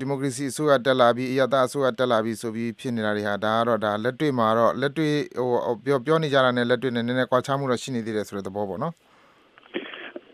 [0.00, 9.07] ဒီမိုကရေစီအစိုးရတက်လာပြီးအရသာအစိုးရတက်လာပြီးဆိုပြီးဖြစ်နေတာတွေဟာဒါကတော့ဒါလက်တွေ့မှာတော့လက်တွေ့ဟိုပြောပြောနေကြတာနဲ့လက်တွေ့နဲ့နည်းနည်းကွာခြားမှုတော့ရှိနေသေးတယ်ဆိုတဲ့သဘောပေါ့နော်အ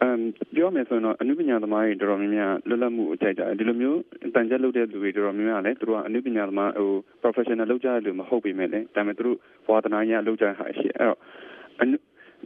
[0.06, 0.16] မ်
[0.56, 4.00] ပြောမယ်ဆိုရင်တော့အနုပညာသမားတွေတော်တော်များများလွတ်လပ်မှုအကြိုက်ကြတယ်ဒီလိုမျိုး
[4.34, 6.90] တန်ကြက်လုပ်တဲ့လူတွေတော်တော်များများလည်းသူတို့ကအနုပညာသမားဟို
[7.22, 9.38] professional လုပ်ကြတဲ့လူမဟုတ်ပေမဲ့လည်းဒါပေမဲ့သူတို့
[9.68, 11.18] ဝါသနာရလုပ်ကြတဲ့ဟာရှိအဲ့တော့
[11.80, 11.96] အနု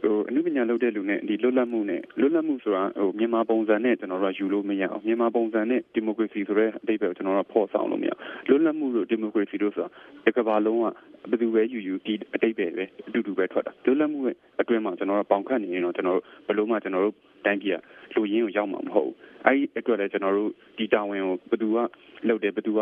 [0.03, 9.89] ဟိုအနုပညာလုပ်တဲ့လူနဲ့ဒီလွတ်လပ်မှုနဲ့လွတ်လပ်မှုဆိုတာဟိုမြန်မာပုံစံနဲ့ကျွန်တော်တို့ကယူလို့မရအောင်မြန်မာပုံစံနဲ့ဒီမိုကရေစီဆိုတဲ့အတိတ်ပဲကျွန်တော်တို့ကဖော်ဆောင်လို့မရအောင်လွတ်လပ်မှုတို့ဒီမိုကရေစီတို့ဆိုတာ
[10.25, 10.85] တစ်ကမ္ဘာလုံးက
[11.29, 19.15] ဘယ်သူပဲယူယူဒီအတိတ်ပဲပဲအတူတူပဲထွက်တာလွတ်လပ်မှုရဲ့အတွင်းမှာကျွန်တော်တို့ပေါင်ခတ်နေရင်တော့ကျွန်တော်တို့ဘယ်လို့မှကျွန်တော်တို့တိုင်းပြည်ကလူရင်းကိုရောက်မှာမဟုတ်ဘူး
[19.45, 21.77] အဲဒီအတွက်လည်းကျွန်တော်တို့ဒီတာဝန်ကိုဘယ်သူက
[22.27, 22.79] လုပ်တယ်ဘယ်သူက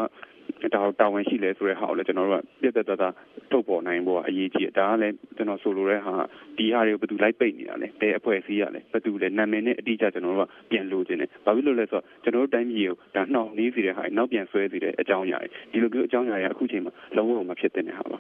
[0.74, 3.10] ဒါတာဝန်ရှိလဲဆိုတဲ့ဟာကိုလည်းကျွန်တော်တို့ကပြတ်သက်သက်သာ
[3.52, 6.16] ထုတ်ပေါ်နိုင်ဖို့ကအရေးကြီးတယ်ဒါကလည်းကျွန်တော်ဆိုလိုတဲ့ဟာ
[6.58, 18.20] ဒီဟာတွေကိုဘယ်သူလိုက်ပိတ်နေတာလဲဘယ်အဖွဲ့အစည်းရလဲဘယ်သူလဲနာမည်နဲ့အတိအကျကျွန်တော်တို့ကပြန်လို့ခြင်းတယ်ဘာဖြစ်လို့လဲဆိုတော့ကျွန်တော်တို့တိုင်းပြည်ကိုဒါနှောင့်နှေးစေတဲ့ဟာနောက်ပြန်ဆွဲစေတဲ့အကြောင်းအရာတွေဒီလိုမျိုးအကြောင်းအရာတွေအခုချိန်မှာလုံးဝမဖြစ်တဲ့ဟာပါ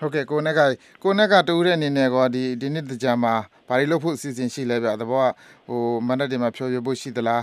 [0.00, 0.60] ဟုတ်ကဲ့ကိုနက်က
[1.02, 3.34] ကိုနက်ကတူတဲ့အနေနဲ့ကောဒီဒီနေ့တကြမှာ
[3.68, 5.28] ဘာတွေလုပ်ဖို့အစီအစဉ်ရှိလဲဗျသဘောက
[5.68, 7.42] ဟိုမန္တလေးမှာဖြောပြဖို့ရှိသလား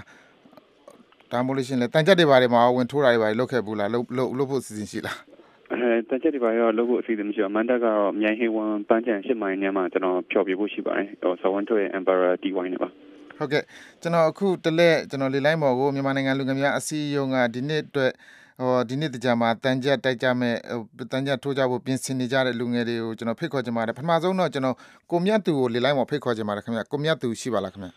[1.32, 5.18] ဒါမှမဟုတ်လို့ရှရင်လေတန်ကြက်တွေဘာတွေမှာဝင်ထိုးတာတွေဘာတွေလုပ်ခဲ့ဘူးလားလုပ်လုပ်လုပ်ဖို့အစီအစဉ်ရှိလား
[5.74, 12.90] အဲတန်ချက်တွေပါရောလုပ်ဖို့အစီအစဉ်မရှိဘူးမန်တက်ကတော့မြိုင်ဟေဝန်ပန်းချန်ရှစ်မိုင်ထဲမှာကျွန်တော်ဖြောပြဖို့ရှိပါတယ်ဟိုဆဝန်ထွေ Emperor DY နဲ့ပါ
[13.38, 13.64] ဟုတ်ကဲ့
[14.02, 18.41] ကျွန်တော်အခုတလဲကျွန်တော်လေလိုင်းပေါ်ကိုမြန်မာနိုင်ငံလူငယ်များအစည်းအရုံးကဒီနေ့အတွက်ဟဟို
[18.90, 20.56] ဒီနေ့တကြမှာတန်ကြက်တိုက်ကြမဲ့
[21.12, 24.76] တန်ကြက်ထိုးကြဖို့ပြင်ဆင်နေကြတဲ့လူငယ်တွေကိုကျွန်တော်ဖိတ်ခေါ်ချင်ပါတယ်ပထမဆုံးတော့ကျွန်တော်
[25.12, 27.90] ကိုမြတ်သူကိုလေလိုက်မှာဖိတ်ခေါ်ချင်ပါတယ်ခင်ဗျကိုမြတ်သူရှိပါလားခင်ဗျ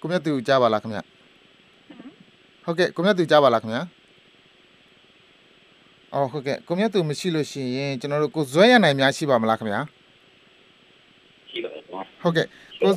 [0.00, 0.98] ကိုမြတ်သူကြားပါလားခင်ဗျ
[2.64, 3.78] ဟုတ်ကဲ့ကိုမြတ်သူကြားပါလားခင်ဗျ
[6.14, 9.80] အော်ဟုတ်ကဲ့ကိုမြတ်သူမရှိလို့ရှိရင်ကျွန်တော်တို့ကိုဇွဲရနိုင်များရှိပါမလားခင်ဗျာ
[11.50, 11.84] ရှိပါဘူး
[12.22, 12.46] ဟုတ်ကဲ့
[12.80, 12.92] ကို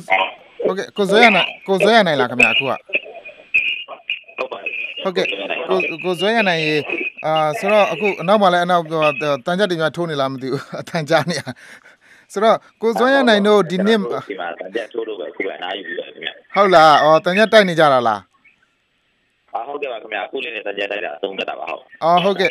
[0.64, 2.72] ဟုတ်ကဲ့ကိုဇွဲရနိုင်ကိုဇွဲရနိုင်လားခင်ဗျာအခုက
[5.02, 5.26] ဟုတ်ကဲ့
[5.70, 6.76] ကိုကိုဇွဲရနိုင်ရေ
[7.24, 8.84] အာဆိုတော့အခုအနောက်မှာလည်းအနောက်
[9.46, 11.42] တန်ကြက်တွေများထိုးနေလားမသိဘူးအတန်ကြားနေရ
[12.32, 18.20] ဆိုတော့ကိုဇွဲရနိုင်တို့ဒီနေ့ဒီမှာတန်ကြက်ထိုးလို့ပဲခုကအနားယူပြီးတော့ခင်ဗျဟုတ်လားအော်တန်ကြက်တိုက်နေကြတာလား
[19.54, 22.50] အာဟုတ်ကဲ့ပါခင်ဗျအခုလေးနဲ့တန်ကြက်တိုက်တာအဆုံးသတ်တာပါဟုတ်အော်ဟုတ်ကဲ့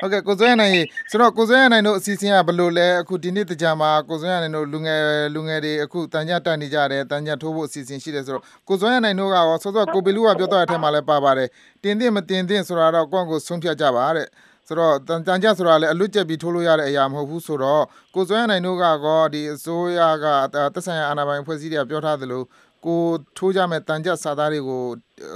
[0.00, 0.74] ဟုတ်ကဲ့ကိုစွဲရနိုင်
[1.10, 5.02] ဆိုတော့ကိုစွဲရနိုင်တို့အစီအစဉ်ကဘယ်လိုလဲအခုဒီနေ့တကြမှာကိုစွဲရနိုင်တို့လူငယ်
[5.34, 11.48] လူငယ်တွေအခုတန်ကြတက်နေကြတယ်တန်ကြထိုးဖို့အစီအစဉ်ရှိတယ်ဆိုတော့ကိုစွဲရနိုင်တို့ကရောဆောစောကိုဘီလူကပြောတော့တဲ့အထက်မှာလည်းပါပါတယ်
[11.82, 14.26] တင်တင်မတင်တင်ဆိုတာတော့ကိုယ့်ကိုဆုံးဖြတ်ကြပါတဲ့
[14.66, 17.84] ဆိုတော့တန်တန်ကြဆိုတာလည်းအလွတ်ကျက်ပြီးထိုးလို့ရတဲ့အရာမဟုတ်ဘူးဆိုတော့
[18.14, 20.26] ကိုစွဲနိုင်တို့ကကောဒီအစိုးရက
[20.74, 22.42] သက်ဆိုင်ရာအာဏာပိုင်ဖွဲ့စည်းတွေကပြောထားသလို
[22.86, 23.00] ကို
[23.36, 24.82] ထိုးကြမဲ့တန်ကြစာသားတွေကို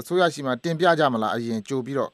[0.01, 2.12] အစိုးရရှိမှတင်ပြကြမလားအရင်ကြိုပြီးတော့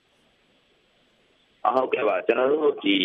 [1.64, 2.96] ဟုတ်ကဲ့ပါကျွန်တော်တို့ဒီ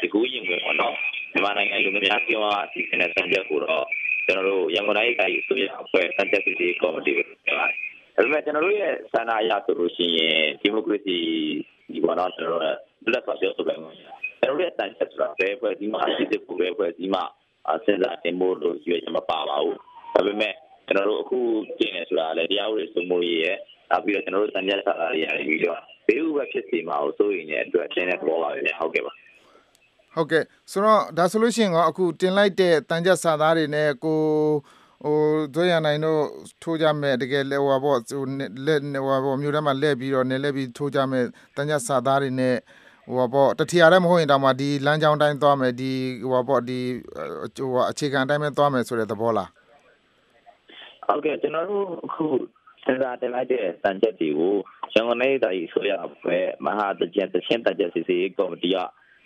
[0.00, 0.94] ဒီကူးရင်ဝင်ပေါ့နော်
[1.32, 3.84] မြန်မာနိုင်ငံလူမျိုးများပြောင်းအစီအစဉ်နဲ့စံချက်ကိုတော့
[4.26, 6.52] ကျွန်တော်တို့ရန်ကုန်တိုင်းတိုင်းဆိုရအဖွဲ့စံချက်စီ
[6.82, 7.76] ကော်မတီကိုပြောပါတယ်
[8.16, 11.16] ဒါပေမဲ့ကျွန်တော်တို့ရဲ့ဆန္ဒအရဆိုလို့ရှိရင်ဒီမိုကရေစီ
[11.92, 17.22] ဒီဘောတော့ကျွန်တော်တို့လက်ပတ်ပြောဆိုပြန်ဝင်ကျွန်တော်တို့ရဲ့စံချက်ဆိုတာဘယ်ဖွဲ့ဒီမှာအစီအစဉ်ကိုဘယ်ဖွဲ့ဒီမှာ
[17.84, 19.78] စဉ်းစားတင်ဖို့လို့ရွေးချယ်မပါပါဘူး
[20.14, 20.54] ဒါပေမဲ့
[20.86, 21.38] ကျွန်တော်တို့အခု
[21.78, 23.56] ကျင်းနေဆိုတာလည်းတရားဥပဒေစိုးမိုးရေးရဲ့
[23.90, 29.12] နောက်ပြီးတော့ကျွန်တော်တို့စံချက်စာသားတွေရပြီးတော့ ဘေးဥပဖြစ်စီမှာကိုစိုးရင်လည်းအတွက်ချင်းတဲ့သဘောပါပဲဗျဟုတ်ကဲ့ပါ
[30.14, 34.20] ဟုတ်ကဲ့ဆိုတော့ဒါဆိုလို့ရှိရင်ကအခုတင်လိုက်တဲ့တန်ကြက်စာသားတွေနဲ့ကို
[35.04, 35.16] ဟို
[35.54, 36.22] ဒွေရနိုင်တို့
[36.62, 38.22] ထိုးကြမဲ့တကယ်လေဟိုဘောဟို
[38.66, 41.24] လက်ဟိုဘောမြို့ထဲမှာလှည့်ပြီးတော့နေလှည့်ပြီးထိုးကြမဲ့
[41.56, 42.56] တန်ကြက်စာသားတွေနဲ့
[43.08, 45.92] ဟိုဘောတထီရလည်းမဟုတ်ရင်တောင်မှဒီလမ်းကြောင်းတိုင်းသွားမယ်ဒီ
[46.30, 46.78] ဟိုဘောဒီ
[47.56, 49.50] ဟိုအခြေခံတိုင်းပဲသွားမယ်ဆိုတဲ့သဘောလား
[51.06, 52.24] ဟုတ်ကဲ့ကျွန်တော်တို့အခု
[52.86, 54.54] စဉ်းစားတင်လိုက်တဲ့တန်ချက်တွေကို
[54.94, 58.76] ရန်ကုန်တိုင်းတိုင်းဆိုရအဖွဲ့မဟာတကြံတချင်းတကြံစီစီကော်မတီက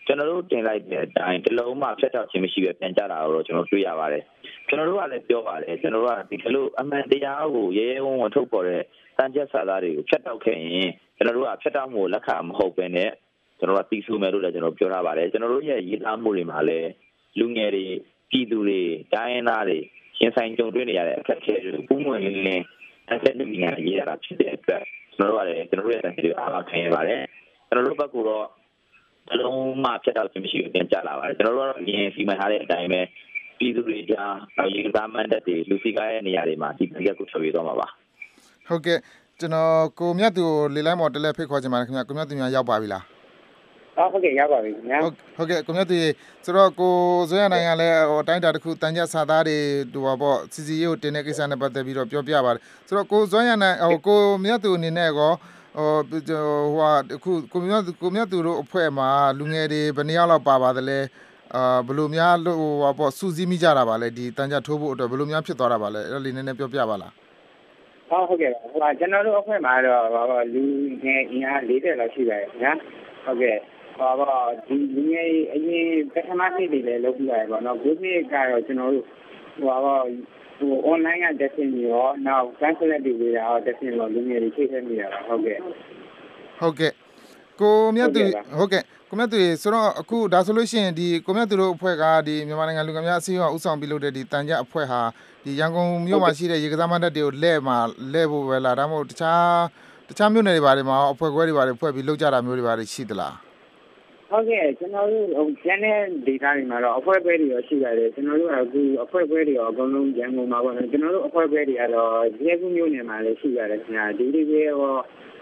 [0.06, 4.24] ကျွန်တော်တို့တင်လိုက်တဲ့အတိုင်းတလုံးမှဖျက်ချောက်ခြင်းမရှိပဲပြန်ကြတာတော့ကျွန်တော်တွေ့ရပါတယ်
[4.68, 8.82] ကျွန်တော်တို့ကလည်းပြောပါတယ်ကျွန်တော်တို့ကဒီလိုအမှန်တရားကိုရဲရဲဝံ့ဝံ့ထုတ်ပေါ်တဲ့
[9.18, 13.10] တန်ချက်စာသားတွေကိုဖျက်တောက်ခဲ့ရင်ကျွန်တော်တို့ကဖျက်တောက်မှုလက်ခံမဟုတ်ဘဲနဲ့
[13.58, 16.90] ကျွန်တော်တို့ကတီးဆူမယ်လို့လည်းကျွန်တော်ပြောထားပါတယ်ကျွန်တော်တို့ရဲ့ရေးသားမှုတွေမှာလည်း
[17.38, 17.84] လူငယ်တွေ
[18.30, 18.80] ပြည်သူတွေ
[19.14, 19.78] တိုင်းရင်းသားတွေ
[20.18, 22.64] ရှင်ဆိုင်ကြုံတွေ့နေရတဲ့အခက်အခဲတွေပုံမှန်လင်းလင်း
[23.12, 24.82] အဆက်အသွယ်များရေးရတာဖြစ်တဲ့အတွက်
[25.16, 27.22] ကျွန်တော်တို့ကလည်းကျွန်တော်တို့ရဲ့အစီအစဉ်အားခံရပါတယ်
[27.68, 28.46] ကျွန်တော်တို့ဘက်ကတော့
[29.32, 33.00] အလုံးမဖြတ်တော့ခြင်းမရှိဘူးပြန်ကြလာပါတယ်ကျွန်တော်တို့ကတော့အရင်စီမံထားတဲ့အတိုင်းပဲ
[33.58, 34.34] ပြည်သူတွေကြား
[34.74, 37.88] ရေကစားမန်တက်တွေလူစီကားရဲ့နေရာတွေမှာဒီပြက်ကိုထွက်ပြေးသွားမှာပါ
[38.68, 38.98] ဟုတ်ကဲ့
[39.40, 43.04] ကျွန်တော်ကိုမြတ်သူကိုလေလိုင်းမော်တလဲဖိတ်ခေါ်ချင်ပါတယ်ခင်ဗျကိုမြတ်သူများရောက်ပါပြီလား
[44.12, 45.98] ဟုတ်ကဲ့ရပါပြီခင်ဗျာဟုတ်ကဲ့ကိုမြတ်သူ
[46.44, 46.94] ဆိုတော့ကို
[47.30, 49.58] ဇွဲရနိုင်ကလည်းဟိုတိုင်းတာတစ်ခုတန်ကြစာသားတွေ
[49.92, 55.32] ဟိုပါပေါ့စီစီရေးကိုတင်တဲ့ကိစ္စနဲ့ပတ်သက်ပြီးတော့ပြောပြပါတယ်ဆိုတော့ကိုဇွဲရနိုင်ဟိုကိုမြတ်သူအနေနဲ့ကော
[55.76, 60.98] ဟိုဟိုဟာအခုကိုမြတ်ကိုမြတ်သူတို့အဖွဲ့မှာလူငယ်တွေဘယ်နှစ်ယောက်လောက်ပါပါသလဲ
[61.54, 67.12] အာဘယ်လိုများဟိုဟာပေါ့စူးစီးမိကြတာပါလဲဒီတန်ကြထိုးဖို့အတွက်ဘယ်လိုများဖြစ်သွားတာပါလဲအဲ့ဒါလေးနည်းနည်းပြောပြပါလား
[68.10, 70.62] ဟုတ်ဟုတ်ကဲ့ဟိုကျွန်တော်တို့အဖွဲ့မှာတော့ဟိုလူ
[71.04, 72.72] ငယ်အင်အား40လောက်ရှိပါတယ်ခင်ဗျာ
[73.24, 73.56] ဟုတ်ကဲ့
[74.00, 79.06] ဟောပါဒီလူငယ်အရင်ပထမနှစ်တွေလည်းလုပ်ပြရတယ်ပေါ့နော်ခုနှစ်ကတော့ကျွန်တော်တို့
[79.60, 79.96] ဟောပါ
[80.58, 85.58] ဟို online ကတက်ရှင်ပြီးတော့နောက် translate တွေပေးတာတော့တက်ရှင်တော့လူငယ်တွေချိန်ထည့်မိတာပါဟုတ်ကဲ့
[86.60, 86.92] ဟုတ်ကဲ့
[87.60, 88.22] ကိုမြတ်သူ
[88.58, 95.00] ဟုတ်ကဲ့ကိုမြတ်သူဆိုတော့အခုဒါဆိုလို့ရှိရင်ဒီကိုမြတ်သူတို့အဖွဲ့ကဒီမြန်မာနိုင်ငံလူငယ်များအစည်းအဝေးဥဆောင်ပြီးလုပ်တဲ့ဒီတန်ကြအဖွဲ့ဟာ
[95.44, 97.78] ဒီရန်ကုန်မြို့မှာရှိတဲ့ရေကစားမတက်တွေကိုလဲ့မှာ
[98.12, 99.60] လဲ့ဖို့ပဲလားဒါမှမဟုတ်တခြား
[100.08, 103.49] တခြားမြို့နယ်တွေဘာတွေမှာအဖွဲ့ခွဲတွေဘာတွေဖွဲ့ပြီးလုပ်ကြတာမျိုးတွေဘာတွေရှိသလား
[104.30, 112.14] ဟုတ်ကဲ့ကျွန်တော်တို့ဟိုကျန်တဲ့ data တွေမှာတော့အဖွဲ့ပွဲတွေရောရှိပါတယ်ကျွန်တော်တို့ကအခုအဖွဲ့ပွဲတွေရောအကုန်လုံးရန်ကုန်မှာပေါ့နော်ကျွန်တော်တို့အဖွဲ့ပွဲတွေကတော့
[112.46, 114.82] ရဲကူးမျိုးနယ်မှာလည်းရှိပါတယ်ခင်ဗျာဒီဒီပဲရော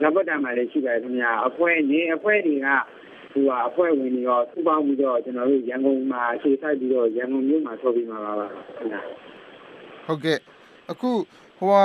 [0.03, 2.69] နဘတ်တာမှာလည်းရှိပါတယ်ခင်ဗျာအဖွဲ့နေအဖွဲ့တွေက
[3.33, 9.01] ဟိုဟာအဖွဲ့ဝင်တွေရောစုပေါင်းပြီးတော့ကျွန်တော်တို့ရန်ကုန်မှာအခြေစိုက်ပြီးတော့ရန်ကုန်မြို့မှာထုတ်ပြီးမှာပါပါခင်ဗျာ
[10.07, 10.39] ဟုတ်ကဲ့
[10.91, 11.11] အခု
[11.59, 11.85] ဟိုဟာ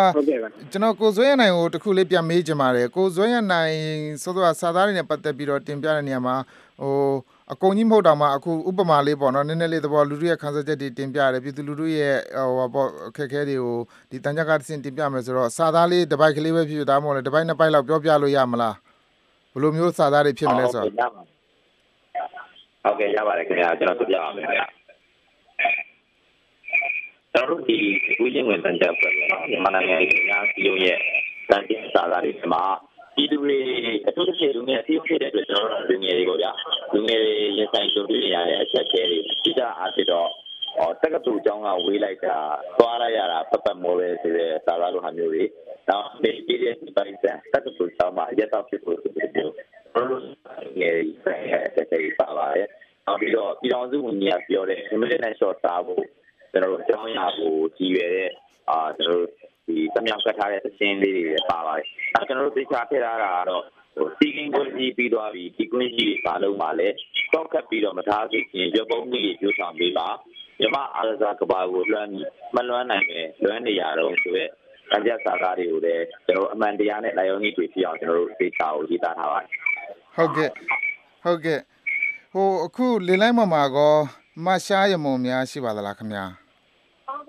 [0.71, 3.75] ကျွန်တော်ကိုဇွဲရနိုင်ကိုတခုလေးပြန်မေးချင်ပါတယ်ကိုဇွဲရနိုင်
[4.23, 6.35] စောစောစာသားတွေနဲ့ပတ်သက်ပြီးတော့တင်ပြတဲ့နေရာမှာ
[6.81, 6.95] ဟို
[7.51, 13.77] အကုန်ကြီးမဟုတ်တော့မှအခုဥပမာလေးပေါ့နော်နည်းနည်းလေးသဘောလူတို့ရဲ့ခန်းစားချက်တွေတင်ပြရတယ်ပြည်သူလူတို့ရဲ့ဟိုပေါ့အခက်အခဲတွေကို
[14.11, 18.75] ဒီတန်ကြကတစ်စင်တင်ပြမယ်ဆိုတော့စာသားလေးတစ်ပိုက်ကလေးပဲဖြစ်ဖြစ်ဒါမှမဟုတ်လေတစ်ပိုက်နှစ်ပိုက်လောက်ပြောပြလို့ရမလား
[19.53, 21.11] ဘယ်လိုမျိုးစာသားတွေဖြစ်မလဲဆိုတော့
[22.83, 24.65] ဟုတ်ကဲ့ရပါတယ်ခင်ဗျာကျွန်တော်ပြပြပါမယ်ခင်ဗျာ
[27.33, 27.77] ကျွန်တော်တို့ဒီ
[28.19, 30.97] ဝိဇ္ဇင်ဝင်တန်ကြပွဲပေါ့နော်မြန်မာနိုင်ငံရဲ့ညာစီယုံရဲ့
[31.49, 32.63] တန်ကျင်စာသားတွေမှာ
[33.15, 33.57] ဒီလူတွေ
[34.07, 36.51] အထူးသဖြင့်လူငယ်အစည်းအဝေးဖြစ်တဲ့အတွက်ကျွန်တော်တို့လူငယ်တွေပေါ့ဗျာ
[36.93, 40.29] လူငယ်တွေရင်ဆိုင်ကြုံတွေ့ရတဲ့အချက်အခဲတွေအဓိကအားဖြင့်တော့
[40.77, 42.37] ဟောတက္ကသိုလ်ကျောင်းကဝေးလိုက်တာ
[42.79, 45.43] သွားရရတာပတ်ပတ်မောပဲဆိုတဲ့စာသားလိုဟာမျိုးတွေ
[45.89, 49.53] နောက်ဒီဒီဒီပိုင်းစံတက္ကသိုလ်ကျောင်းမှာရက်တော့ဖြစ်ဖို့ဆိုတဲ့မျိုး
[49.93, 50.23] ကျွန်တော်တို့
[50.79, 52.67] ငယ်တွေဆိုင်တဲ့အချက်တွေပါပါတယ်
[53.05, 56.03] နောက်ပြီးတော့ပြည်တော်စုဝန်ကြီးကပြောတဲ့ immediate short စားဖို့
[56.51, 58.31] ကျွန်တော်တို့အကြောင်းအရာကိုကြည်ရွယ်တဲ့
[58.69, 59.29] အာကျွန်တော်တို့
[59.67, 63.63] ဒီတမြောက်ကတ်ထားတဲ့သင်းလေးတွေပါပါတယ်။အဲကျွန်တော်တို့သိချာထည့်ထားတာကတော့
[63.95, 66.87] ဟိုစီကင်းကိုကြီးပြီးသွားပြီဒီကွင်းကြီးပါလုံးပါလေ
[67.33, 70.07] တော့ကပ်ပြီးတော့မထားသိချင်းရုပ်ပုံကြီးကျိုးဆောင်ပေးပါ
[70.59, 72.11] မြမအားကစားကဘာကိုလွှမ်း
[72.55, 74.45] မလွှမ်းနိုင်ပဲလွှမ်းနေရတော့ဆိုရဲ
[74.95, 79.49] အကြစာသားတွေကိုလည်းကျွန်တော်အမှန်တရားနဲ့လာယုံကြီးတွေဖြစ်အောင်ကျွန်တော်တို့သိချာကိုရေးသားထားပါတယ်
[80.15, 80.49] ဟုတ်ကဲ့
[81.23, 81.59] ဟုတ်ကဲ့
[82.33, 83.93] ဟိုအခုလေလိုက်မှာမှာကော
[84.45, 86.25] မရှားရမုံများရှိပါသလားခင်ဗျာ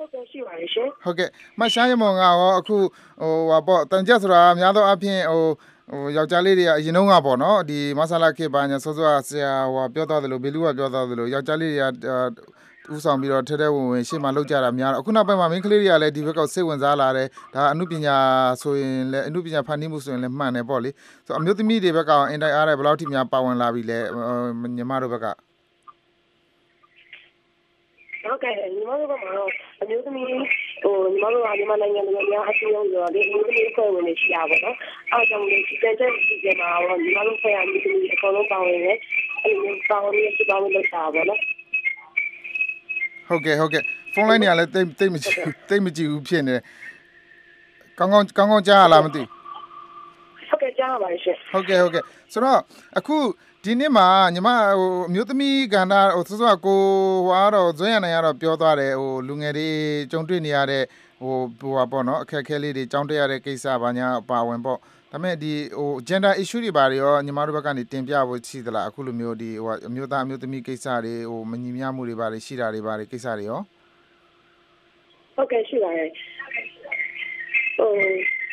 [0.04, 1.28] ဟုတ်ကဲ့ရှိပါတယ်ရှင်ဟုတ်ကဲ့
[1.60, 2.76] မရှားရမုံကရောအခု
[3.20, 5.44] ဟိုဟာပေါ့တန်ကြက်ဆိုတာအများသောအားဖြင့်ဟို
[5.90, 18.16] ဟိုယောက်ျားလေးတွေကအရင်တုန်းကပေါ့နော်ဒီမဆလာခေပါညာစောစောဆရာဟိုပြောသွားသလိုဘေလူကပြောသွားသလိုယောက်ျားလေးတွေကဥဆောင်ပြီးတော့ထဲထဲဝင်ဝင်ရှေ့မှာလောက်ကြတာများတော့အခုနောက်ပိုင်းမှာမင်းကလေးတွေကလည်းဒီဘက်ကစိတ်ဝင်စားလာတယ်ဒါအမှုပညာ
[18.62, 20.90] ဆိုရင်လည်းအမှုပညာဖန်တီးမှုဆိုရင်လည်းမှန်တယ်ပေါ့လေ
[21.26, 23.98] ဆိုအမျိုးသမီးတွေဘက်ကအင်တိုက်အားရဘယ်လောက်ထိများပါဝင်လာပြီလဲ
[24.76, 25.26] ညီမတို့ဘက်က
[28.24, 29.50] ဟုတ်ကဲ့ညီမတို့ကမှတော့
[29.80, 30.26] အမျိုးသမီး
[30.82, 34.76] ဟိုညီမတို့ကမြန်မာနိုင်ငံလူမျိုးများအစည်းအရုံးဆိုတော့ဒီအမျိုးသမီးအဖွဲ့ဝင်တွေရှိရပါတော့
[35.10, 38.98] အဲဒါကြောင့်ဒီတန်တဲ့ဒီကမှာတော့ညီမတို့ဖွဲ့ရအမျိုးသမီးအကုန်လုံးပါဝင်တယ်
[39.42, 41.40] အဲ့လိုပါဝင်ရစီပါဝင်လုပ်တာပါတော့
[43.28, 43.82] ဟုတ်ကဲ့ဟုတ်ကဲ့
[44.14, 45.36] ဖုန်းလိုင်းတွေကလည်းတိတ်တိတ်မကြည့်
[45.68, 46.62] တိတ်မကြည့်ဘူးဖြစ်နေတယ်
[47.98, 49.22] ကောင်းကောင်းကောင်းကောင်းကြားရလားမသိ
[50.54, 52.02] ဟုတ်ကဲ့ကြားပါပါရှင်ဟုတ်ကဲ့ဟုတ်ကဲ့
[52.32, 52.60] ဆိုတော့
[52.98, 53.16] အခု
[53.64, 54.48] ဒီနေ့မှာညီမ
[54.78, 56.80] ဟိုအမျိုးသမီးကဏ္ဍဟိုစောစောကို
[57.26, 59.68] ဟွာတော့ဇွဲရနိုင်ကတော့ပြောသွားတယ်ဟိုလူငယ်တွေ
[60.10, 60.84] ကြုံတွေ့နေရတဲ့
[61.22, 64.78] ဟိုဟိုပါပေါ့နော်အခက်အခဲလေးတွေကြောင်းတက်ရတဲ့ကိစ္စဘာညာပါဝင်ပေါ့
[65.12, 73.60] ဒါပေမဲ့ဒီဟို gender issue တွေဘာတွေရောညီမတို့ဘက်ကနေတင်ပြဖို့ရှိသလားအခုလိုမျိုးဒီဟိုအမျိုးသားအမျိုးသမီးကိစ္စတွေဟိုမညီမျှမှုတွေဘာတွေရှိတာတွေဘာတွေကိစ္စတွေရော
[75.34, 76.08] ဟုတ်ကဲ့ရှိပါတယ်
[77.76, 77.90] ဟို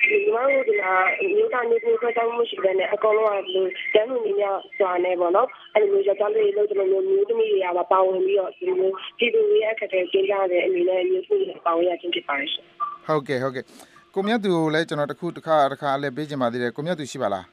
[0.10, 0.93] ဒီမှာဒီမှာ
[1.36, 3.62] မြို့သားနေကိုခွဲတောင်းမှုရှိတဲ့နဲ့အကောင်လုံးကလူ
[3.93, 8.76] တန်းလူနေများစွာနေပေါ့နော်အဲ့လိုမျိုးကြောင့်လေးလို့ဒီလိုမျိုးမျိုးသမီးတွေကပါဝင်ပြီးတော့ဒီလို
[9.18, 12.66] ပြည်သူတွေရဲ့အခက်အခဲကျင်းကြတဲ့အနေနဲ့မျိုးသမီးတွေပါဝင်ရခြင်းဖြစ်ပါတယ်ရှင်
[13.08, 13.66] ဟုတ်ကဲ့ဟုတ်ကဲ့
[14.14, 17.45] ကိုမြတ်သူကိုလည်းကျွန်တော်တခုတစ်ခါတစ်ခါလည်းပေးချင်ပါသေးတယ်ကိုမြတ်သူရှိပါလား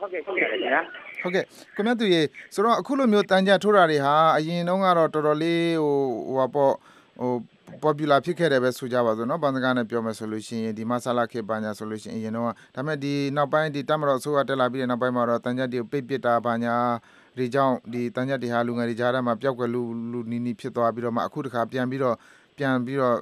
[0.00, 0.82] ဟုတ်ကဲ့ဟုတ်ကဲ့ခင်ဗျာ
[1.22, 1.44] ဟုတ်ကဲ့
[1.76, 2.20] ကိုမြတ်သူရေ
[2.54, 5.96] ဆိုတော့အခုလိုမျိုးတန်ကြထိုးတာတွေဟာအရင်တုန်းကတော့တော်တော်လေးဟို
[6.28, 6.74] ဟိုပါပေါ့
[7.20, 7.30] ဟို
[7.83, 16.75] popular ဖြစ်ခဲ့တယ်ပဲဆိုကြပါစို့เนาะဘန်စကားနဲ့ပြောမယ်ဆိုလို့ရှိရင်ဒီမဆလာခေပါညာဆိုလို့ရှိရင်အရင်တော့ဒါပေမဲ့ဒီနောက်ပိုင်းဒီတမတော်အစိုးရတက်လာပြီးတဲ့နောက်ပိုင်းမှာတော့တန်ကြတွေပိတ်ပစ်တာဘာညာ
[17.37, 19.81] ဒီကြောင့်ဒီတန်ကြတွေဟာလူငယ်တွေကြားထဲမှာပျောက်ကွယ်လူ
[20.11, 22.15] လူနီးနီးဖြစ်သွားပြီးတော့မှအခုတခါပြန်ပြီးတော့
[22.57, 23.17] ပြန်ပြီးတော့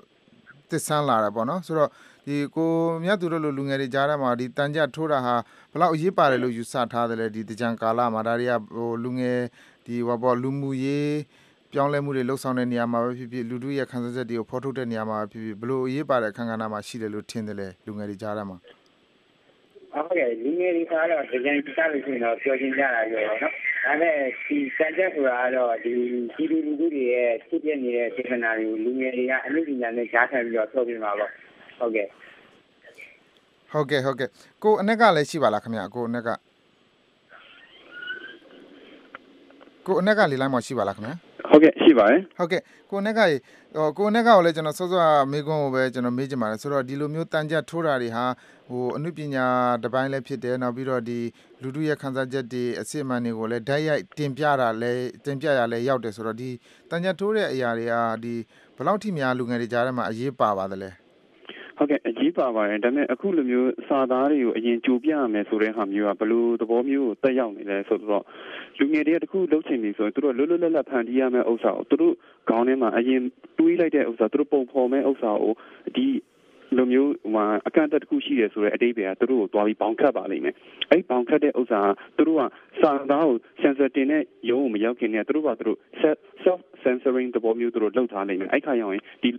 [0.69, 1.89] သစ်ဆန်းလာတယ်ပေါ့နော်ဆိုတော့
[2.27, 2.71] ဒီကို
[3.03, 5.35] မြတ်သူတို့လိုလူငယ်တွေကြားထဲမှာဒီတန်ကြထိုးတာဟာ
[5.71, 9.39] ဘယ်လောက်အရေးပါတယ်လို့ယူဆထားတယ်လဲဒီတကြံကာလမှာဒါတွေကဟိုလူငယ်
[9.85, 11.13] ဒီဟောပေါ့လူမှုရေး
[11.72, 18.56] ပြောင်းလဲမှုတွေလှုပ်ဆောင်တဲ့နေရာမှာပဲဖြစ်ဖြစ်လူတို့ရဲ့ခံစားချက်တွေကိုဖော်ထုတ်တဲ့နေရာမှာပဲဖြစ်ဖြစ်ဘယ်လိုအရေးပါတဲ့အခန်းကဏ္ဍမှာရှိတယ်လို့ထင်တယ်လဲလူငယ်တွေကြားထဲမှာ
[19.92, 23.52] ဟုတ်ကဲ့လူငယ်တွေကတော့ဒီကြိမ်ပြလို့ရှိရင်တော့ပြောချင်းကြတာပြောတော့နော်
[23.86, 24.14] ဒါပေမဲ့
[24.46, 25.92] ဒီစံချက်ဆိုတာကတော့ဒီ
[26.36, 31.30] ဒီလူလူတွေရဲ့ဖြစ်ပြနေတဲ့စေတနာတွေကိုလူငယ်တွေကအမှုပညာနဲ့ကြားခံပြီးတော့ထုတ်ပြမှာပေါ့
[31.78, 32.06] ဟုတ်ကဲ့
[33.72, 34.28] ဟုတ်ကဲ့ဟုတ်ကဲ့
[34.62, 36.28] ကိုအနက်ကလည်းရှိပါလားခင်ဗျကိုအနက်က
[39.86, 41.12] ကိုအနက်ကလေလိုက်မှရှိပါလားခင်ဗျ
[41.50, 43.36] ဟုတ်ကဲ့ရှိပါတယ်ဟုတ်ကဲ့ကိုနက်ကရေ
[43.76, 48.24] ဟိုကိုနက်ကကိုလည်းကျွန်တော်စောစောမေးခွန်းကိုပဲကျွန်တော်မေးချင်ပါတယ်ဆိုတော့ဒီလိုမျိုးတန်ကြထိုးတာတွေဟာ
[48.68, 49.46] ဟိုအနုပညာ
[49.82, 51.18] တစ်ပိုင်းလည်းဖြစ်တယ်နောက်ပြီးတော့ဒီ
[51.62, 56.50] လူတို့ရဲ့ခန်းစားချက်တွေအစစ်အမှန်တွေကိုလည်းဓာတ်ရိုက်တင်ပြတာလည်းတင်ပြရလည်းရောက်တယ်ဆိုတော့ဒီ
[56.90, 58.34] တန်ကြထိုးတဲ့အရာတွေကဒီ
[58.76, 60.90] ဘယ်လောက်ထိများလူငယ်တွေကြားထဲမှာအရေးပါပါသလဲ
[61.76, 68.24] ဟုတ်ကဲ့ အကြီးပါပါတယ်ဒါပေမဲ့အခုလိုမျိုးစာသားတွေကိုအရင်ကြိုပြရမယ်ဆိုတဲ့ဟာမျိုးကဘယ်လိုသဘောမျိုးကိုတက်ရောက်နေလဲဆိုတော့
[68.78, 72.14] လူငယ်တွေကတခုလှုပ်ချင်ပြီဆိုရင်သူတို့လွတ်လွတ်လပ်လပ်ဖန်တီးရမယ့်ဥစ္စာကိုသူတို့
[72.48, 73.20] ခေါင်းထဲမှာအရင်
[73.58, 75.54] တွေးလိုက်တဲ့ဥစ္စာသူတို့ပုံဖော်မဲ့ဥစ္စာကို
[75.96, 76.06] ဒီ
[76.76, 80.54] လိုမျိုးဟိုမှာအကန့်အသတ်တစ်ခုရှိတယ်ဆိုတဲ့အတိတ်ပဲကသူတို့ကိုတွားပြီးဘောင်ခတ်ပါလိမ့်မယ်။
[80.90, 82.42] အဲ့ဘောင်ခတ်တဲ့ဥစ္စာကသူတို့က
[82.80, 85.78] စာသားကို sensor တင်တဲ့ရုံးကိုမရောက်ခင်တည်းကသူတို့ကသူတို့
[86.42, 89.30] self censoring သဘောမျိုးသူတို့လုပ်ထားလိမ့်မယ်။အဲ့ခါရောက်ရင်ဒီ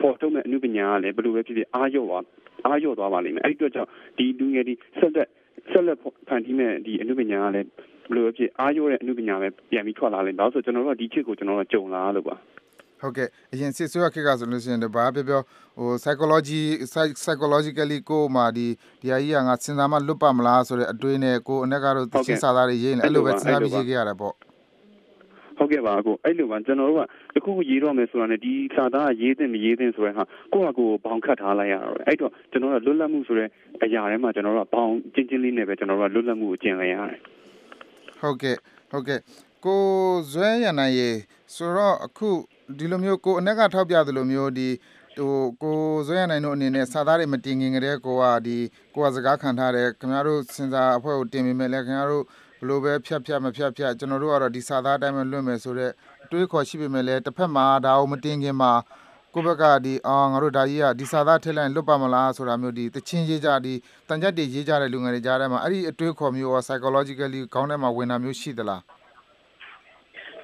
[0.00, 2.24] ပေါ်ထုတ်မဲ့အမှုပညာကလည်းဘယ်လိုပဲဖြစ်ဖြစ်အားရော့သွား
[2.66, 5.28] အားရော့သွားပါလိမ့်မယ်အဲ့ဒီအတွက်ကြောင့်ဒီလူငယ်ဒီဆက်လက်
[5.70, 7.68] ဆက်လက်ဖန်တီးမဲ့ဒီအမှုပညာကလည်း
[8.10, 12.36] ဘယ်လိုပဲဖြစ်အားရော့တဲ့အမှုပညာပဲပြန်ပြီးထွက်လာလိမ့်မယ်ဒါဆိုကျွန်တော်တို့ကဒီချစ်ကိုကျွန်တော်တို့ကြုံလာလို့ပါ
[13.02, 15.42] ဟုတ်ကဲ့အရင်စစ်ဆွေးရခေတ်ကဆိုလို့ရှိရင်တော့ဘာပြောပြော
[15.78, 16.62] ဟို psychology
[17.22, 18.66] psychologically ကိုမှဒီ
[19.02, 24.34] ဒီအကြီးကငါစဉ်းစားမှလွတ်ပါမလားဆိုတဲ့အတွေးနဲ့ကိုအနက်ကတော့သချင်းစာသားတွေရေးနေအဲ့လိုပဲစဉ်းစားပြီးရေးခဲ့ရတာပေါ့
[25.58, 27.02] ဟုတ်ကဲ့ပါကိုအဲ့လိုပါကျွန်တော်တို့က
[27.34, 33.48] တခုခုရေးတော့မယ်ဆိုတာနဲ့ဒီစာသားကရေးတဲ့မရေးတဲ့ဆိုတဲ့ဟာကိုယ့်ဟာကိုယ်ဘောင်ခတ်ထားလိုက်ရတော့အဲ့တော့ကျွန်တော်တို့လွတ်လပ်မှုဆိုတဲ့
[33.82, 37.20] အရာထဲမှာကျွန်တော်တို့ကဘောင်ချင်းချင်းလေးနဲ့ပဲကျွန်တော်တို့ကလွတ်လပ်မှုကိုကျင့်လိုက်ရတယ်
[38.20, 38.56] ဟုတ်ကဲ့
[38.90, 39.20] ဟုတ်ကဲ့
[39.64, 39.82] ကို
[40.32, 41.10] ဇွဲရနိုင်ရေ
[41.54, 42.30] ဆိုတော့အခု
[42.78, 44.68] ဒီလိုမျိုးကိုအနက်ကထောက်ပြသလိုမျိုးဒီ
[45.18, 48.56] ဟိုကိုဇွဲရနိုင်တို့အနေနဲ့စာသားတွေမတင်ငင်ကြတဲ့ကိုကဒီ
[48.94, 52.24] ကိုကစကားခံထားတယ်ခင်ဗျားတို့စင်စာအဖွဲ့ကိုတင်မိမယ်လဲခင်ဗျားတို့
[52.62, 55.92] ဘလို့ပဲဖြတ်ဖြတ်မဖြတ်ဖြတ်ကျွန်တော်တို့ကတော့ဒီစာသားအတိုင်းပဲလွတ်မယ်ဆိုတော့
[56.24, 58.72] အတွေးခေါ်ရှိပေမဲ့လဲတစ်ဖက်မှာဒါအောင်မတင်ခင်မှာ
[59.34, 63.74] ကိုဘက်ကဒီအာငါတို့ဒါကြီးကဒီစာသားထည့်လိုက်လွတ်ပါမလားဆိုတာမျိုးဒီတချင်းရေးကြဒီ
[64.08, 68.82] တန်ကြက်တွေရေးကြတဲ့လူငယ်တွေကြားထဲမှာအဲ့ဒီအတွေးခေါ်မျိုးရော psychologically ခေါင်းထဲမှာဝင်တာမျိုးရှိသလား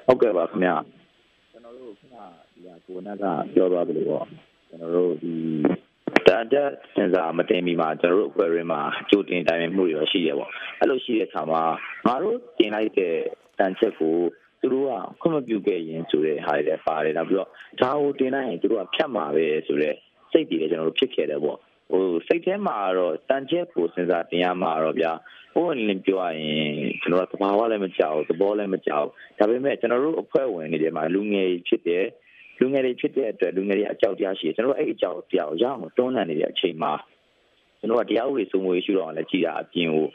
[0.05, 0.75] ဟုတ်ကဲ့ပါခင်ဗျာ
[1.51, 2.15] ကျွန်တော်တို့ခုန
[2.53, 4.25] ဒီကကိုနက်ကပြောသွားသလိုပေါ့
[4.67, 5.33] ကျွန်တော်တို့ဒီ
[6.29, 11.61] တန်တက်စင်စာမတင်မီမှာကျွန်တော်တို့အဖွဲ့ရင်းမှာကြိုတင်တိုင်ပင်မှုတွေရောရှိရပေါ့အဲ့လိုရှိတဲ့အခါမှာ
[12.07, 13.15] ငါတို့တင်လိုက်တဲ့
[13.59, 14.15] တန်ချက်ကို
[14.61, 17.49] သူတို့ကခွင့်မပြုခဲ့ရင်ဆိုတဲ့ဟာတွေလည်းပါတယ်နောက်ပြီးတော့
[17.81, 19.95] ဒါကိုတင်လိုက်ရင်သူတို့ကဖြတ်မှာပဲဆိုတဲ့
[20.31, 21.57] စိတ်တွေလည်းကျွန်တော်တို့ဖြစ်ခဲ့တယ်ပေါ့
[21.91, 25.11] ဟိုစိတ်ထဲမှာတော့တန်ချက်ကိုစဉ်းစားတင်ရမှာတော့ဗျာ
[25.53, 29.07] ဟိုအနေနဲ့ပြောရရင်ကျွန်တော်ကသဘာဝလည်းမကြောက်သဘောလည်းမကြောက်
[29.37, 32.05] ဒါပေမဲ့ကျွန်တော်တို့အဖွဲ့ဝင်တွေထဲမှာလူငယ်ဖြစ်တဲ့
[32.59, 36.93] လူငယ်တွေဖြစ်တဲ့အတွက်လူငယ်တွေအကြောက်တရားရှိတယ်ကျွန်တော်တို့အဲ့အကြောက်တရားကိုရအောင်တွန်းလှန်နေတဲ့အချိန်မှာ
[37.79, 40.07] ကျွန်တော်ကတရားဥပဒေစိုးမိုးရေးရှိတော့လည်းကြည်တာအပြင်ကို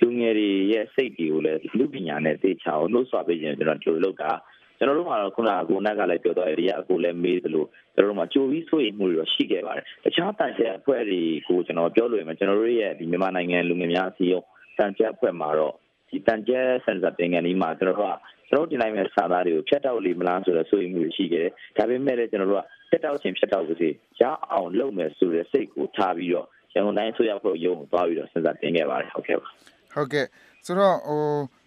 [0.00, 4.30] လူငယ်တွေရဲ့စိတ်တွေကိုလည်းလူပညာနဲ့သိချအောင်နှုတ်ဆွပေးခြင်းကျွန်တော်ကြိုလုပ်တာ
[4.78, 14.46] ကျွန်တော်တို့မှာတော့ခုနကကိုနက်ကလည်းပြောတော့အဲ့ဒီအကိုလည်းမေးသလိုကျွန်တော်တို့မှာကြိုပြီးစိုးရိမ်မှုတွေတော့ရှိခဲ့ပါတယ်တခြားတန်ချက်အဖွဲ့တွေကိုကျွန်တော်ပြောလို့ရမယ်ကျွန်တော်တို့ရဲ့ဒီမြန်မာနိုင်ငံလူငယ်များအစည်းအရုံး
[14.78, 15.74] တန်ချက်အဖွဲ့မှာတော့
[16.08, 18.14] ဒီတန်ချက်စင်ဆာတင်ငန်းဒီမှာကျွန်တော်တို့က
[18.50, 23.88] ကျွန်တော်တင်လိုက်မဲ့စာသားတွေကိုဖြတ်တောက်လိမလားဆိုတော့စိုးရိမ်မှုတွေရှိခဲ့တယ်ဒါပေမဲ့လည်းကျွန်တော်တို့ကဖြတ်တောက်ခြင်းဖြတ်တောက်ပါစေ
[24.20, 24.22] ရ
[24.52, 29.48] အောင်လုပ်မယ်ဆိုတဲ့စိတ်ကိုထားပြီးတော့ရန်ကုန်တိုင်းဆိုရဖို့ရုံးသွားပြီးတော့စင်ဆာတင်ခဲ့ပါတယ်ဟုတ်ကဲ့ပါ
[29.94, 30.26] ဟုတ်ကဲ့
[30.66, 31.22] ဆိုတော့ဟို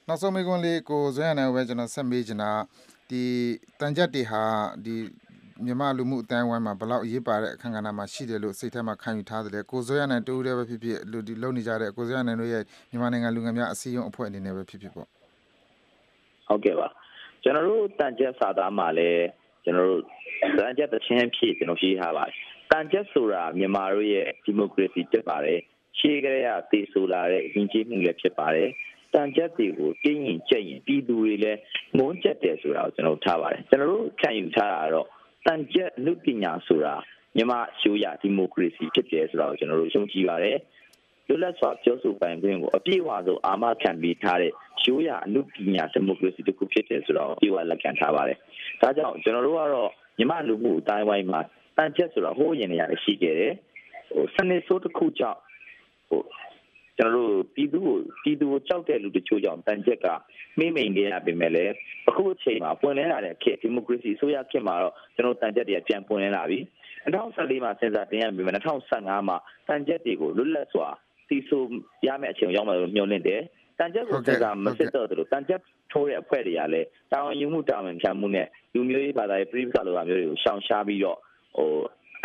[0.07, 2.51] နောက်ဆုံးမိကွန်းလေးကိုဇွဲရနိုင်ပဲကျွန်တော်ဆက်မေးချင်တာ
[3.09, 3.23] ဒီ
[3.79, 4.43] တန်ကြက်တွေဟာ
[4.85, 4.95] ဒီ
[5.65, 15.07] မြန်မာလူမှုအတိုင်းဝိုင်းမှာဘလောက်အရေးပါတဲ့အခမ်းကဏ္ဍမှာရှိတယ်လို့စိတ်ထဲမှာခံယူထားတယ်ကိုဇွဲရနိုင်တူတယ်ပဲဖြစ်ဖြစ်လူဒီလုံနေကြတဲ့ကိုဇွဲရနိုင်တို့ရဲ့မြန်မာနိုင်ငံလူငယ်များအစည်းအရုံးအဖွဲ့အနေနဲ့ပဲဖြစ်ဖြစ်ပေါ့
[16.47, 16.87] ဟုတ်ကဲ့ပါ
[17.43, 19.25] ကျွန်တော်တို့တန်ကျက်စာသားမှာလည်း
[19.63, 20.03] ကျွန်တော်တို့
[20.57, 22.35] တန်ကျက်တချင်းဖြစ်ကျွန်တော်ဖြေးထားပါတယ်
[22.71, 25.59] တန်ကျက်ဆိုတာမြန်မာတို့ရဲ့ဒီမိုကရေစီတက်ပါတယ်
[25.99, 28.69] ရှေးကလေးကတေဆိုလာတဲ့ယဉ်ကျေးမှုလည်းဖြစ်ပါတယ်
[29.13, 31.59] တန်ကျက်တွေကိုတင်းရင်ကြက်ရင်ပြည်သူတွေလည်း
[31.97, 35.07] မုန်းကျက်တယ်ဆိုတာကိုကျွန်တော်ထားပါတယ်ကျွန်တော်တို့ခံယူထားတာကတော့
[35.45, 36.95] တန်ကျက်လူပညာဆိုတာ
[37.35, 40.57] မြန်မာရှိုးရဒီမိုကရေစီဖြစ်တယ်ဆိုတာကိုကျွန်တော်တို့ယုံကြည်ပါတယ်
[41.27, 44.51] လွတ်လပ်စွာပြောဆိုပိုင်ခွင့်ကိုအပြည့်အဝဆုံးအာမခံပေးထားတဲ့
[44.81, 48.37] ရှိုးရအမှုပညာဒီမိုကရေစီတစ်ခုဖြစ်တယ်ဆိုတော့အပြည့်အဝလက်ခံထားပါတယ်။
[48.81, 51.41] ဒါကြောင့်ကျွန်တော်တို့ကတော့မြန်မာလူမှုအတိုင်းဝိုင်းမှာ
[51.77, 53.53] တန်ချက်ဆိုတာဟိုးရင်နေရာရှိခဲ့တယ်။
[54.15, 55.39] ဟိုစနစ်ဆိုးတစ်ခုကြောင့်
[56.09, 56.21] ဟို
[56.97, 60.07] ကျွန်တော်တို့ပြည်သူကိုပြည်သူကိုကြောက်တဲ့လူတချို့ကြောင့်တန်ချက်က
[60.59, 61.73] မိမိန်ခဲ့ရပေမဲ့လည်း
[62.09, 66.59] အခုအချိန်မှာပွင့်လင်းလာတဲ့ခေတ်ဒီမိုကရေစီဆိုရခေတ်မှာတော့ကျွန်တော်တန်ချက်တွေကပြန်ပွင့်လင်းလာပြီ
[67.03, 70.87] 2014မှာစဉ်းစားတင်ရပြီမဲ့2015မှာတန်ချက်တွေကိုလွတ်လပ်စွာ
[71.33, 71.63] စီဆို
[72.07, 73.41] ရမယ့်အချိန်ရောက်မှလို့မျှော်လင့်တယ်
[73.79, 75.61] တန်ချက်ကိုစဉ်းစားမစစ်တော့တယ်လို့တန်ချက်
[75.91, 81.19] ထိုးတဲ့အဖွဲ့တွေကလည်းတာဝန်ယူမှုတာဝန်ခံမှုနဲ့လူမျိုးရေးဘာသာရေးပြည်ပလိုမျိုးတွေကိုရှောင်ရှားပြီးတော့
[81.57, 81.69] ဟို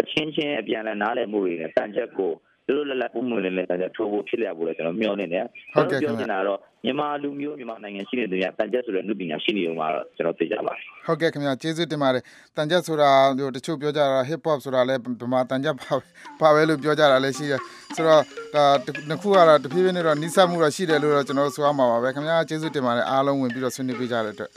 [0.00, 2.32] အချင်းချင်းအပြန်အလှန်နားလည်မှုတွေနဲ့တန်ချက်ကို
[2.68, 5.44] တို့လည်းလည်းပုံမှန်လည်းလည်းထိုးဖို့ဖြစ်ရဖို့လည်းကျွန်တော်မျှော်နေတယ်။
[5.74, 12.22] ဟုတ်ကဲ့ပြောနေတာတော့မြန်မာလူမျိုးမြန်မာနိုင်ငံရှိနေတဲ့တန်ချက်ဆိုတဲ့လူပညာရှိနေုံမှာတော့ကျွန်တော်သိကြပါတယ်ဟုတ်ကဲ့ခင်ဗျာကျေးဇူးတင်ပါတယ်
[12.56, 15.92] တန်ကြက်ဆိုတာဟိုတချို့ပြောကြတာ hip hop ဆိုတာလည်းဗမာတန်ကြက်ပါ
[16.40, 17.60] ပါပဲလို့ပြောကြတာလည်းရှိတယ်
[17.96, 18.22] ဆိုတော့
[18.54, 18.64] ဒါ
[19.08, 24.50] နှစ်ခုကတော့တဖြည်းဖြည်းနဲ့တော့နိစ္စမှုတော့ရှိတယ်လို့တော့ကျွန်တော်ဆိုရမှာပါပဲခင်ဗျာကျေးဇူးတင်ပါတယ်အားလုံးဝင်ပြီးတော့ဆွေးနွေးပေးကြတဲ့အတွက်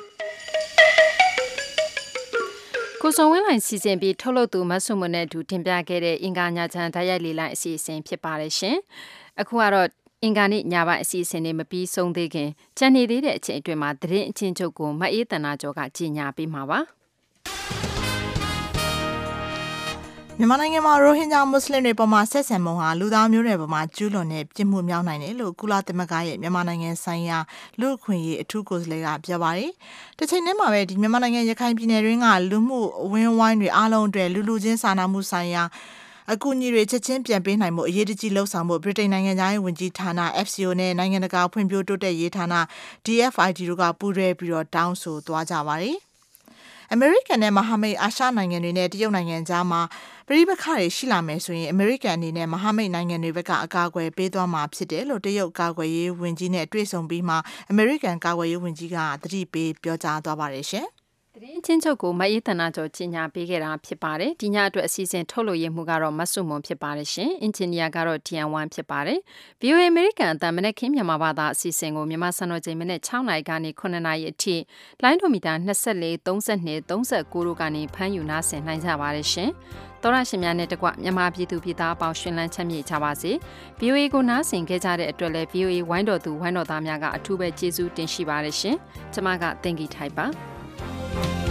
[3.04, 8.78] ကိုစုံဝင်းလိုင်စီစဉ်ပြီးထုတ်လုပ်သူမဆုမနဲ့အတူတင်ပြခဲ့တဲ့အင်္ဂါညာချန်ဓာတ်ရိုက်လေးလိုင်းအစီအစဉ်ဖြစ်ပါတယ်ရှင်။
[9.42, 9.88] အခုကတော့
[10.24, 16.80] အင်္ဂါနေ့ညပိုင်းအစီအစဉ်တွေမပြီးဆုံးသေးခင်ကြံနေသေးတဲ့အချိန်အတွင်းမှာသတင်းအချင်းချုပ်ကိုမအေးတနာကျော်ကကြီးညာပေးမှာပါ။
[20.42, 27.38] မြန်မာနိုင်ငံမှာရိုဟင်ဂျာမွတ်စလင်တွေပေါ်မှာဆက်ဆံမှုဟာလူသားမျိုးနွယ်ပေါ်မှာကျူးလွန်တဲ့ပြစ်မှုမြောက်နိုင်တယ်လို့ကုလသမဂ္ဂရဲ့မြန်မာနိုင်ငံဆိုင်ရာ
[27.80, 29.72] လူ့အခွင့်အရေးအထူးကိုယ်စားလှယ်ကပြောပါတယ်။
[30.18, 35.64] တစ်ချိန်တည်းမှာပဲဒီမြန်မာနိုင်ငံရခိုင်ပြည်နယ်တွင်းကလူမှုအဝင်းဝိုင်းတွေအားလုံးအတွက်လူလူချင်းစာနာမှုဆိုင်ရာ
[36.32, 40.12] အကူအညီတွေချက်ချင်းပြန်ပေးနိုင်မှုအရေးတကြီးလှုပ်ဆောင်မှုဗြိတိန်နိုင်ငံသားရေးဝန်ကြီးဌာန
[40.46, 42.46] FCO နဲ့နိုင်ငံတကာဖွံ့ဖြိုးတိုးတက်ရေးဌာန
[43.06, 45.98] DFID တို့ကပူးတွဲပြီးတော့တောင်းဆိုသွားကြပါတယ်။
[46.94, 49.82] အမေရိကန်နဲ့မဟာမိတ်အာရှနိုင်ငံတွေနဲ့တရုတ်နိုင်ငံကြားမှာ
[50.28, 57.36] ပြည်ပခါတွေရှိလာမယ်ဆိုရင်အမေရိကန်အနေနဲ့မဟာမိတ်နိုင်ငံတွေဘက်ကအကာအကွယ်ပေးသွားမှာဖြစ်တယ်လို့တရုတ်ကာကွယ်ရေးဝန်ကြီးနဲ့တွေ့ဆုံပြီးမှ
[57.70, 60.88] အမေရိကန်ကာကွယ်ရေးဝန်ကြီးကသတိပေးပြောကြားသွားပါတယ်ရှင်။။
[61.42, 69.20] သတင်းချင်းချုပ်ကိုမအေးတနာကျော်ကြီးညာပေးခဲ့တာဖြစ်ပါတယ်ဒီညအတွက်အစီအစဉ်ထုတ်လို့ရမှုကတော့မဆုမွန်ဖြစ်ပါတယ်ရှင်အင်ဂျင်နီယာကတော့ TN1 ဖြစ်ပါတယ်
[69.62, 74.56] VOA American အတန်မနဲ့ခင်းမြန်မာဘာသာအစီအစဉ်ကိုမြန်မာစံတော်ချိန်မနေ့6နာရီကနေ9နာရီအထိ
[75.04, 79.50] လိုင်းဒိုမီတာ24 32 39တို့ကနေဖမ်းယူနာဆင်နိုင်ကြပါတယ်ရှင်
[80.04, 83.32] တော်ရရှင်များနဲ့တကွမြန်မာပြည်သူပြည်သားအပေါင်းရှင်လန်းချမ်းမြေ့ကြပါစေ
[83.80, 88.78] VOA ကိုနားဆင်ခဲ့ကြတဲ့အတွက်လည်း VOA ဝိုင်းတော်သူဝိုင်းတော်သားများကအထူးပဲကျေးဇူးတင်ရှိပါတယ်ရှင်
[89.14, 90.51] ကျမကတင်ကြထိုက်ပါ
[91.14, 91.51] Bye.